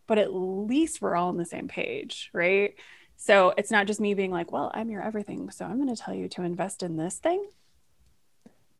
but 0.07 0.17
at 0.17 0.33
least 0.33 1.01
we're 1.01 1.15
all 1.15 1.29
on 1.29 1.37
the 1.37 1.45
same 1.45 1.67
page, 1.67 2.29
right? 2.33 2.75
So 3.15 3.53
it's 3.57 3.71
not 3.71 3.87
just 3.87 3.99
me 3.99 4.13
being 4.13 4.31
like, 4.31 4.51
well, 4.51 4.71
I'm 4.73 4.89
your 4.89 5.01
everything. 5.01 5.49
So 5.51 5.65
I'm 5.65 5.77
going 5.77 5.93
to 5.93 6.01
tell 6.01 6.13
you 6.13 6.27
to 6.29 6.43
invest 6.43 6.83
in 6.83 6.97
this 6.97 7.19
thing. 7.19 7.45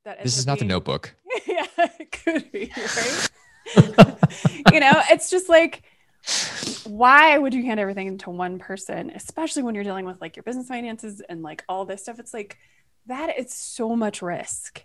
That 0.05 0.21
this 0.21 0.38
is 0.38 0.45
not 0.45 0.59
the 0.59 0.65
notebook. 0.65 1.15
yeah, 1.47 1.65
it 1.78 2.11
could 2.11 2.51
be, 2.51 2.71
right? 2.76 3.30
you 4.74 4.80
know, 4.82 5.01
it's 5.09 5.30
just 5.30 5.47
like, 5.47 5.84
why 6.86 7.38
would 7.38 7.53
you 7.53 7.63
hand 7.63 7.80
everything 7.80 8.17
to 8.19 8.30
one 8.30 8.59
person, 8.59 9.11
especially 9.15 9.63
when 9.63 9.76
you're 9.76 9.84
dealing 9.86 10.05
with 10.05 10.19
like 10.19 10.36
your 10.36 10.43
business 10.43 10.67
finances 10.67 11.21
and 11.30 11.41
like 11.41 11.63
all 11.69 11.86
this 11.86 12.01
stuff? 12.01 12.19
It's 12.19 12.34
like 12.34 12.57
that 13.05 13.39
is 13.39 13.53
so 13.53 13.95
much 13.95 14.21
risk. 14.21 14.84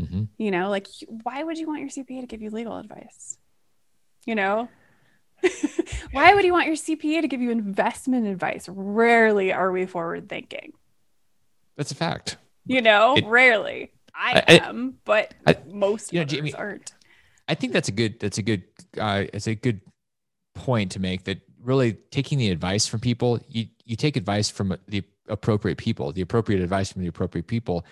Mm-hmm. 0.00 0.24
You 0.36 0.50
know, 0.50 0.68
like 0.68 0.86
why 1.22 1.42
would 1.42 1.58
you 1.58 1.66
want 1.66 1.80
your 1.80 1.88
CPA 1.88 2.20
to 2.20 2.26
give 2.26 2.42
you 2.42 2.50
legal 2.50 2.76
advice? 2.76 3.38
You 4.26 4.34
know, 4.34 4.68
why 6.12 6.34
would 6.34 6.44
you 6.44 6.52
want 6.52 6.66
your 6.66 6.76
CPA 6.76 7.20
to 7.22 7.28
give 7.28 7.40
you 7.40 7.50
investment 7.50 8.26
advice? 8.26 8.68
Rarely 8.68 9.52
are 9.52 9.70
we 9.70 9.86
forward 9.86 10.28
thinking. 10.28 10.72
That's 11.76 11.92
a 11.92 11.94
fact. 11.94 12.36
You 12.66 12.82
know, 12.82 13.16
it, 13.16 13.24
rarely. 13.26 13.92
I, 14.14 14.42
I 14.46 14.54
am, 14.68 14.98
but 15.04 15.34
I, 15.46 15.56
most 15.66 16.12
you 16.12 16.18
know, 16.18 16.24
Jamie, 16.24 16.52
aren't. 16.52 16.92
I 17.46 17.54
think 17.54 17.72
that's 17.72 17.88
a 17.88 17.92
good 17.92 18.20
that's 18.20 18.38
a 18.38 18.42
good 18.42 18.64
uh, 18.98 19.24
it's 19.32 19.46
a 19.46 19.54
good 19.54 19.80
point 20.54 20.92
to 20.92 21.00
make 21.00 21.24
that 21.24 21.40
really 21.62 21.94
taking 22.10 22.38
the 22.38 22.50
advice 22.50 22.86
from 22.86 23.00
people 23.00 23.40
you 23.48 23.66
you 23.84 23.96
take 23.96 24.16
advice 24.16 24.50
from 24.50 24.76
the 24.88 25.02
appropriate 25.28 25.78
people 25.78 26.12
the 26.12 26.20
appropriate 26.20 26.60
advice 26.60 26.92
from 26.92 27.02
the 27.02 27.08
appropriate 27.08 27.46
people 27.46 27.84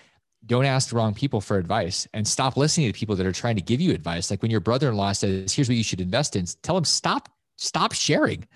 don't 0.47 0.64
ask 0.64 0.90
the 0.90 0.97
wrong 0.97 1.14
people 1.14 1.40
for 1.40 1.59
advice 1.59 2.07
and 2.12 2.26
stop 2.26 2.57
listening 2.57 2.90
to 2.90 2.99
people 2.99 3.16
that 3.16 3.26
are 3.26 3.32
trying 3.32 3.57
to 3.57 3.62
give 3.62 3.80
you 3.80 3.92
advice 3.92 4.30
like 4.30 4.42
when 4.42 4.51
your 4.51 4.61
brother-in-law 4.61 5.12
says 5.12 5.53
here's 5.53 5.68
what 5.68 5.76
you 5.76 5.84
should 5.84 6.01
invest 6.01 6.36
in 6.36 6.44
tell 6.62 6.76
him 6.76 6.84
stop 6.84 7.28
stop 7.57 7.92
sharing 7.92 8.46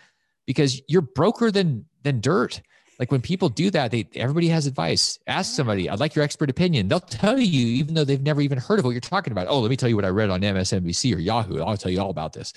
because 0.47 0.81
you're 0.89 1.03
broker 1.03 1.51
than 1.51 1.85
than 2.03 2.21
dirt 2.21 2.61
like 3.01 3.11
when 3.11 3.23
people 3.23 3.49
do 3.49 3.71
that, 3.71 3.91
they 3.91 4.07
everybody 4.15 4.49
has 4.49 4.67
advice. 4.67 5.19
Ask 5.27 5.57
somebody, 5.57 5.89
I'd 5.89 6.01
like 6.01 6.15
your 6.15 6.23
expert 6.23 6.51
opinion. 6.51 6.87
They'll 6.87 7.01
tell 7.01 7.39
you, 7.39 7.67
even 7.67 7.95
though 7.95 8.05
they've 8.05 8.21
never 8.21 8.43
even 8.43 8.59
heard 8.59 8.79
of 8.79 8.85
what 8.85 8.91
you're 8.91 9.01
talking 9.01 9.33
about. 9.33 9.47
Oh, 9.49 9.59
let 9.59 9.71
me 9.71 9.77
tell 9.77 9.89
you 9.89 9.97
what 9.97 10.05
I 10.05 10.11
read 10.11 10.29
on 10.29 10.43
MSNBC 10.43 11.17
or 11.17 11.19
Yahoo. 11.19 11.63
I'll 11.63 11.79
tell 11.79 11.91
you 11.91 11.99
all 11.99 12.11
about 12.11 12.35
this. 12.35 12.53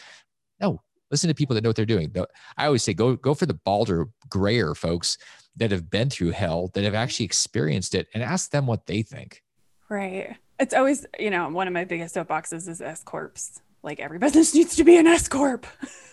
No, 0.60 0.82
listen 1.10 1.30
to 1.30 1.34
people 1.34 1.54
that 1.54 1.64
know 1.64 1.70
what 1.70 1.78
they're 1.78 1.86
doing. 1.86 2.14
I 2.58 2.66
always 2.66 2.84
say 2.84 2.94
go 2.94 3.16
go 3.16 3.34
for 3.34 3.46
the 3.46 3.54
balder, 3.54 4.10
grayer 4.30 4.76
folks 4.76 5.18
that 5.56 5.72
have 5.72 5.90
been 5.90 6.10
through 6.10 6.32
hell, 6.32 6.70
that 6.74 6.84
have 6.84 6.94
actually 6.94 7.26
experienced 7.26 7.96
it, 7.96 8.10
and 8.14 8.22
ask 8.22 8.52
them 8.52 8.68
what 8.68 8.86
they 8.86 9.02
think. 9.02 9.42
Right. 9.90 10.36
It's 10.60 10.74
always, 10.74 11.06
you 11.18 11.30
know, 11.30 11.48
one 11.50 11.68
of 11.68 11.74
my 11.74 11.86
biggest 11.86 12.16
soapboxes 12.16 12.68
is 12.68 12.82
S 12.82 13.02
corps. 13.02 13.62
Like 13.82 14.02
every 14.02 14.20
business 14.20 14.54
needs 14.54 14.76
to 14.76 14.84
be 14.84 14.98
an 14.98 15.08
S 15.08 15.30
corp. 15.30 15.66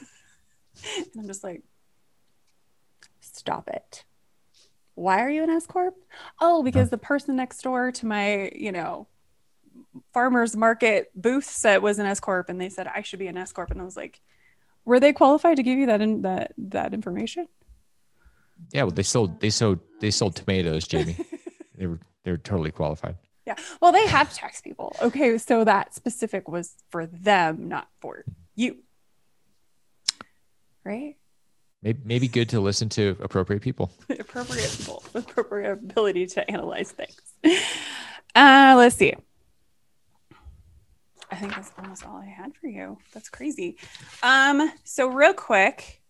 I'm 1.18 1.26
just 1.26 1.44
like, 1.44 1.62
stop 3.20 3.68
it 3.68 4.04
why 5.00 5.20
are 5.20 5.30
you 5.30 5.42
an 5.42 5.50
S 5.50 5.66
corp? 5.66 5.96
Oh, 6.40 6.62
because 6.62 6.90
the 6.90 6.98
person 6.98 7.36
next 7.36 7.62
door 7.62 7.90
to 7.90 8.06
my, 8.06 8.50
you 8.54 8.70
know, 8.70 9.06
farmers 10.12 10.54
market 10.54 11.10
booth 11.14 11.46
said 11.46 11.82
was 11.82 11.98
an 11.98 12.04
S 12.04 12.20
corp, 12.20 12.50
and 12.50 12.60
they 12.60 12.68
said 12.68 12.86
I 12.86 13.00
should 13.00 13.18
be 13.18 13.26
an 13.26 13.38
S 13.38 13.50
corp, 13.50 13.70
and 13.70 13.80
I 13.80 13.84
was 13.84 13.96
like, 13.96 14.20
were 14.84 15.00
they 15.00 15.14
qualified 15.14 15.56
to 15.56 15.62
give 15.62 15.78
you 15.78 15.86
that 15.86 16.02
in, 16.02 16.22
that 16.22 16.52
that 16.58 16.92
information? 16.92 17.48
Yeah, 18.72 18.82
well, 18.82 18.90
they 18.90 19.02
sold 19.02 19.40
they 19.40 19.48
sold 19.48 19.80
they 20.00 20.10
sold 20.10 20.36
tomatoes, 20.36 20.86
Jamie. 20.86 21.16
they 21.76 21.86
were 21.86 22.00
they 22.24 22.30
were 22.30 22.38
totally 22.38 22.70
qualified. 22.70 23.16
Yeah, 23.46 23.56
well, 23.80 23.92
they 23.92 24.06
have 24.06 24.34
tax 24.34 24.60
people. 24.60 24.94
Okay, 25.00 25.38
so 25.38 25.64
that 25.64 25.94
specific 25.94 26.46
was 26.46 26.74
for 26.90 27.06
them, 27.06 27.68
not 27.68 27.88
for 28.00 28.24
you, 28.54 28.76
right? 30.84 31.16
maybe, 31.82 32.00
maybe 32.04 32.28
good 32.28 32.48
to 32.50 32.60
listen 32.60 32.88
to 32.90 33.16
appropriate 33.20 33.62
people. 33.62 33.90
appropriate 34.10 34.74
people 34.78 35.02
with 35.12 35.28
appropriate 35.28 35.72
ability 35.72 36.26
to 36.26 36.50
analyze 36.50 36.92
things. 36.92 37.20
Uh, 38.34 38.74
let's 38.76 38.96
see. 38.96 39.14
I 41.32 41.36
think 41.36 41.54
that's 41.54 41.70
almost 41.78 42.04
all 42.06 42.16
I 42.16 42.26
had 42.26 42.54
for 42.56 42.66
you. 42.66 42.98
That's 43.12 43.28
crazy. 43.28 43.76
Um, 44.22 44.72
so 44.84 45.08
real 45.08 45.32
quick, 45.32 46.02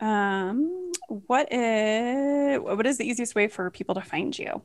um, 0.00 0.92
what 1.08 1.50
is 1.52 2.60
what 2.60 2.86
is 2.86 2.98
the 2.98 3.08
easiest 3.08 3.34
way 3.34 3.48
for 3.48 3.70
people 3.70 3.94
to 3.94 4.02
find 4.02 4.38
you? 4.38 4.62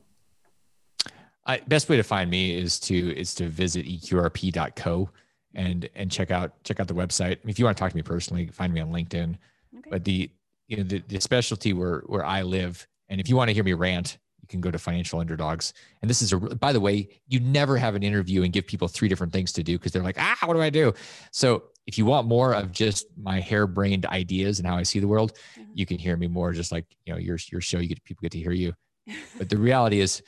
Uh, 1.46 1.56
best 1.66 1.88
way 1.88 1.96
to 1.96 2.02
find 2.02 2.30
me 2.30 2.56
is 2.56 2.78
to 2.80 3.16
is 3.16 3.34
to 3.36 3.48
visit 3.48 3.86
eqrp.co 3.86 5.10
and 5.54 5.88
and 5.94 6.10
check 6.10 6.30
out 6.30 6.62
check 6.64 6.80
out 6.80 6.88
the 6.88 6.94
website. 6.94 7.38
If 7.44 7.58
you 7.58 7.64
want 7.64 7.76
to 7.76 7.80
talk 7.80 7.90
to 7.90 7.96
me 7.96 8.02
personally, 8.02 8.46
find 8.48 8.72
me 8.72 8.80
on 8.80 8.90
LinkedIn. 8.90 9.36
Okay. 9.78 9.90
But 9.90 10.04
the 10.04 10.30
you 10.68 10.76
know 10.76 10.82
the, 10.82 11.02
the 11.08 11.20
specialty 11.20 11.72
where 11.72 12.00
where 12.06 12.24
I 12.24 12.42
live, 12.42 12.86
and 13.08 13.20
if 13.20 13.28
you 13.28 13.36
want 13.36 13.48
to 13.48 13.54
hear 13.54 13.64
me 13.64 13.72
rant, 13.72 14.18
you 14.40 14.48
can 14.48 14.60
go 14.60 14.70
to 14.70 14.78
Financial 14.78 15.18
Underdogs. 15.18 15.72
And 16.00 16.08
this 16.08 16.22
is 16.22 16.32
a 16.32 16.38
by 16.38 16.72
the 16.72 16.80
way, 16.80 17.08
you 17.28 17.40
never 17.40 17.76
have 17.76 17.94
an 17.94 18.02
interview 18.02 18.42
and 18.42 18.52
give 18.52 18.66
people 18.66 18.88
three 18.88 19.08
different 19.08 19.32
things 19.32 19.52
to 19.52 19.62
do 19.62 19.78
because 19.78 19.92
they're 19.92 20.02
like, 20.02 20.18
ah, 20.18 20.38
what 20.44 20.54
do 20.54 20.60
I 20.60 20.70
do? 20.70 20.94
So 21.32 21.64
if 21.86 21.98
you 21.98 22.04
want 22.04 22.28
more 22.28 22.54
of 22.54 22.70
just 22.70 23.06
my 23.20 23.40
harebrained 23.40 24.06
ideas 24.06 24.60
and 24.60 24.68
how 24.68 24.76
I 24.76 24.84
see 24.84 25.00
the 25.00 25.08
world, 25.08 25.32
mm-hmm. 25.58 25.72
you 25.74 25.86
can 25.86 25.98
hear 25.98 26.16
me 26.16 26.28
more. 26.28 26.52
Just 26.52 26.70
like 26.70 26.86
you 27.04 27.12
know 27.12 27.18
your 27.18 27.38
your 27.50 27.60
show, 27.60 27.78
you 27.78 27.88
get 27.88 28.02
people 28.04 28.22
get 28.22 28.32
to 28.32 28.38
hear 28.38 28.52
you. 28.52 28.72
but 29.38 29.48
the 29.48 29.58
reality 29.58 30.00
is, 30.00 30.22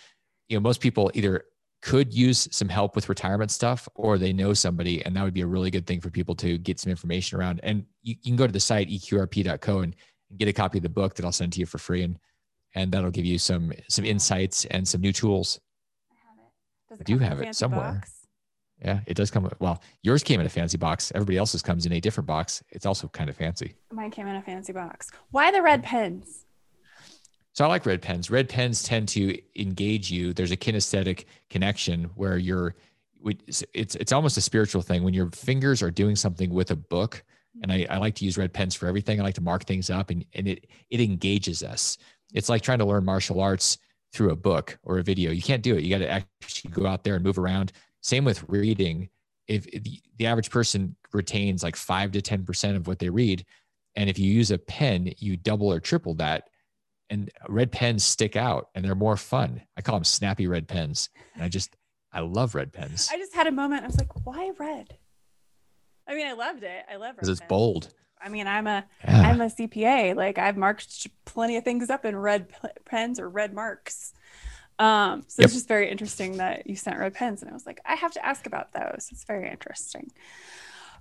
you 0.49 0.57
know, 0.57 0.61
most 0.61 0.81
people 0.81 1.11
either 1.15 1.45
could 1.83 2.15
use 2.15 2.49
some 2.53 2.69
help 2.69 2.95
with 2.95 3.09
retirement 3.09 3.51
stuff 3.51 3.89
or 3.97 4.17
they 4.17 4.33
know 4.33 4.55
somebody 4.55 5.05
and 5.05 5.17
that 5.17 5.25
would 5.25 5.35
be 5.35 5.41
a 5.41 5.47
really 5.47 5.71
good 5.71 5.87
thing 5.87 6.01
for 6.01 6.11
people 6.11 6.35
to 6.37 6.57
get 6.59 6.79
some 6.79 6.91
information 6.91 7.39
around. 7.39 7.61
And 7.65 7.85
you, 8.03 8.15
you 8.23 8.31
can 8.31 8.37
go 8.37 8.47
to 8.47 8.53
the 8.53 8.61
site 8.61 8.89
eqrp.co 8.89 9.81
and, 9.81 9.97
and, 10.31 10.39
get 10.39 10.49
a 10.49 10.53
copy 10.53 10.79
of 10.79 10.83
the 10.83 10.89
book 10.89 11.15
that 11.15 11.27
i'll 11.27 11.33
send 11.33 11.53
to 11.53 11.61
you 11.61 11.67
for 11.67 11.77
free 11.77 12.03
and 12.03 12.19
and 12.75 12.91
that'll 12.91 13.11
give 13.11 13.27
you 13.27 13.39
some 13.39 13.71
some 13.89 14.03
insights 14.03 14.65
and 14.67 14.89
some 14.89 15.03
new 15.03 15.13
tools. 15.13 15.61
I 16.11 16.15
have 16.95 16.99
it, 16.99 17.03
I 17.03 17.05
do 17.05 17.19
have 17.19 17.41
it 17.43 17.55
somewhere. 17.55 17.95
box? 17.95 18.27
yeah 18.83 19.01
it 19.07 19.15
does 19.15 19.31
come 19.31 19.51
well 19.59 19.83
yours 20.03 20.23
came 20.23 20.41
in 20.41 20.47
a 20.47 20.49
fancy 20.49 20.79
box. 20.79 21.13
Everybody 21.15 21.37
else's 21.37 21.63
comes 21.63 21.85
in 21.85 21.93
a 21.93 22.01
different 22.01 22.27
box. 22.27 22.63
It's 22.71 22.87
also 22.87 23.09
kind 23.09 23.29
of 23.29 23.37
fancy. 23.37 23.75
Mine 23.91 24.11
came 24.11 24.27
in 24.27 24.37
a 24.37 24.43
fancy 24.43 24.73
box. 24.73 25.11
Why 25.33 25.51
the 25.51 25.61
red 25.61 25.83
mm. 25.83 25.87
pens 25.87 26.47
so 27.53 27.65
I 27.65 27.69
like 27.69 27.85
red 27.85 28.01
pens. 28.01 28.31
Red 28.31 28.49
pens 28.49 28.83
tend 28.83 29.09
to 29.11 29.39
engage 29.61 30.11
you. 30.11 30.33
There's 30.33 30.53
a 30.53 30.57
kinesthetic 30.57 31.27
connection 31.51 32.05
where 32.15 32.39
you're 32.39 32.75
it's 33.25 33.95
it's 33.95 34.13
almost 34.13 34.37
a 34.37 34.41
spiritual 34.41 34.83
thing. 34.83 35.05
When 35.05 35.15
your 35.15 35.31
fingers 35.31 35.83
are 35.83 35.91
doing 35.91 36.17
something 36.17 36.51
with 36.51 36.71
a 36.71 36.77
book 36.77 37.23
and 37.63 37.71
I, 37.71 37.87
I 37.91 37.99
like 37.99 38.15
to 38.17 38.25
use 38.25 38.39
red 38.39 38.53
pens 38.53 38.75
for 38.75 38.87
everything. 38.87 39.21
I 39.21 39.23
like 39.23 39.35
to 39.35 39.43
mark 39.43 39.65
things 39.65 39.91
up 39.91 40.11
and, 40.11 40.25
and 40.33 40.49
it 40.49 40.67
it 40.91 41.01
engages 41.01 41.63
us. 41.63 41.99
It's 42.33 42.49
like 42.49 42.63
trying 42.63 42.79
to 42.79 42.87
learn 42.87 43.05
martial 43.05 43.41
arts 43.41 43.79
through 44.13 44.31
a 44.31 44.37
book 44.37 44.79
or 44.83 44.99
a 44.99 45.03
video. 45.03 45.31
You 45.31 45.43
can't 45.43 45.63
do 45.63 45.77
it. 45.77 45.85
You 45.85 45.91
got 45.91 46.05
to 46.05 46.11
actually 46.11 46.71
go 46.71 46.87
out 46.87 47.05
there 47.05 47.15
and 47.15 47.25
move 47.25 47.39
around. 47.39 47.73
Same 48.01 48.25
with 48.25 48.45
reading. 48.49 49.09
If, 49.49 49.67
if 49.69 49.83
the, 49.83 50.27
average 50.27 50.51
person 50.51 50.95
retains 51.13 51.65
like 51.65 51.75
5 51.75 52.13
to 52.13 52.23
10% 52.23 52.77
of 52.77 52.87
what 52.87 53.01
they 53.01 53.11
read 53.11 53.45
and 53.97 54.09
if 54.09 54.17
you 54.17 54.33
use 54.33 54.53
a 54.53 54.57
pen 54.57 55.13
you 55.19 55.37
double 55.37 55.71
or 55.73 55.81
triple 55.81 56.15
that 56.15 56.49
and 57.13 57.31
red 57.47 57.71
pens 57.71 58.05
stick 58.05 58.37
out 58.37 58.71
and 58.75 58.83
they're 58.83 58.95
more 58.95 59.19
fun. 59.19 59.61
I 59.77 59.83
call 59.83 59.97
them 59.97 60.05
snappy 60.05 60.47
red 60.47 60.67
pens. 60.67 61.11
And 61.35 61.45
I 61.45 61.49
just, 61.49 61.77
I 62.11 62.21
love 62.21 62.55
red 62.55 62.73
pens. 62.73 63.11
I 63.13 63.19
just 63.19 63.35
had 63.35 63.47
a 63.47 63.53
moment. 63.53 63.85
I 63.85 63.87
was 63.87 63.99
like, 63.99 64.25
why 64.27 64.51
red? 64.59 64.97
I 66.09 66.15
mean, 66.15 66.27
I 66.27 66.33
loved 66.33 66.63
it. 66.63 66.85
I 66.91 66.97
love 66.97 67.11
it. 67.11 67.17
because 67.17 67.29
it's 67.29 67.43
bold. 67.43 67.93
I 68.25 68.31
mean, 68.31 68.47
I'm 68.47 68.67
a 68.67 68.85
am 69.05 69.43
a 69.43 69.47
CPA. 69.47 70.17
Like 70.17 70.39
I've 70.39 70.57
marked 70.57 71.07
plenty 71.27 71.57
of 71.57 71.65
things 71.65 71.91
up 71.91 72.07
in 72.07 72.17
red 72.17 72.49
pens 72.87 73.21
or 73.21 73.29
red 73.29 73.53
marks. 73.53 74.15
Um, 74.79 75.25
so 75.29 75.43
yep. 75.43 75.47
it's 75.47 75.55
just 75.55 75.69
very 75.69 75.91
interesting 75.91 76.39
that 76.39 76.67
you 76.67 76.77
sent 76.77 76.99
red 76.99 77.15
pens, 77.15 77.43
and 77.43 77.51
I 77.51 77.55
was 77.55 77.67
like, 77.67 77.81
I 77.85 77.95
have 77.95 78.13
to 78.13 78.25
ask 78.25 78.47
about 78.47 78.73
those. 78.73 79.09
It's 79.11 79.25
very 79.25 79.51
interesting. 79.51 80.11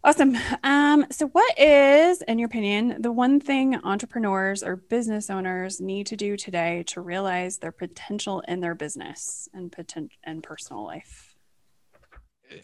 Awesome. 0.03 0.35
Um, 0.63 1.05
so, 1.11 1.27
what 1.27 1.59
is, 1.59 2.23
in 2.23 2.39
your 2.39 2.47
opinion, 2.47 3.01
the 3.01 3.11
one 3.11 3.39
thing 3.39 3.79
entrepreneurs 3.83 4.63
or 4.63 4.75
business 4.75 5.29
owners 5.29 5.79
need 5.79 6.07
to 6.07 6.15
do 6.15 6.35
today 6.35 6.83
to 6.87 7.01
realize 7.01 7.59
their 7.59 7.71
potential 7.71 8.39
in 8.47 8.61
their 8.61 8.73
business 8.73 9.47
and 9.53 9.71
potential 9.71 10.17
and 10.23 10.41
personal 10.41 10.83
life? 10.83 11.35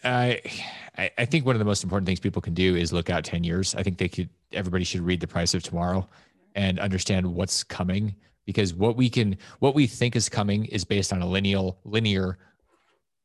I 0.02 0.40
I 0.96 1.24
think 1.26 1.46
one 1.46 1.54
of 1.54 1.60
the 1.60 1.64
most 1.64 1.84
important 1.84 2.06
things 2.06 2.18
people 2.18 2.42
can 2.42 2.54
do 2.54 2.74
is 2.74 2.92
look 2.92 3.08
out 3.08 3.24
ten 3.24 3.44
years. 3.44 3.74
I 3.76 3.84
think 3.84 3.98
they 3.98 4.08
could. 4.08 4.30
Everybody 4.52 4.82
should 4.82 5.02
read 5.02 5.20
The 5.20 5.28
Price 5.28 5.54
of 5.54 5.62
Tomorrow 5.62 6.08
and 6.56 6.80
understand 6.80 7.24
what's 7.24 7.62
coming 7.62 8.16
because 8.46 8.74
what 8.74 8.96
we 8.96 9.08
can 9.08 9.36
what 9.60 9.76
we 9.76 9.86
think 9.86 10.16
is 10.16 10.28
coming 10.28 10.64
is 10.64 10.84
based 10.84 11.12
on 11.12 11.22
a 11.22 11.26
linear 11.26 11.70
linear 11.84 12.38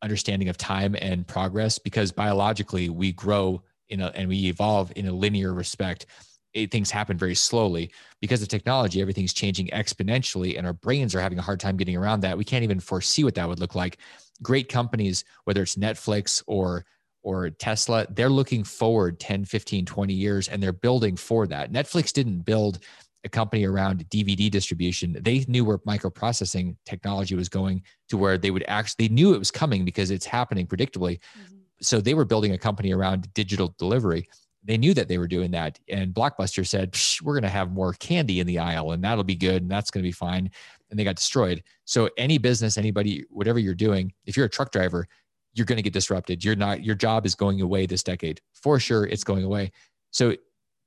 understanding 0.03 0.49
of 0.49 0.57
time 0.57 0.95
and 1.01 1.25
progress 1.25 1.79
because 1.79 2.11
biologically 2.11 2.89
we 2.89 3.11
grow 3.11 3.63
and 4.01 4.27
we 4.27 4.47
evolve 4.47 4.91
in 4.95 5.07
a 5.07 5.11
linear 5.11 5.53
respect 5.53 6.05
it, 6.53 6.71
things 6.71 6.91
happen 6.91 7.17
very 7.17 7.35
slowly 7.35 7.91
because 8.21 8.41
of 8.41 8.47
technology 8.47 9.01
everything's 9.01 9.33
changing 9.33 9.67
exponentially 9.67 10.57
and 10.57 10.65
our 10.65 10.73
brains 10.73 11.15
are 11.15 11.21
having 11.21 11.39
a 11.39 11.41
hard 11.41 11.59
time 11.59 11.77
getting 11.77 11.97
around 11.97 12.21
that 12.21 12.37
we 12.37 12.43
can't 12.43 12.63
even 12.63 12.79
foresee 12.79 13.23
what 13.23 13.35
that 13.35 13.47
would 13.47 13.59
look 13.59 13.75
like 13.75 13.97
great 14.41 14.69
companies 14.69 15.23
whether 15.45 15.61
it's 15.61 15.75
netflix 15.75 16.43
or 16.47 16.85
or 17.23 17.49
tesla 17.49 18.05
they're 18.11 18.29
looking 18.29 18.63
forward 18.63 19.19
10 19.19 19.45
15 19.45 19.85
20 19.85 20.13
years 20.13 20.47
and 20.47 20.61
they're 20.61 20.73
building 20.73 21.15
for 21.15 21.47
that 21.47 21.71
netflix 21.71 22.11
didn't 22.11 22.39
build 22.39 22.79
a 23.23 23.29
company 23.29 23.65
around 23.65 24.07
DVD 24.09 24.51
distribution. 24.51 25.17
They 25.21 25.45
knew 25.47 25.63
where 25.63 25.77
microprocessing 25.79 26.75
technology 26.85 27.35
was 27.35 27.49
going 27.49 27.83
to 28.09 28.17
where 28.17 28.37
they 28.37 28.51
would 28.51 28.65
actually, 28.67 29.07
they 29.07 29.13
knew 29.13 29.33
it 29.33 29.39
was 29.39 29.51
coming 29.51 29.85
because 29.85 30.11
it's 30.11 30.25
happening 30.25 30.67
predictably. 30.67 31.19
Mm-hmm. 31.37 31.55
So 31.83 32.01
they 32.01 32.13
were 32.13 32.25
building 32.25 32.53
a 32.53 32.57
company 32.57 32.93
around 32.93 33.33
digital 33.33 33.75
delivery. 33.77 34.27
They 34.63 34.77
knew 34.77 34.93
that 34.93 35.09
they 35.09 35.17
were 35.17 35.27
doing 35.27 35.51
that. 35.51 35.77
And 35.89 36.13
Blockbuster 36.13 36.65
said, 36.65 36.97
we're 37.21 37.33
going 37.33 37.43
to 37.43 37.49
have 37.49 37.71
more 37.71 37.93
candy 37.93 38.39
in 38.39 38.47
the 38.47 38.59
aisle 38.59 38.93
and 38.93 39.03
that'll 39.03 39.25
be 39.25 39.35
good 39.35 39.61
and 39.61 39.69
that's 39.69 39.91
going 39.91 40.01
to 40.01 40.07
be 40.07 40.13
fine. 40.13 40.49
And 40.89 40.97
they 40.97 41.03
got 41.03 41.17
destroyed. 41.17 41.63
So 41.85 42.09
any 42.17 42.37
business, 42.37 42.77
anybody, 42.77 43.25
whatever 43.29 43.59
you're 43.59 43.73
doing, 43.73 44.13
if 44.25 44.37
you're 44.37 44.45
a 44.45 44.49
truck 44.49 44.71
driver, 44.71 45.05
you're 45.53 45.65
going 45.65 45.77
to 45.77 45.83
get 45.83 45.93
disrupted. 45.93 46.43
You're 46.43 46.55
not, 46.55 46.83
your 46.83 46.95
job 46.95 47.25
is 47.25 47.35
going 47.35 47.61
away 47.61 47.85
this 47.85 48.03
decade. 48.03 48.39
For 48.53 48.79
sure, 48.79 49.05
it's 49.05 49.23
going 49.23 49.43
away. 49.43 49.71
So 50.11 50.35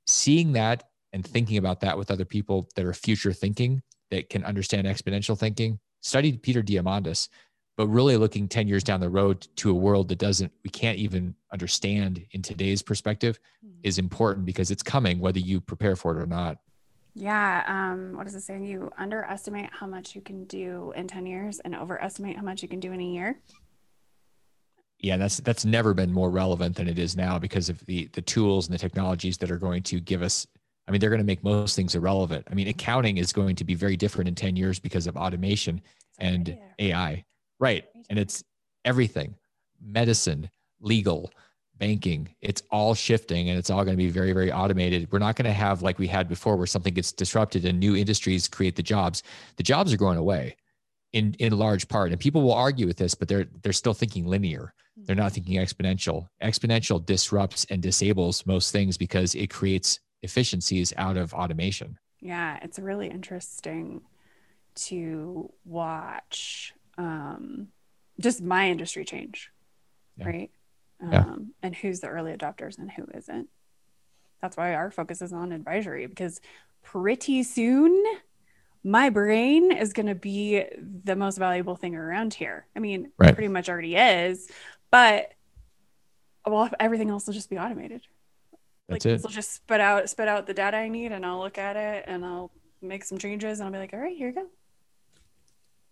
seeing 0.07 0.53
that 0.53 0.83
and 1.13 1.25
thinking 1.25 1.57
about 1.57 1.79
that 1.81 1.97
with 1.97 2.09
other 2.09 2.25
people 2.25 2.67
that 2.75 2.85
are 2.85 2.93
future 2.93 3.33
thinking 3.33 3.81
that 4.09 4.29
can 4.29 4.43
understand 4.43 4.87
exponential 4.87 5.37
thinking. 5.37 5.79
Studied 6.01 6.41
Peter 6.41 6.61
Diamandis, 6.61 7.27
but 7.77 7.87
really 7.87 8.17
looking 8.17 8.47
10 8.47 8.67
years 8.67 8.83
down 8.83 8.99
the 8.99 9.09
road 9.09 9.47
to 9.57 9.69
a 9.69 9.73
world 9.73 10.09
that 10.09 10.17
doesn't, 10.17 10.51
we 10.63 10.69
can't 10.69 10.97
even 10.97 11.35
understand 11.53 12.25
in 12.31 12.41
today's 12.41 12.81
perspective 12.81 13.39
mm-hmm. 13.63 13.79
is 13.83 13.99
important 13.99 14.45
because 14.45 14.71
it's 14.71 14.83
coming, 14.83 15.19
whether 15.19 15.39
you 15.39 15.61
prepare 15.61 15.95
for 15.95 16.17
it 16.17 16.21
or 16.21 16.25
not. 16.25 16.57
Yeah. 17.13 17.63
Um, 17.67 18.17
what 18.17 18.27
is 18.27 18.35
it 18.35 18.41
saying? 18.41 18.65
You 18.65 18.91
underestimate 18.97 19.69
how 19.71 19.85
much 19.87 20.15
you 20.15 20.21
can 20.21 20.45
do 20.45 20.91
in 20.95 21.07
10 21.07 21.27
years 21.27 21.59
and 21.59 21.75
overestimate 21.75 22.35
how 22.35 22.43
much 22.43 22.63
you 22.63 22.67
can 22.67 22.79
do 22.79 22.91
in 22.91 22.99
a 22.99 23.05
year. 23.05 23.39
Yeah, 24.99 25.17
that's 25.17 25.37
that's 25.37 25.63
never 25.63 25.93
been 25.93 26.11
more 26.11 26.31
relevant 26.31 26.75
than 26.75 26.87
it 26.87 26.97
is 26.97 27.15
now 27.15 27.37
because 27.37 27.69
of 27.69 27.79
the 27.85 28.09
the 28.13 28.21
tools 28.21 28.65
and 28.67 28.73
the 28.73 28.79
technologies 28.79 29.37
that 29.37 29.51
are 29.51 29.59
going 29.59 29.83
to 29.83 29.99
give 29.99 30.23
us 30.23 30.47
I 30.87 30.91
mean, 30.91 31.01
they're 31.01 31.09
going 31.09 31.21
to 31.21 31.25
make 31.25 31.43
most 31.43 31.75
things 31.75 31.95
irrelevant. 31.95 32.47
I 32.49 32.53
mean, 32.53 32.67
accounting 32.67 33.17
is 33.17 33.33
going 33.33 33.57
to 33.57 33.63
be 33.63 33.75
very 33.75 33.97
different 33.97 34.29
in 34.29 34.35
10 34.35 34.55
years 34.55 34.79
because 34.79 35.05
of 35.05 35.17
automation 35.17 35.81
and 36.17 36.57
AI. 36.79 37.25
Right. 37.59 37.85
And 38.09 38.19
it's 38.19 38.43
everything 38.85 39.35
medicine, 39.79 40.49
legal, 40.79 41.31
banking. 41.77 42.27
It's 42.41 42.63
all 42.71 42.95
shifting 42.95 43.49
and 43.49 43.57
it's 43.57 43.69
all 43.69 43.83
going 43.83 43.95
to 43.95 44.03
be 44.03 44.09
very, 44.09 44.33
very 44.33 44.51
automated. 44.51 45.11
We're 45.11 45.19
not 45.19 45.35
going 45.35 45.45
to 45.45 45.53
have 45.53 45.81
like 45.81 45.99
we 45.99 46.07
had 46.07 46.27
before 46.27 46.55
where 46.55 46.65
something 46.65 46.93
gets 46.93 47.11
disrupted 47.11 47.65
and 47.65 47.79
new 47.79 47.95
industries 47.95 48.47
create 48.47 48.75
the 48.75 48.83
jobs. 48.83 49.23
The 49.57 49.63
jobs 49.63 49.93
are 49.93 49.97
going 49.97 50.17
away 50.17 50.55
in, 51.13 51.35
in 51.39 51.57
large 51.57 51.87
part. 51.87 52.11
And 52.11 52.19
people 52.19 52.41
will 52.41 52.53
argue 52.53 52.87
with 52.87 52.97
this, 52.97 53.15
but 53.15 53.27
they're 53.27 53.47
they're 53.61 53.73
still 53.73 53.93
thinking 53.93 54.25
linear. 54.25 54.73
They're 55.05 55.15
not 55.15 55.31
thinking 55.33 55.59
exponential. 55.59 56.27
Exponential 56.41 57.05
disrupts 57.05 57.65
and 57.69 57.81
disables 57.81 58.45
most 58.47 58.71
things 58.71 58.97
because 58.97 59.35
it 59.35 59.47
creates 59.47 59.99
efficiencies 60.23 60.91
out 60.97 61.17
of 61.17 61.33
automation. 61.33 61.99
Yeah, 62.19 62.57
it's 62.63 62.79
really 62.79 63.07
interesting 63.07 64.01
to 64.75 65.51
watch 65.65 66.73
um, 66.97 67.67
just 68.19 68.41
my 68.41 68.69
industry 68.69 69.05
change, 69.05 69.51
yeah. 70.17 70.25
right? 70.25 70.51
Um, 71.01 71.11
yeah. 71.11 71.35
And 71.63 71.75
who's 71.75 71.99
the 71.99 72.07
early 72.07 72.35
adopters 72.35 72.77
and 72.77 72.91
who 72.91 73.05
isn't. 73.13 73.49
That's 74.41 74.57
why 74.57 74.75
our 74.75 74.91
focus 74.91 75.21
is 75.21 75.33
on 75.33 75.51
advisory 75.51 76.05
because 76.05 76.41
pretty 76.83 77.43
soon 77.43 78.03
my 78.83 79.09
brain 79.09 79.71
is 79.71 79.93
going 79.93 80.05
to 80.05 80.15
be 80.15 80.63
the 81.03 81.15
most 81.15 81.37
valuable 81.37 81.75
thing 81.75 81.95
around 81.95 82.33
here. 82.33 82.67
I 82.75 82.79
mean, 82.79 83.11
right. 83.17 83.33
pretty 83.33 83.49
much 83.49 83.69
already 83.69 83.95
is, 83.95 84.49
but 84.91 85.33
well, 86.45 86.69
everything 86.79 87.09
else 87.09 87.27
will 87.27 87.33
just 87.33 87.49
be 87.49 87.57
automated. 87.57 88.01
That's 88.87 89.05
like, 89.05 89.19
it. 89.19 89.21
I'll 89.25 89.31
just 89.31 89.53
spit 89.53 89.81
out 89.81 90.09
spit 90.09 90.29
out 90.29 90.47
the 90.47 90.53
data 90.53 90.77
I 90.77 90.87
need, 90.87 91.11
and 91.11 91.25
I'll 91.25 91.39
look 91.39 91.57
at 91.57 91.75
it, 91.75 92.05
and 92.07 92.23
I'll 92.23 92.51
make 92.81 93.03
some 93.03 93.17
changes, 93.17 93.59
and 93.59 93.67
I'll 93.67 93.73
be 93.73 93.79
like, 93.79 93.93
all 93.93 93.99
right, 93.99 94.15
here 94.15 94.29
you 94.29 94.35
go. 94.35 94.47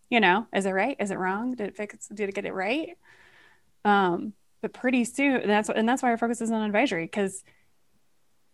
You 0.09 0.19
know, 0.19 0.47
is 0.53 0.65
it 0.65 0.71
right? 0.71 0.95
Is 0.99 1.11
it 1.11 1.17
wrong? 1.17 1.55
Did 1.55 1.69
it 1.69 1.77
fix? 1.77 2.07
Did 2.07 2.29
it 2.29 2.35
get 2.35 2.45
it 2.45 2.53
right? 2.53 2.97
Um, 3.83 4.33
but 4.61 4.73
pretty 4.73 5.03
soon, 5.03 5.47
that's 5.47 5.69
and 5.69 5.87
that's 5.87 6.03
why 6.03 6.09
our 6.09 6.17
focus 6.17 6.41
is 6.41 6.51
on 6.51 6.61
advisory 6.63 7.05
because 7.05 7.43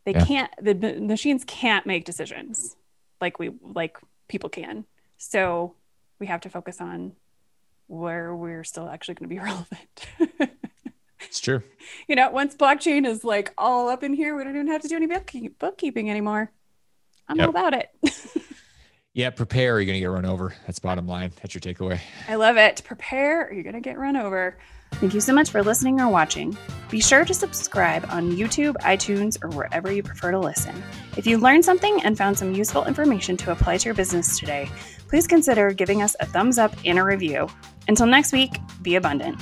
they 0.06 0.14
yeah. 0.14 0.26
can't 0.26 0.52
the, 0.62 0.74
the 0.74 1.02
machines 1.02 1.44
can't 1.46 1.86
make 1.86 2.06
decisions 2.06 2.76
like 3.20 3.40
we 3.40 3.52
like 3.62 3.98
people 4.28 4.50
can. 4.50 4.86
So 5.18 5.76
we 6.20 6.28
have 6.28 6.42
to 6.42 6.50
focus 6.50 6.82
on 6.82 7.14
where 7.88 8.36
we're 8.36 8.64
still 8.64 8.88
actually 8.88 9.16
going 9.16 9.30
to 9.30 9.36
be 9.36 9.40
relevant. 9.44 10.52
It's 11.28 11.40
true. 11.40 11.64
You 12.08 12.16
know, 12.16 12.30
once 12.30 12.56
blockchain 12.56 13.06
is 13.08 13.24
like 13.24 13.54
all 13.58 13.88
up 13.88 14.04
in 14.04 14.14
here, 14.14 14.36
we 14.36 14.44
don't 14.44 14.56
even 14.56 14.68
have 14.68 14.82
to 14.82 14.88
do 14.88 14.98
any 14.98 15.08
bookkeeping 15.48 16.10
anymore. 16.10 16.52
I'm 17.28 17.38
yep. 17.38 17.48
all 17.48 17.50
about 17.50 17.74
it. 17.74 17.90
yeah, 19.14 19.30
prepare. 19.30 19.76
Or 19.76 19.80
you're 19.80 19.86
going 19.86 19.98
to 19.98 20.00
get 20.00 20.08
run 20.08 20.26
over. 20.26 20.54
That's 20.66 20.80
bottom 20.80 21.08
line. 21.08 21.32
That's 21.42 21.54
your 21.54 21.62
takeaway. 21.62 22.00
I 22.28 22.36
love 22.36 22.58
it. 22.58 22.82
Prepare 22.86 23.48
or 23.48 23.54
you're 23.54 23.64
going 23.64 23.76
to 23.76 23.82
get 23.82 23.98
run 23.98 24.16
over. 24.16 24.58
Thank 24.96 25.14
you 25.14 25.22
so 25.22 25.34
much 25.34 25.50
for 25.50 25.64
listening 25.64 26.00
or 26.00 26.10
watching. 26.10 26.56
Be 26.90 27.02
sure 27.02 27.26
to 27.26 27.34
subscribe 27.34 28.06
on 28.10 28.32
YouTube, 28.34 28.76
iTunes, 28.82 29.42
or 29.42 29.50
wherever 29.56 29.92
you 29.92 30.04
prefer 30.04 30.32
to 30.32 30.40
listen. 30.40 30.84
If 31.18 31.26
you 31.26 31.38
learned 31.38 31.66
something 31.66 32.04
and 32.04 32.18
found 32.18 32.38
some 32.38 32.54
useful 32.54 32.86
information 32.86 33.38
to 33.38 33.52
apply 33.52 33.78
to 33.78 33.86
your 33.86 33.96
business 33.96 34.38
today, 34.38 34.70
please 35.08 35.28
consider 35.28 35.72
giving 35.72 36.02
us 36.02 36.16
a 36.20 36.26
thumbs 36.26 36.58
up 36.58 36.76
and 36.86 37.00
a 37.00 37.04
review. 37.04 37.48
Until 37.88 38.06
next 38.06 38.32
week, 38.32 38.52
be 38.82 38.96
abundant. 38.96 39.42